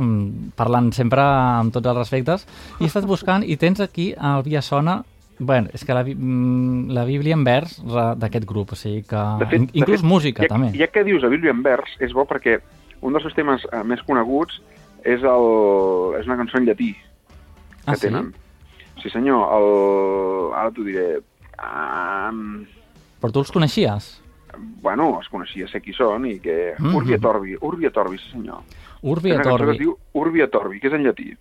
parlant 0.56 0.92
sempre 0.94 1.22
amb 1.26 1.74
tots 1.74 1.88
els 1.88 1.98
respectes, 1.98 2.46
i 2.80 2.84
he 2.84 2.88
estat 2.88 3.06
buscant 3.06 3.42
i 3.44 3.58
tens 3.58 3.80
aquí 3.82 4.12
el 4.14 4.44
Via 4.44 4.62
Sona 4.62 5.04
Bueno, 5.38 5.68
és 5.74 5.84
que 5.84 5.94
la, 5.94 6.04
mm, 6.06 6.92
la 6.96 7.04
Bíblia 7.06 7.34
en 7.36 7.44
vers 7.44 7.78
d'aquest 7.84 8.46
grup, 8.48 8.72
o 8.72 8.76
sigui 8.80 9.02
que... 9.04 9.20
De 9.42 9.46
fet, 9.52 9.60
in- 9.60 9.70
inclús 9.74 10.00
de 10.00 10.04
fet, 10.06 10.10
música, 10.10 10.44
ja, 10.44 10.48
també. 10.54 10.72
Ja 10.78 10.88
que 10.88 11.04
dius 11.04 11.24
a 11.24 11.32
Bíblia 11.32 11.52
en 11.52 11.62
vers, 11.64 11.92
és 12.00 12.14
bo 12.16 12.24
perquè 12.26 12.60
un 13.02 13.12
dels 13.14 13.24
seus 13.28 13.36
temes 13.36 13.66
eh, 13.72 13.84
més 13.84 14.02
coneguts 14.08 14.62
és, 15.04 15.22
el, 15.22 15.48
és 16.22 16.26
una 16.30 16.38
cançó 16.40 16.58
en 16.58 16.66
llatí 16.70 16.94
que 16.96 17.92
Ah, 17.92 17.96
sí? 17.96 18.08
tenen. 18.08 18.32
Sí, 19.04 19.10
senyor. 19.12 19.44
El, 19.58 20.54
ara 20.56 20.72
t'ho 20.72 20.84
diré. 20.88 21.20
Um, 21.60 22.64
Però 23.22 23.32
tu 23.34 23.44
els 23.44 23.52
coneixies? 23.52 24.22
bueno, 24.82 25.20
es 25.20 25.28
coneixia, 25.28 25.68
sé 25.68 25.82
qui 25.84 25.92
són, 25.92 26.24
i 26.30 26.38
que... 26.40 26.76
Mhm. 26.80 26.96
Urbi 26.96 27.14
et 27.18 27.26
Orbi, 27.28 27.56
Urbi 27.60 27.86
et 27.90 27.98
Orbi, 28.00 28.18
sí 28.22 28.30
senyor. 28.32 28.62
Urbi 29.04 29.34
et 29.36 29.46
Orbi. 29.52 29.74
es 29.74 29.80
diu 29.82 29.98
Urbi 30.16 30.42
et 30.46 30.56
Orbi, 30.56 30.80
que 30.80 30.88
és 30.88 30.94
en 30.96 31.04
llatí. 31.04 31.34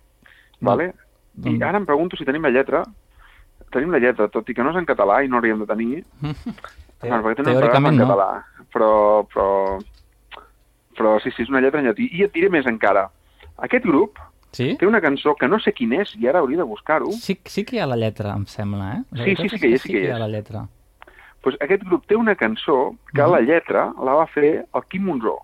Vale? 0.59 0.89
I 1.39 1.41
doncs- 1.45 1.63
ara 1.63 1.79
em 1.79 1.85
pregunto 1.87 2.17
si 2.19 2.25
tenim 2.27 2.43
la 2.43 2.51
lletra. 2.51 2.83
Tenim 3.75 3.91
la 3.91 3.99
lletra, 3.99 4.29
tot 4.31 4.47
i 4.49 4.55
que 4.55 4.63
no 4.63 4.71
és 4.71 4.79
en 4.79 4.85
català 4.87 5.19
i 5.25 5.27
no 5.31 5.37
hauríem 5.41 5.59
de 5.59 5.67
tenir. 5.67 6.03
Bueno, 6.21 7.19
perquè 7.25 7.41
tenen 7.41 7.57
Teòricament 7.57 7.93
en 7.93 7.99
no. 8.01 8.07
català, 8.07 8.29
però, 8.73 8.91
però, 9.33 9.47
però 10.95 11.17
sí, 11.21 11.31
sí, 11.35 11.43
és 11.43 11.49
una 11.51 11.59
lletra 11.61 11.81
en 11.83 11.89
llatí. 11.89 12.07
I 12.15 12.23
et 12.25 12.33
diré 12.33 12.49
més 12.53 12.65
encara. 12.71 13.09
Aquest 13.67 13.85
grup 13.87 14.17
Sí? 14.55 14.69
té 14.79 14.87
una 14.87 15.01
cançó 15.03 15.33
que 15.35 15.49
no 15.51 15.57
sé 15.59 15.73
quin 15.75 15.91
és 15.99 16.13
i 16.15 16.29
ara 16.31 16.39
hauria 16.39 16.61
de 16.61 16.63
buscar-ho. 16.63 17.11
Sí, 17.11 17.35
sí 17.43 17.65
que 17.67 17.75
hi 17.75 17.79
ha 17.83 17.87
la 17.91 17.97
lletra, 17.99 18.31
em 18.39 18.45
sembla, 18.47 18.93
eh? 18.93 19.01
La 19.11 19.25
Sí, 19.25 19.33
sí, 19.35 19.49
sí 19.51 19.59
que 19.59 19.67
hi 19.67 19.73
és, 19.75 19.81
sí 19.83 19.91
que 19.91 20.03
hi 20.05 20.11
ha 20.15 20.19
la 20.21 20.29
lletra. 20.31 20.61
Pues 21.43 21.57
aquest 21.59 21.83
grup 21.83 22.05
té 22.07 22.15
una 22.15 22.35
cançó 22.39 22.95
que 23.13 23.21
Mhm. 23.21 23.31
la 23.33 23.41
lletra 23.41 23.83
la 24.01 24.13
va 24.15 24.25
fer 24.27 24.65
el 24.73 24.83
Quim 24.89 25.03
Monzó. 25.03 25.35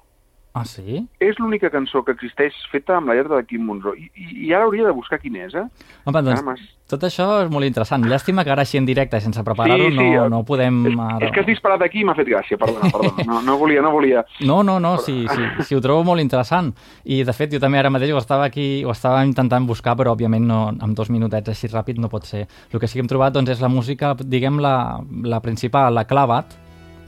Ah, 0.53 0.65
sí? 0.67 0.97
És 1.23 1.37
l'única 1.39 1.69
cançó 1.71 2.01
que 2.03 2.11
existeix 2.11 2.51
feta 2.73 2.97
amb 2.97 3.07
la 3.07 3.13
lletra 3.15 3.37
de 3.37 3.45
Quim 3.47 3.61
Monzó. 3.63 3.93
I, 3.95 4.09
i, 4.19 4.25
i 4.47 4.53
ara 4.53 4.65
hauria 4.65 4.83
de 4.83 4.91
buscar 4.91 5.15
quin 5.21 5.37
és, 5.39 5.53
eh? 5.55 5.61
Home, 6.03 6.21
doncs, 6.25 6.41
m'has- 6.43 6.65
tot 6.91 7.05
això 7.07 7.27
és 7.45 7.49
molt 7.53 7.63
interessant. 7.63 8.03
Llàstima 8.03 8.43
que 8.43 8.51
ara 8.51 8.65
així 8.65 8.75
en 8.77 8.83
directe, 8.85 9.21
sense 9.23 9.39
preparar-ho, 9.47 9.85
Sí, 9.87 9.93
sí, 9.95 10.09
no, 10.11 10.25
eh, 10.25 10.29
no 10.33 10.41
podem... 10.43 10.81
És, 10.89 10.97
ara- 10.99 11.25
és 11.29 11.31
que 11.31 11.39
has 11.39 11.47
disparat 11.47 11.85
aquí 11.87 12.01
i 12.01 12.03
m'ha 12.03 12.17
fet 12.17 12.27
gràcia, 12.27 12.57
perdona, 12.59 12.91
perdona. 12.97 13.23
No, 13.29 13.39
no 13.47 13.55
volia, 13.61 13.79
no 13.81 13.93
volia. 13.95 14.25
No, 14.43 14.59
no, 14.61 14.75
no, 14.83 14.97
sí, 14.99 15.21
sí, 15.31 15.47
sí, 15.69 15.75
ho 15.75 15.79
trobo 15.79 16.03
molt 16.03 16.19
interessant. 16.19 16.73
I, 17.05 17.21
de 17.23 17.31
fet, 17.37 17.53
jo 17.55 17.63
també 17.63 17.79
ara 17.79 17.89
mateix 17.89 18.11
ho 18.11 18.19
estava 18.19 18.43
aquí, 18.51 18.83
ho 18.83 18.91
estava 18.91 19.23
intentant 19.23 19.63
buscar, 19.71 19.95
però, 19.95 20.17
òbviament, 20.17 20.43
no, 20.51 20.59
amb 20.83 20.97
dos 20.99 21.07
minutets 21.15 21.47
així 21.55 21.71
ràpid 21.71 21.95
no 22.03 22.11
pot 22.11 22.27
ser. 22.27 22.43
El 22.73 22.79
que 22.83 22.91
sí 22.91 22.99
que 22.99 23.05
hem 23.05 23.13
trobat, 23.13 23.31
doncs, 23.39 23.55
és 23.55 23.63
la 23.63 23.71
música, 23.71 24.17
diguem, 24.19 24.59
la, 24.59 24.99
la 25.23 25.39
principal, 25.39 25.95
la 25.95 26.03
clavat, 26.11 26.57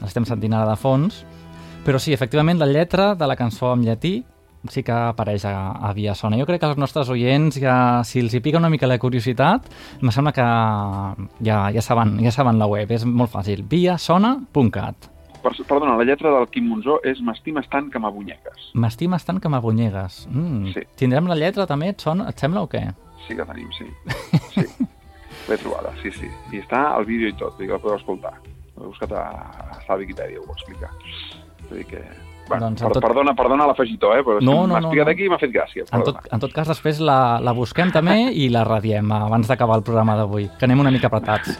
l'estem 0.00 0.24
sentint 0.24 0.56
ara 0.56 0.70
de 0.72 0.80
fons, 0.80 1.26
però 1.84 1.98
sí, 2.00 2.12
efectivament, 2.12 2.58
la 2.58 2.66
lletra 2.66 3.14
de 3.14 3.26
la 3.28 3.36
cançó 3.36 3.72
en 3.74 3.84
llatí 3.84 4.22
sí 4.70 4.82
que 4.82 4.92
apareix 4.92 5.44
a, 5.44 5.72
a 5.72 5.92
Via 5.92 6.14
Sona. 6.14 6.38
Jo 6.40 6.46
crec 6.48 6.62
que 6.62 6.70
els 6.72 6.78
nostres 6.80 7.10
oients, 7.12 7.58
ja, 7.60 8.02
si 8.08 8.22
els 8.24 8.34
hi 8.34 8.40
pica 8.44 8.60
una 8.60 8.70
mica 8.72 8.88
la 8.88 8.98
curiositat, 8.98 9.68
em 10.00 10.12
sembla 10.14 10.32
que 10.32 10.46
ja, 11.44 11.58
ja, 11.74 11.82
saben, 11.84 12.16
ja 12.24 12.32
saben 12.32 12.58
la 12.58 12.68
web, 12.70 12.90
és 12.94 13.04
molt 13.04 13.32
fàcil, 13.34 13.64
viasona.cat. 13.68 15.10
Per, 15.44 15.52
perdona, 15.68 15.98
la 16.00 16.08
lletra 16.08 16.32
del 16.32 16.48
Quim 16.48 16.70
Monzó 16.70 16.96
és 17.04 17.20
M'estimes 17.20 17.68
tant 17.68 17.90
que 17.92 18.00
m'abunyegues. 18.00 18.70
M'estimes 18.80 19.28
tant 19.28 19.42
que 19.44 19.52
m'abunyegues. 19.52 20.22
Mm. 20.32 20.72
Sí. 20.72 20.86
Tindrem 20.96 21.28
la 21.28 21.36
lletra 21.36 21.68
també, 21.68 21.92
et, 21.92 22.00
sona, 22.00 22.30
et 22.32 22.40
sembla 22.40 22.64
o 22.64 22.70
què? 22.72 22.86
Sí 23.26 23.36
que 23.36 23.44
tenim, 23.44 23.68
sí. 23.76 23.90
sí. 24.56 24.64
L'he 25.44 25.60
trobada, 25.60 25.92
sí, 26.00 26.08
sí. 26.16 26.30
I 26.56 26.64
està 26.64 26.86
al 26.94 27.04
vídeo 27.04 27.28
i 27.28 27.36
tot, 27.36 27.60
que 27.60 27.68
la 27.68 27.80
podeu 27.82 28.00
escoltar. 28.00 28.38
L'he 28.78 28.86
buscat 28.88 29.12
a, 29.12 29.26
a 29.84 30.00
Wikipedia, 30.00 30.40
ho 30.40 30.56
explica. 30.56 30.88
Vull 31.70 31.78
dir 31.82 31.86
que... 31.94 32.02
Bueno, 32.44 32.66
Doncs 32.66 32.82
en 32.82 32.88
per, 32.90 32.98
tot- 32.98 33.04
perdona, 33.06 33.32
perdona 33.32 33.66
l'afegitó, 33.70 34.10
eh? 34.12 34.20
Però 34.22 34.36
No, 34.44 34.66
no, 34.68 34.76
no, 34.78 34.90
no. 34.92 35.04
aquí 35.08 35.24
i 35.24 35.30
m'ha 35.32 35.38
fet 35.40 35.48
gràcia. 35.54 35.86
En 35.96 36.02
tot, 36.04 36.18
en 36.30 36.42
tot 36.42 36.52
cas, 36.52 36.68
després 36.68 36.98
la, 37.00 37.38
la 37.40 37.54
busquem 37.56 37.88
també 37.90 38.18
i 38.36 38.50
la 38.52 38.66
radiem 38.68 39.08
abans 39.16 39.48
d'acabar 39.48 39.78
el 39.80 39.82
programa 39.86 40.12
d'avui, 40.18 40.50
que 40.58 40.66
anem 40.68 40.82
una 40.84 40.90
mica 40.92 41.08
apretats. 41.08 41.54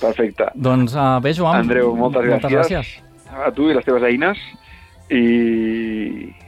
Perfecte. 0.00 0.48
Doncs 0.56 0.94
uh, 0.96 1.18
bé, 1.20 1.34
Joan. 1.36 1.60
Andreu, 1.66 1.92
moltes 1.94 2.24
gràcies. 2.24 2.40
Moltes 2.40 2.56
gràcies. 2.56 2.94
A 3.44 3.52
tu 3.52 3.68
i 3.68 3.76
les 3.76 3.84
teves 3.84 4.02
eines 4.08 4.40
i, 5.12 5.20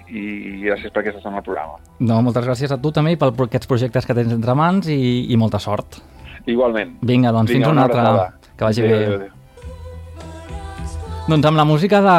i 0.08 0.22
gràcies 0.64 0.88
per 0.92 1.02
aquesta 1.02 1.20
estona 1.20 1.42
al 1.42 1.46
programa. 1.46 1.76
No, 2.00 2.22
moltes 2.24 2.46
gràcies 2.48 2.72
a 2.72 2.80
tu 2.80 2.94
també 2.96 3.12
i 3.12 3.20
per 3.20 3.28
aquests 3.34 3.68
projectes 3.70 4.08
que 4.08 4.16
tens 4.16 4.32
entre 4.34 4.56
mans 4.58 4.88
i, 4.88 4.98
i 5.28 5.36
molta 5.40 5.60
sort. 5.62 6.00
Igualment. 6.48 6.96
Vinga, 7.06 7.30
doncs 7.34 7.52
fins 7.52 7.68
una, 7.68 7.84
altra. 7.86 8.08
abraçada. 8.08 8.52
Que 8.56 8.64
vagi 8.66 8.82
Adéu, 8.82 8.96
bé. 8.96 9.04
adéu, 9.04 9.20
adéu. 9.20 9.38
Doncs 11.22 11.46
amb 11.46 11.54
la 11.54 11.62
música 11.62 12.00
de, 12.02 12.14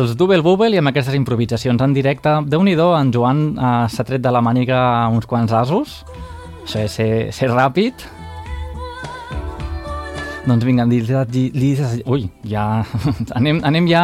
dels 0.00 0.16
Double 0.18 0.42
Bubble 0.42 0.74
i 0.74 0.80
amb 0.80 0.90
aquestes 0.90 1.14
improvisacions 1.14 1.78
en 1.84 1.92
directe, 1.94 2.32
déu 2.50 2.64
nhi 2.66 2.74
en 2.74 3.12
Joan 3.14 3.54
eh, 3.54 3.86
s'ha 3.86 4.02
tret 4.02 4.20
de 4.20 4.32
la 4.34 4.42
màniga 4.42 5.06
uns 5.14 5.26
quants 5.30 5.52
asos. 5.52 6.02
Això 6.64 6.82
és 6.82 6.90
ser, 6.90 7.30
ser 7.30 7.52
ràpid. 7.52 7.94
Doncs 10.48 10.64
vinga, 10.66 10.84
li, 10.90 10.98
ui, 12.04 12.28
ja, 12.50 12.82
anem, 13.38 13.62
anem 13.62 13.86
ja 13.86 14.02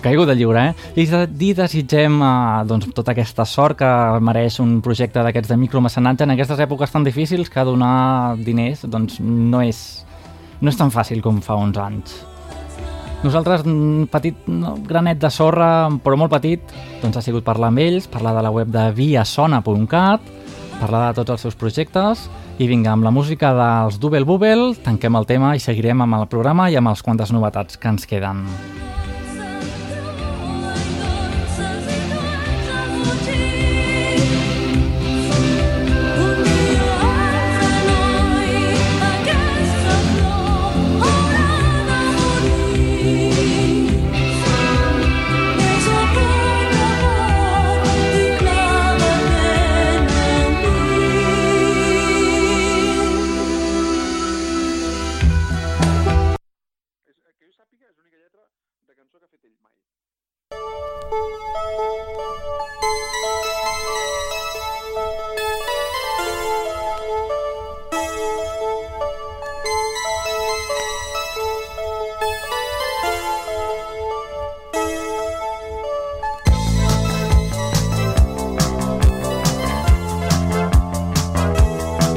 caigut 0.00 0.32
de 0.32 0.40
lliure, 0.40 0.70
eh? 0.70 0.90
Li, 0.96 1.04
li 1.36 1.52
desitgem 1.52 2.20
eh, 2.24 2.64
doncs, 2.64 2.88
tota 2.96 3.12
aquesta 3.12 3.44
sort 3.44 3.82
que 3.84 3.94
mereix 4.24 4.62
un 4.64 4.78
projecte 4.80 5.20
d'aquests 5.20 5.52
de 5.52 5.60
micromecenatge 5.60 6.24
en 6.24 6.38
aquestes 6.38 6.64
èpoques 6.64 6.90
tan 6.90 7.04
difícils 7.04 7.52
que 7.52 7.68
donar 7.68 8.38
diners 8.40 8.88
doncs, 8.88 9.20
no, 9.20 9.60
és, 9.60 10.06
no 10.62 10.72
és 10.72 10.78
tan 10.80 10.94
fàcil 10.94 11.20
com 11.20 11.44
fa 11.44 11.60
uns 11.60 11.76
anys. 11.76 12.22
Nosaltres, 13.24 13.62
un 13.64 14.04
petit 14.12 14.36
no, 14.52 14.74
granet 14.84 15.16
de 15.22 15.30
sorra, 15.32 15.88
però 16.04 16.18
molt 16.20 16.34
petit, 16.34 16.74
doncs 17.00 17.16
ha 17.16 17.24
sigut 17.24 17.46
parlar 17.46 17.70
amb 17.72 17.80
ells, 17.80 18.04
parlar 18.12 18.34
de 18.36 18.44
la 18.44 18.52
web 18.52 18.68
de 18.68 18.84
viasona.cat, 18.92 20.28
parlar 20.76 21.06
de 21.06 21.22
tots 21.22 21.32
els 21.32 21.48
seus 21.48 21.56
projectes, 21.56 22.28
i 22.60 22.68
vinga, 22.68 22.92
amb 22.92 23.08
la 23.08 23.14
música 23.14 23.54
dels 23.56 23.96
Double 23.98 24.28
Bubble, 24.28 24.74
tanquem 24.84 25.16
el 25.16 25.26
tema 25.26 25.56
i 25.56 25.64
seguirem 25.64 26.04
amb 26.04 26.20
el 26.20 26.28
programa 26.28 26.68
i 26.68 26.76
amb 26.76 26.92
les 26.92 27.02
quantes 27.02 27.32
novetats 27.32 27.80
que 27.80 27.96
ens 27.96 28.04
queden. 28.06 28.44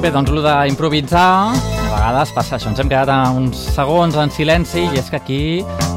Bé, 0.08 0.14
doncs 0.16 0.30
el 0.32 0.38
d'improvisar, 0.40 1.52
a 1.52 1.88
vegades 1.92 2.30
passa 2.32 2.56
això, 2.56 2.70
ens 2.72 2.80
hem 2.80 2.88
quedat 2.88 3.36
uns 3.36 3.60
segons 3.76 4.16
en 4.16 4.30
silenci 4.32 4.86
i 4.86 5.02
és 5.02 5.10
que 5.12 5.18
aquí 5.20 5.40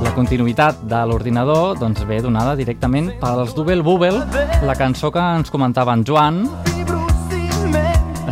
la 0.03 0.11
continuïtat 0.17 0.81
de 0.91 1.05
l'ordinador 1.07 1.79
doncs, 1.79 2.03
ve 2.09 2.19
donada 2.19 2.57
directament 2.59 3.13
pels 3.21 3.55
Double 3.55 3.85
Bubble, 3.87 4.25
la 4.67 4.75
cançó 4.75 5.13
que 5.15 5.23
ens 5.23 5.55
comentava 5.55 5.95
en 5.95 6.03
Joan. 6.03 6.41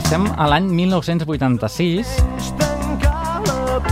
Estem 0.02 0.26
a 0.34 0.50
l'any 0.50 0.66
1986 0.80 2.10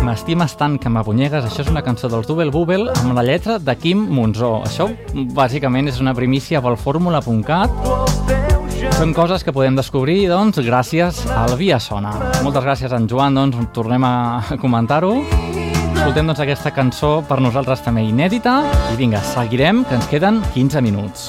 M'estimes 0.02 0.58
tant 0.58 0.74
que 0.82 0.90
m'abonyegues, 0.90 1.46
això 1.46 1.62
és 1.62 1.70
una 1.70 1.86
cançó 1.86 2.10
dels 2.10 2.26
Double 2.26 2.50
Bubble 2.50 2.90
amb 2.98 3.14
la 3.14 3.22
lletra 3.22 3.60
de 3.62 3.78
Quim 3.78 4.02
Monzó. 4.10 4.56
Això, 4.66 4.90
bàsicament, 5.38 5.86
és 5.94 6.02
una 6.02 6.18
primícia 6.18 6.58
pel 6.66 6.82
fórmula.cat. 6.82 8.05
Són 8.96 9.12
coses 9.12 9.42
que 9.44 9.52
podem 9.52 9.74
descobrir, 9.76 10.22
doncs, 10.30 10.56
gràcies 10.64 11.18
al 11.28 11.52
Via 11.60 11.76
Sona. 11.76 12.14
Moltes 12.40 12.64
gràcies, 12.64 12.94
en 12.96 13.04
Joan, 13.10 13.36
doncs, 13.36 13.58
tornem 13.76 14.06
a 14.08 14.14
comentar-ho. 14.62 15.18
Escoltem, 15.26 16.24
doncs, 16.24 16.40
aquesta 16.40 16.72
cançó 16.72 17.18
per 17.28 17.42
nosaltres 17.44 17.84
també 17.84 18.06
inèdita. 18.08 18.56
I 18.94 18.96
vinga, 18.96 19.20
seguirem, 19.34 19.84
que 19.84 20.00
ens 20.00 20.08
queden 20.08 20.40
15 20.56 20.84
minuts. 20.88 21.28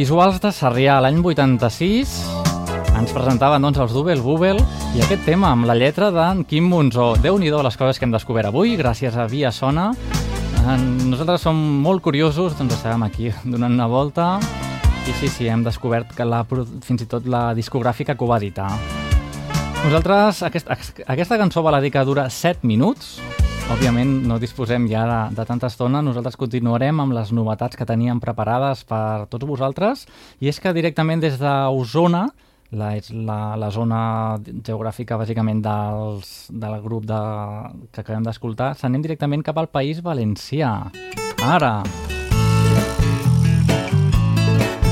Audiovisuals 0.00 0.38
de 0.40 0.48
Sarrià 0.48 0.94
l'any 1.04 1.18
86. 1.20 2.12
ens 2.96 3.10
presentaven 3.12 3.60
doncs, 3.60 3.82
els 3.84 3.92
Double 3.92 4.22
Bubble 4.24 4.62
i 4.96 5.02
aquest 5.04 5.26
tema 5.28 5.50
amb 5.52 5.66
la 5.68 5.74
lletra 5.76 6.08
d'en 6.08 6.40
Quim 6.48 6.70
Monzó. 6.72 7.10
Déu-n'hi-do 7.20 7.60
les 7.60 7.76
coses 7.76 8.00
que 8.00 8.08
hem 8.08 8.14
descobert 8.14 8.48
avui, 8.48 8.78
gràcies 8.80 9.12
a 9.12 9.26
Via 9.28 9.50
Sona. 9.52 9.90
Eh, 10.62 10.78
Nosaltres 11.04 11.44
som 11.44 11.60
molt 11.84 12.00
curiosos, 12.00 12.56
doncs 12.56 12.78
estàvem 12.78 13.04
aquí 13.04 13.28
donant 13.44 13.76
una 13.76 13.90
volta 13.92 14.30
i 15.04 15.12
sí, 15.20 15.28
sí, 15.28 15.50
hem 15.52 15.66
descobert 15.68 16.16
que 16.16 16.24
la, 16.24 16.46
fins 16.48 17.04
i 17.04 17.10
tot 17.10 17.28
la 17.28 17.50
discogràfica 17.52 18.16
que 18.16 18.24
ho 18.24 18.30
va 18.32 18.40
editar. 18.40 18.70
Nosaltres, 19.84 20.40
aquest, 20.48 20.72
aquesta 21.04 21.36
cançó 21.36 21.60
va 21.60 21.76
la 21.76 21.84
dir 21.84 21.92
que 21.92 22.08
dura 22.08 22.30
7 22.32 22.64
minuts. 22.64 23.18
Òbviament 23.70 24.24
no 24.26 24.40
disposem 24.42 24.88
ja 24.90 25.04
de, 25.06 25.18
de 25.36 25.44
tanta 25.46 25.68
estona. 25.70 26.00
Nosaltres 26.02 26.34
continuarem 26.34 26.98
amb 27.04 27.14
les 27.14 27.30
novetats 27.30 27.78
que 27.78 27.86
teníem 27.86 28.18
preparades 28.18 28.82
per 28.82 29.28
tots 29.30 29.46
vosaltres. 29.46 30.08
I 30.42 30.50
és 30.50 30.58
que 30.58 30.72
directament 30.74 31.22
des 31.22 31.38
d'Osona, 31.38 32.24
la, 32.74 32.90
és 32.98 33.12
la, 33.14 33.54
la 33.54 33.70
zona 33.70 34.00
geogràfica 34.66 35.18
bàsicament 35.20 35.62
dels, 35.62 36.50
del 36.50 36.76
grup 36.82 37.06
de, 37.06 37.22
que 37.94 38.02
acabem 38.02 38.26
d'escoltar, 38.26 38.74
s'anem 38.74 39.06
directament 39.06 39.46
cap 39.46 39.62
al 39.62 39.70
País 39.70 40.02
Valencià. 40.02 40.74
Ara! 41.46 41.76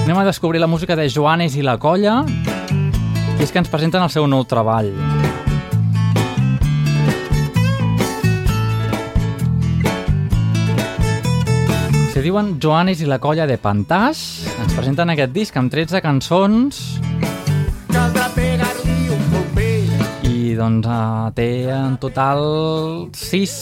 Anem 0.05 0.23
a 0.23 0.29
descobrir 0.31 0.63
la 0.63 0.71
música 0.71 0.95
de 0.97 1.11
Joanes 1.11 1.59
i 1.59 1.67
la 1.67 1.81
Colla, 1.83 2.23
i 2.31 3.43
és 3.43 3.51
que 3.51 3.59
ens 3.59 3.69
presenten 3.75 4.07
el 4.07 4.15
seu 4.15 4.31
nou 4.31 4.47
treball. 4.47 5.18
Se 12.19 12.23
diuen 12.25 12.57
Joanes 12.59 12.99
i 12.99 13.07
la 13.07 13.21
Colla 13.23 13.45
de 13.47 13.55
Pantàs. 13.63 14.21
Ens 14.59 14.73
presenten 14.75 15.13
aquest 15.13 15.31
disc 15.31 15.55
amb 15.55 15.71
13 15.71 16.01
cançons 16.03 16.81
Caldrà 17.93 18.25
pegar-li 18.35 18.97
un 19.15 19.21
colpell 19.31 19.93
i 20.27 20.57
doncs 20.59 20.89
uh, 20.91 21.29
té 21.37 21.47
en 21.71 21.95
total 22.03 22.43
6, 23.15 23.55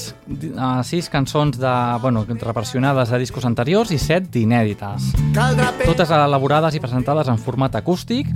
uh, 0.54 0.80
6 0.88 1.12
cançons 1.12 1.60
de, 1.60 1.74
bueno, 2.00 2.24
reversionades 2.24 3.12
de 3.12 3.20
discos 3.26 3.44
anteriors 3.44 3.92
i 3.92 4.00
7 4.00 4.32
d'inèdites. 4.32 5.12
Totes 5.84 6.16
elaborades 6.16 6.80
i 6.80 6.80
presentades 6.80 7.28
en 7.28 7.36
format 7.36 7.76
acústic 7.76 8.32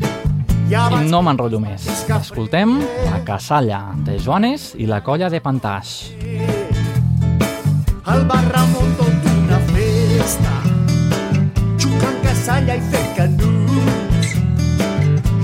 I 0.69 1.01
no 1.09 1.25
m'enrotllo 1.25 1.65
més. 1.65 1.89
Escoltem 2.21 2.77
La 3.09 3.25
Casalla, 3.25 3.87
de 4.05 4.21
Joanes 4.21 4.75
i 4.77 4.85
la 4.85 5.01
Colla 5.01 5.33
de 5.33 5.41
Pantaix. 5.41 5.97
al 8.05 8.27
bar 8.29 8.45
Ramon 8.53 8.80
tot 8.80 8.80
una 8.80 8.80
festa 10.31 10.63
jugant 11.79 12.19
casalla 12.23 12.75
i 12.75 12.83
fent 12.93 13.11
canuts 13.17 14.29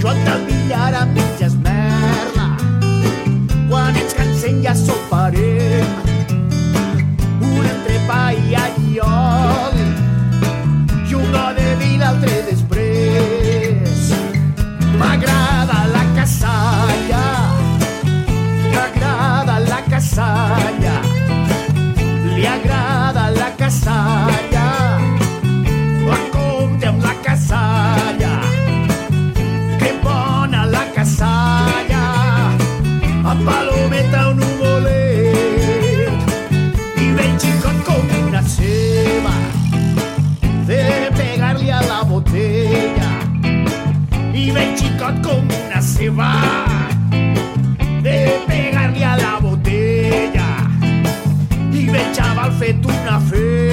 Joan 0.01 0.18
del 0.24 0.41
Villar 0.47 0.95
a 0.95 1.05
mitges 1.07 1.55
merla. 1.66 2.49
Quan 3.68 3.97
ens 4.03 4.14
cansem 4.14 4.62
ja 4.62 4.74
soparem 4.78 5.87
un 7.41 7.70
entrepà 7.74 8.22
i 8.32 8.61
alliol 8.64 8.86
xicot 45.07 45.22
com 45.22 45.48
una 45.48 45.82
ceba. 45.82 46.30
De 48.02 48.18
pegar-li 48.46 49.04
a 49.04 49.16
la 49.16 49.38
botella 49.40 50.48
i 51.72 51.86
veig 51.90 52.12
xaval 52.14 52.52
fet 52.59 52.84
una 52.86 53.20
fera. 53.30 53.66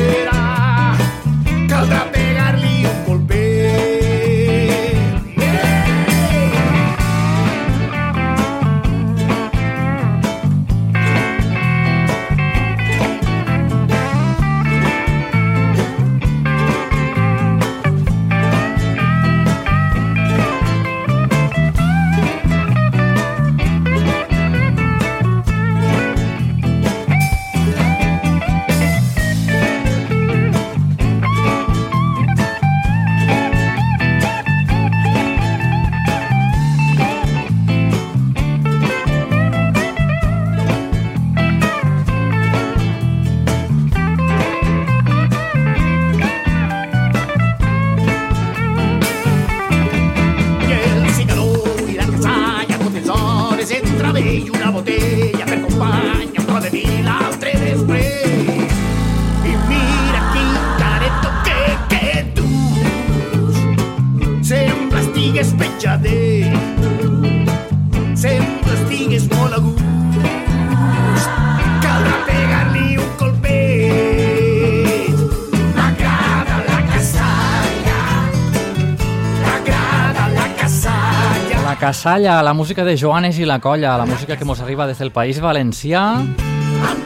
Casalla. 82.03 82.43
La 82.43 82.53
música 82.53 82.83
de 82.83 82.97
Joanes 82.97 83.39
i 83.39 83.45
la 83.45 83.59
Colla, 83.59 83.97
la 83.97 84.05
música 84.05 84.35
que 84.35 84.43
mos 84.43 84.59
arriba 84.59 84.85
des 84.85 84.99
del 84.99 85.11
País 85.11 85.39
Valencià, 85.39 86.19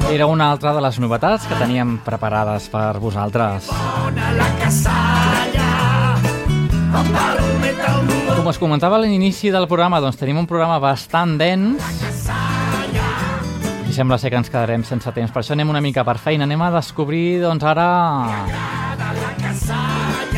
era 0.09 0.25
una 0.25 0.49
altra 0.49 0.73
de 0.73 0.81
les 0.81 0.97
novetats 0.97 1.45
que 1.45 1.53
teníem 1.53 1.99
preparades 2.01 2.65
per 2.73 2.97
vosaltres. 2.97 3.69
Com 8.33 8.49
us 8.49 8.57
comentava 8.57 8.97
a 8.97 9.03
l'inici 9.03 9.51
del 9.53 9.67
programa, 9.69 10.01
doncs 10.01 10.17
tenim 10.17 10.41
un 10.41 10.49
programa 10.49 10.79
bastant 10.81 11.37
dens 11.37 12.01
i 13.85 13.93
sembla 13.93 14.17
ser 14.17 14.31
que 14.33 14.41
ens 14.41 14.49
quedarem 14.49 14.81
sense 14.81 15.13
temps. 15.13 15.29
Per 15.29 15.43
això 15.43 15.53
anem 15.53 15.69
una 15.69 15.81
mica 15.81 16.01
per 16.07 16.17
feina. 16.17 16.49
Anem 16.49 16.61
a 16.65 16.71
descobrir, 16.73 17.43
doncs, 17.45 17.63
ara... 17.63 17.85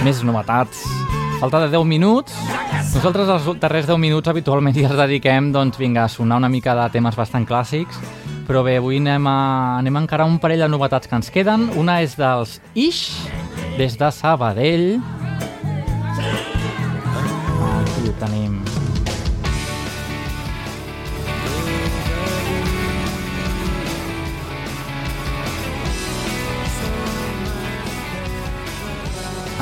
Més 0.03 0.20
novetats. 0.24 0.84
Falta 1.39 1.64
de 1.64 1.72
10 1.72 1.88
minuts. 1.88 2.36
Nosaltres 2.89 3.29
els 3.29 3.45
darrers 3.61 3.85
10 3.85 3.99
minuts 4.01 4.29
habitualment 4.31 4.73
ja 4.73 4.87
els 4.89 4.97
dediquem, 4.97 5.51
doncs, 5.53 5.77
vinga, 5.77 6.07
a 6.07 6.09
sonar 6.09 6.39
una 6.41 6.49
mica 6.49 6.73
de 6.73 6.87
temes 6.89 7.13
bastant 7.15 7.45
clàssics. 7.45 7.99
Però 8.47 8.63
bé, 8.65 8.79
avui 8.81 8.97
anem 8.97 9.27
a, 9.29 9.35
anem 9.77 9.99
a 9.99 10.01
encarar 10.01 10.25
un 10.25 10.39
parell 10.41 10.65
de 10.65 10.69
novetats 10.73 11.05
que 11.05 11.13
ens 11.19 11.29
queden. 11.29 11.67
Una 11.77 11.99
és 12.01 12.17
dels 12.17 12.57
Ix, 12.73 13.03
des 13.77 13.93
de 13.93 14.09
Sabadell. 14.09 14.97
Aquí 17.69 18.09
ho 18.09 18.17
tenim. 18.25 18.57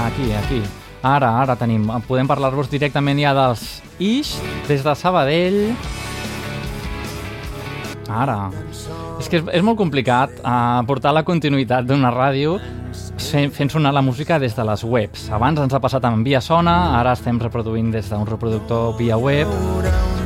Aquí, 0.07 0.32
aquí. 0.32 0.76
Ara, 1.06 1.30
ara 1.43 1.56
tenim. 1.60 1.86
Podem 2.08 2.28
parlar-vos 2.30 2.70
directament 2.72 3.20
ja 3.22 3.34
dels 3.38 3.66
Ix, 4.02 4.38
des 4.68 4.84
de 4.86 4.95
Sabadell. 4.98 5.62
Ara. 8.08 8.48
És 9.20 9.28
que 9.30 9.41
és, 9.41 9.45
és 9.60 9.64
molt 9.66 9.78
complicat 9.78 10.32
uh, 10.39 10.82
portar 10.88 11.14
la 11.14 11.26
continuïtat 11.28 11.88
d'una 11.88 12.12
ràdio 12.14 12.58
fent, 13.18 13.70
sonar 13.70 13.91
la 13.93 14.02
música 14.02 14.39
des 14.39 14.56
de 14.56 14.64
les 14.66 14.84
webs. 14.84 15.28
Abans 15.34 15.60
ens 15.60 15.74
ha 15.74 15.82
passat 15.84 16.06
amb 16.08 16.26
via 16.26 16.41
sona, 16.41 16.98
ara 17.00 17.14
estem 17.18 17.39
reproduint 17.41 17.91
des 17.91 18.10
d'un 18.10 18.26
reproductor 18.26 18.95
via 18.98 19.18
web. 19.18 19.50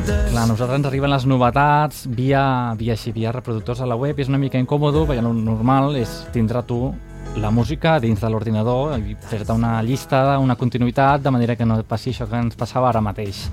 Clar, 0.06 0.44
a 0.44 0.48
nosaltres 0.48 0.78
ens 0.78 0.88
arriben 0.88 1.12
les 1.12 1.26
novetats 1.26 2.06
via, 2.08 2.44
via, 2.78 2.96
així, 2.96 3.12
via 3.16 3.34
reproductors 3.34 3.82
a 3.82 3.90
la 3.90 3.98
web 4.00 4.18
i 4.18 4.26
és 4.26 4.32
una 4.32 4.40
mica 4.42 4.62
incòmodo 4.62 5.06
perquè 5.08 5.24
el 5.24 5.44
normal 5.46 5.96
és 6.00 6.22
tindre 6.34 6.64
tu 6.68 6.90
la 7.38 7.52
música 7.52 8.00
dins 8.00 8.20
de 8.20 8.30
l'ordinador 8.30 8.98
i 9.00 9.16
fer-te 9.16 9.54
una 9.56 9.80
llista, 9.86 10.38
una 10.40 10.58
continuïtat, 10.60 11.22
de 11.24 11.32
manera 11.32 11.56
que 11.56 11.66
no 11.66 11.80
passi 11.88 12.12
això 12.12 12.28
que 12.28 12.40
ens 12.40 12.58
passava 12.60 12.90
ara 12.90 13.02
mateix. 13.02 13.46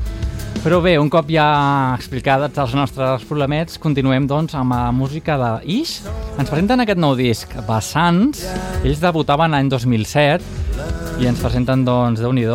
Però 0.59 0.81
bé, 0.83 0.97
un 0.99 1.07
cop 1.11 1.29
ja 1.31 1.95
explicats 1.95 2.59
els 2.59 2.74
nostres 2.74 3.24
problemets, 3.29 3.79
continuem 3.79 4.26
doncs 4.26 4.57
amb 4.59 4.74
la 4.74 4.91
música 4.91 5.37
de 5.39 5.53
Ish. 5.79 6.09
Ens 6.39 6.51
presenten 6.51 6.83
aquest 6.83 6.99
nou 6.99 7.14
disc, 7.18 7.55
Vessants. 7.68 8.43
Ells 8.83 9.03
debutaven 9.03 9.55
l'any 9.55 9.70
2007 9.70 11.22
i 11.22 11.31
ens 11.31 11.41
presenten, 11.43 11.87
doncs, 11.87 12.20
déu 12.22 12.35
nhi 12.35 12.47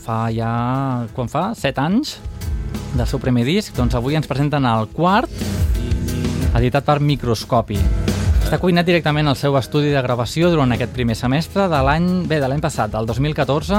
fa 0.00 0.22
ja... 0.32 0.52
quan 1.14 1.28
fa? 1.28 1.50
7 1.54 1.84
anys 1.84 2.16
del 2.96 3.06
seu 3.06 3.20
primer 3.20 3.44
disc. 3.44 3.76
Doncs 3.76 3.94
avui 3.94 4.16
ens 4.16 4.28
presenten 4.28 4.64
el 4.64 4.88
quart, 4.96 5.30
editat 6.56 6.88
per 6.88 7.00
Microscopi. 7.00 8.09
Està 8.50 8.58
cuinat 8.58 8.82
directament 8.82 9.30
al 9.30 9.36
seu 9.38 9.54
estudi 9.54 9.92
de 9.94 10.00
gravació 10.02 10.48
durant 10.50 10.74
aquest 10.74 10.90
primer 10.90 11.14
semestre 11.14 11.68
de 11.70 11.78
l'any 11.86 12.08
bé 12.26 12.40
de 12.42 12.48
l'any 12.50 12.58
passat, 12.58 12.90
del 12.90 13.06
2014, 13.06 13.78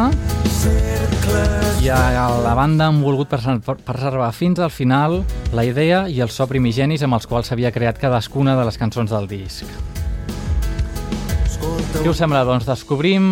i 1.84 1.89
a 1.91 2.30
la 2.39 2.53
banda 2.55 2.88
han 2.88 3.01
volgut 3.03 3.28
preser- 3.28 3.59
preservar 3.59 4.30
fins 4.32 4.63
al 4.63 4.72
final 4.72 5.26
la 5.51 5.67
idea 5.67 6.05
i 6.07 6.24
el 6.24 6.32
so 6.32 6.47
primigenis 6.47 7.03
amb 7.03 7.19
els 7.19 7.28
quals 7.28 7.51
s'havia 7.51 7.74
creat 7.76 7.99
cadascuna 7.99 8.55
de 8.55 8.63
les 8.63 8.80
cançons 8.80 9.11
del 9.11 9.28
disc. 9.28 9.67
Què 11.99 12.07
us 12.07 12.24
sembla? 12.24 12.47
Doncs 12.47 12.72
descobrim 12.72 13.28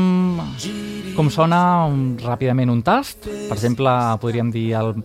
com 1.15 1.31
sona 1.31 1.85
un, 1.87 2.17
ràpidament 2.19 2.67
un 2.67 2.83
tast. 2.83 3.31
Per 3.31 3.55
exemple, 3.55 3.95
podríem 4.19 4.51
dir 4.51 4.73
el 4.83 4.97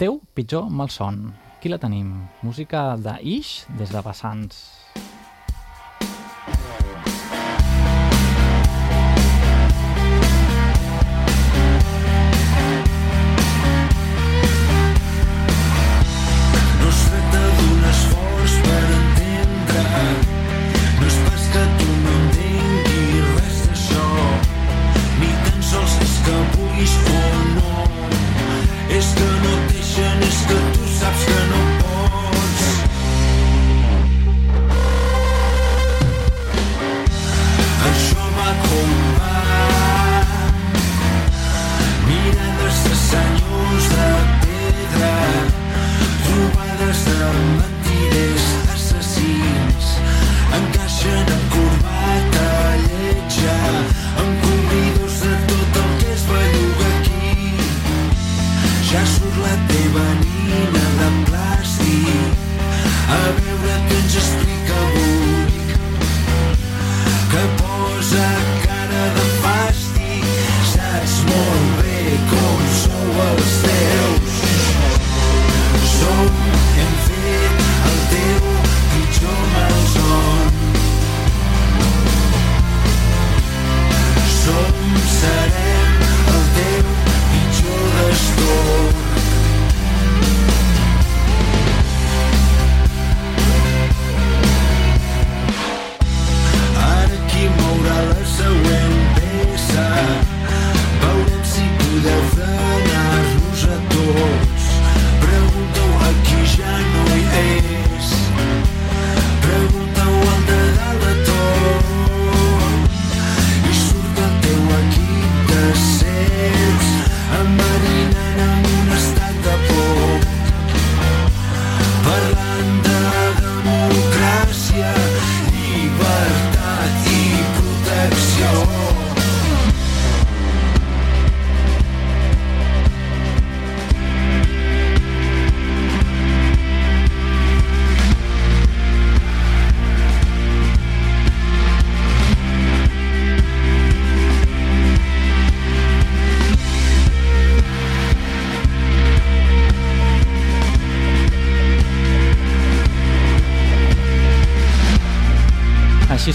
teu 0.00 0.22
pitjor 0.32 0.70
malson. 0.72 1.26
Aquí 1.58 1.68
la 1.68 1.76
tenim. 1.76 2.14
Música 2.40 2.96
Ish 3.20 3.66
des 3.76 3.92
de 3.92 4.00
Vessants. 4.00 4.71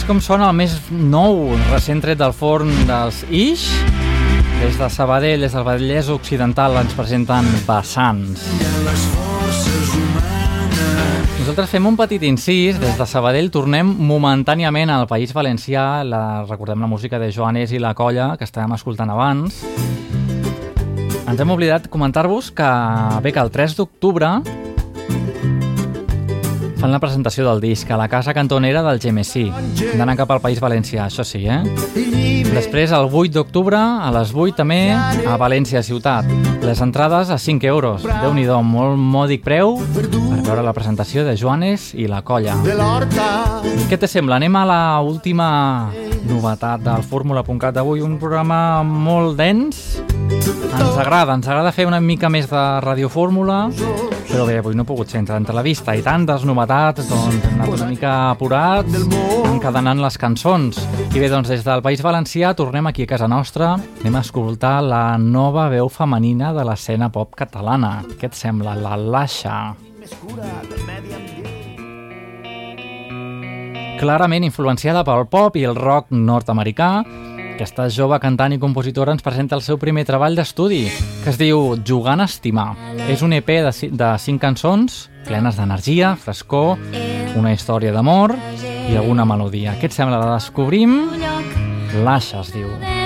Com 0.07 0.19
sona 0.23 0.45
el 0.47 0.55
més 0.55 0.71
nou, 0.89 1.49
recent 1.67 1.99
tret 1.99 2.15
del 2.19 2.31
forn 2.31 2.69
dels 2.87 3.25
Ish. 3.27 3.65
Des 4.61 4.77
de 4.79 4.87
Sabadell, 4.89 5.41
des 5.43 5.51
del 5.51 5.65
Vallès 5.67 6.07
Occidental, 6.13 6.77
ens 6.79 6.95
presenten 6.95 7.49
Vessants. 7.67 8.45
Nosaltres 11.41 11.73
fem 11.73 11.89
un 11.91 11.97
petit 11.99 12.23
incís, 12.23 12.79
des 12.79 12.95
de 12.95 13.07
Sabadell 13.09 13.51
tornem 13.51 13.89
momentàniament 14.07 14.93
al 14.95 15.09
País 15.11 15.35
Valencià, 15.35 16.05
la, 16.07 16.23
recordem 16.47 16.79
la 16.83 16.87
música 16.87 17.19
de 17.19 17.27
Joanes 17.35 17.75
i 17.75 17.83
la 17.83 17.91
Colla, 17.97 18.35
que 18.39 18.47
estàvem 18.47 18.77
escoltant 18.77 19.11
abans. 19.11 19.59
Ens 21.27 21.43
hem 21.43 21.51
oblidat 21.51 21.91
comentar-vos 21.91 22.53
que, 22.55 22.71
bé, 23.25 23.35
que 23.35 23.43
el 23.43 23.51
3 23.51 23.75
d'octubre 23.81 24.37
fan 26.77 26.91
la 26.93 26.99
presentació 27.01 27.45
del 27.47 27.61
disc 27.61 27.89
a 27.89 27.97
la 27.97 28.07
Casa 28.07 28.33
Cantonera 28.33 28.83
del 28.85 28.99
Gemesí, 29.01 29.47
d'anar 29.97 30.15
cap 30.19 30.31
al 30.31 30.41
País 30.41 30.59
Valencià, 30.61 31.07
això 31.07 31.25
sí, 31.25 31.45
eh? 31.49 31.61
Després, 32.53 32.91
el 32.95 33.09
8 33.11 33.33
d'octubre, 33.33 33.77
a 33.77 34.11
les 34.13 34.33
8 34.33 34.55
també, 34.61 34.91
a 34.93 35.37
València 35.37 35.81
Ciutat. 35.85 36.25
Les 36.61 36.81
entrades 36.81 37.29
a 37.29 37.37
5 37.37 37.67
euros. 37.67 38.03
déu 38.03 38.33
nhi 38.33 38.45
molt 38.63 38.97
mòdic 38.97 39.43
preu 39.43 39.77
per 39.77 40.41
veure 40.43 40.63
la 40.63 40.73
presentació 40.73 41.25
de 41.25 41.35
Joanes 41.37 41.93
i 41.93 42.07
la 42.07 42.21
colla. 42.21 42.55
Què 43.89 43.97
te 43.97 44.07
sembla? 44.07 44.35
Anem 44.35 44.55
a 44.55 44.65
la 44.65 44.99
última 45.01 45.91
novetat 46.27 46.81
del 46.81 47.03
Fórmula.cat 47.03 47.73
d'avui, 47.73 48.01
un 48.01 48.17
programa 48.17 48.83
molt 48.83 49.37
dens. 49.37 50.01
Ens 50.27 50.97
agrada, 50.97 51.33
ens 51.33 51.47
agrada 51.47 51.71
fer 51.71 51.87
una 51.87 52.01
mica 52.01 52.29
més 52.29 52.49
de 52.49 52.63
radiofórmula, 52.81 53.69
però 54.27 54.45
bé, 54.45 54.57
avui 54.59 54.75
no 54.75 54.83
he 54.83 54.87
pogut 54.87 55.09
ser 55.11 55.21
entre 55.21 55.37
l'entrevista 55.37 55.95
i 55.95 56.03
tantes 56.05 56.43
novetats, 56.47 57.07
doncs 57.09 57.37
hem 57.37 57.61
anat 57.61 57.73
una 57.73 57.87
mica 57.89 58.13
apurats, 58.33 58.97
encadenant 59.47 60.01
les 60.03 60.17
cançons. 60.19 60.79
I 61.07 61.21
bé, 61.21 61.29
doncs 61.31 61.49
des 61.51 61.63
del 61.65 61.83
País 61.85 62.03
Valencià 62.03 62.53
tornem 62.57 62.89
aquí 62.89 63.07
a 63.07 63.11
casa 63.13 63.29
nostra, 63.31 63.75
anem 64.01 64.19
a 64.19 64.23
escoltar 64.25 64.81
la 64.83 65.03
nova 65.17 65.69
veu 65.73 65.89
femenina 65.89 66.51
de 66.55 66.65
l'escena 66.67 67.09
pop 67.13 67.35
catalana. 67.39 68.01
Què 68.19 68.29
et 68.29 68.37
sembla? 68.37 68.75
La 68.75 68.97
Lasha. 68.97 69.59
Clarament 73.97 74.45
influenciada 74.45 75.01
pel 75.07 75.25
pop 75.31 75.55
i 75.57 75.63
el 75.65 75.79
rock 75.79 76.11
nord-americà, 76.13 76.91
Aquesta 77.57 77.87
jove 77.89 78.19
cantant 78.21 78.53
i 78.53 78.59
compositora 78.61 79.15
ens 79.15 79.23
presenta 79.25 79.57
el 79.57 79.63
seu 79.65 79.79
primer 79.81 80.03
treball 80.05 80.35
d'estudi, 80.37 80.83
que 81.23 81.31
es 81.31 81.39
diu 81.41 81.71
Jugant 81.81 82.21
a 82.21 82.27
estimar. 82.29 82.67
És 83.09 83.23
un 83.25 83.33
EP 83.33 83.49
de, 83.65 83.71
de 83.97 84.09
cinc 84.21 84.43
cançons, 84.43 84.99
plenes 85.25 85.57
d'energia, 85.57 86.11
frescor, 86.21 86.77
una 87.33 87.55
història 87.55 87.95
d'amor 87.95 88.35
i 88.61 88.93
alguna 88.93 89.25
melodia. 89.25 89.73
Què 89.81 89.89
et 89.89 89.97
sembla? 89.97 90.21
La 90.21 90.37
descobrim? 90.37 90.99
L'Aixa 92.05 92.45
es 92.45 92.53
diu. 92.53 92.69
Veu 92.69 92.77
entre 92.77 92.96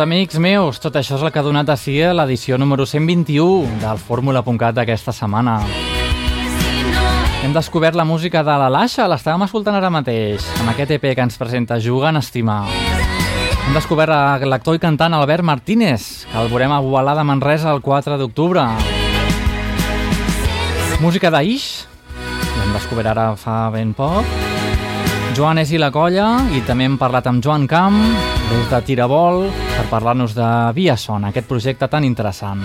amics 0.00 0.38
meus, 0.40 0.78
tot 0.80 0.96
això 0.98 1.14
és 1.18 1.22
el 1.22 1.30
que 1.30 1.38
ha 1.40 1.44
donat 1.44 1.68
a 1.70 1.76
si 1.76 1.98
l'edició 2.00 2.56
número 2.58 2.86
121 2.88 3.78
del 3.82 4.00
Fórmula.cat 4.00 4.74
d'aquesta 4.74 5.12
setmana. 5.12 5.60
Hem 7.44 7.54
descobert 7.54 7.96
la 7.96 8.04
música 8.04 8.42
de 8.44 8.56
la 8.60 8.68
Lasha, 8.72 9.06
l'estàvem 9.08 9.46
escoltant 9.46 9.78
ara 9.78 9.92
mateix, 9.92 10.44
amb 10.60 10.72
aquest 10.72 10.96
EP 10.96 11.06
que 11.14 11.24
ens 11.24 11.38
presenta 11.40 11.80
Jugant 11.80 12.18
a 12.18 12.24
Estimar. 12.24 12.64
Hem 13.66 13.76
descobert 13.76 14.44
l'actor 14.44 14.76
i 14.76 14.82
cantant 14.82 15.14
Albert 15.14 15.46
Martínez, 15.46 16.26
que 16.32 16.38
el 16.42 16.52
veurem 16.52 16.74
a 16.74 16.82
Boalà 16.84 17.14
de 17.16 17.24
Manresa 17.24 17.70
el 17.70 17.80
4 17.80 18.18
d'octubre. 18.20 18.66
Música 21.00 21.30
d'Aix, 21.32 21.72
l'hem 22.58 22.72
descobert 22.76 23.14
ara 23.14 23.32
fa 23.40 23.68
ben 23.72 23.94
poc. 23.96 24.49
Joan 25.40 25.56
és 25.56 25.70
i 25.72 25.78
la 25.80 25.88
colla, 25.88 26.26
i 26.52 26.58
també 26.68 26.84
hem 26.84 26.98
parlat 27.00 27.24
amb 27.30 27.40
Joan 27.40 27.62
Camp, 27.64 27.94
des 28.50 28.66
de 28.68 28.80
Tirabol, 28.84 29.46
per 29.48 29.86
parlar-nos 29.88 30.34
de 30.36 30.48
Via 30.76 30.98
Son, 31.00 31.24
aquest 31.24 31.48
projecte 31.48 31.88
tan 31.88 32.04
interessant. 32.04 32.60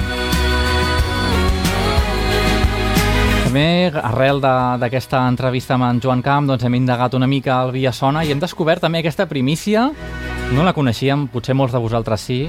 També, 3.45 3.63
arrel 3.95 4.43
d'aquesta 4.43 5.23
entrevista 5.23 5.77
amb 5.77 5.87
en 5.87 6.03
Joan 6.03 6.19
Camp, 6.25 6.51
doncs 6.51 6.67
hem 6.67 6.75
indagat 6.75 7.15
una 7.15 7.31
mica 7.31 7.61
al 7.61 7.71
Via 7.71 7.95
Sona 7.95 8.25
i 8.27 8.35
hem 8.35 8.43
descobert 8.43 8.83
també 8.83 8.99
aquesta 8.99 9.29
primícia, 9.31 9.87
no 10.51 10.67
la 10.67 10.75
coneixíem, 10.75 11.29
potser 11.31 11.55
molts 11.55 11.71
de 11.71 11.79
vosaltres 11.79 12.27
sí, 12.27 12.41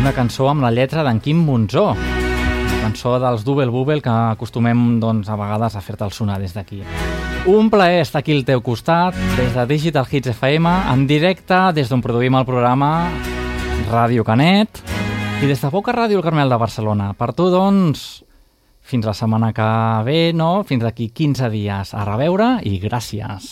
una 0.00 0.10
cançó 0.10 0.50
amb 0.50 0.66
la 0.66 0.74
lletra 0.74 1.06
d'en 1.06 1.22
Quim 1.22 1.46
Monzó, 1.46 1.92
cançó 2.82 3.20
dels 3.22 3.46
Double 3.46 3.70
Bubble 3.70 4.02
que 4.02 4.10
acostumem 4.34 4.98
doncs, 4.98 5.30
a 5.30 5.38
vegades 5.38 5.78
a 5.78 5.86
fer-te'l 5.86 6.10
sonar 6.18 6.42
des 6.42 6.58
d'aquí. 6.58 6.82
Un 7.46 7.70
plaer 7.70 8.02
estar 8.02 8.20
aquí 8.20 8.34
al 8.36 8.44
teu 8.44 8.60
costat, 8.60 9.16
des 9.38 9.54
de 9.56 9.64
Digital 9.66 10.04
Hits 10.04 10.28
FM, 10.34 10.68
en 10.92 11.06
directe, 11.08 11.56
des 11.72 11.88
d'on 11.88 12.02
produïm 12.04 12.36
el 12.36 12.44
programa 12.44 13.08
Ràdio 13.88 14.26
Canet 14.28 14.82
i 15.40 15.48
des 15.48 15.62
de 15.62 15.70
Boca 15.72 15.94
Ràdio 15.96 16.20
el 16.20 16.26
Carmel 16.26 16.52
de 16.52 16.58
Barcelona. 16.60 17.14
Per 17.16 17.30
tu, 17.32 17.48
doncs, 17.48 18.20
fins 18.84 19.08
la 19.08 19.16
setmana 19.16 19.54
que 19.56 19.70
ve, 20.04 20.18
no? 20.36 20.60
Fins 20.68 20.84
d'aquí 20.84 21.08
15 21.16 21.48
dies. 21.48 21.94
A 21.96 22.04
reveure 22.04 22.58
i 22.68 22.76
gràcies. 22.82 23.48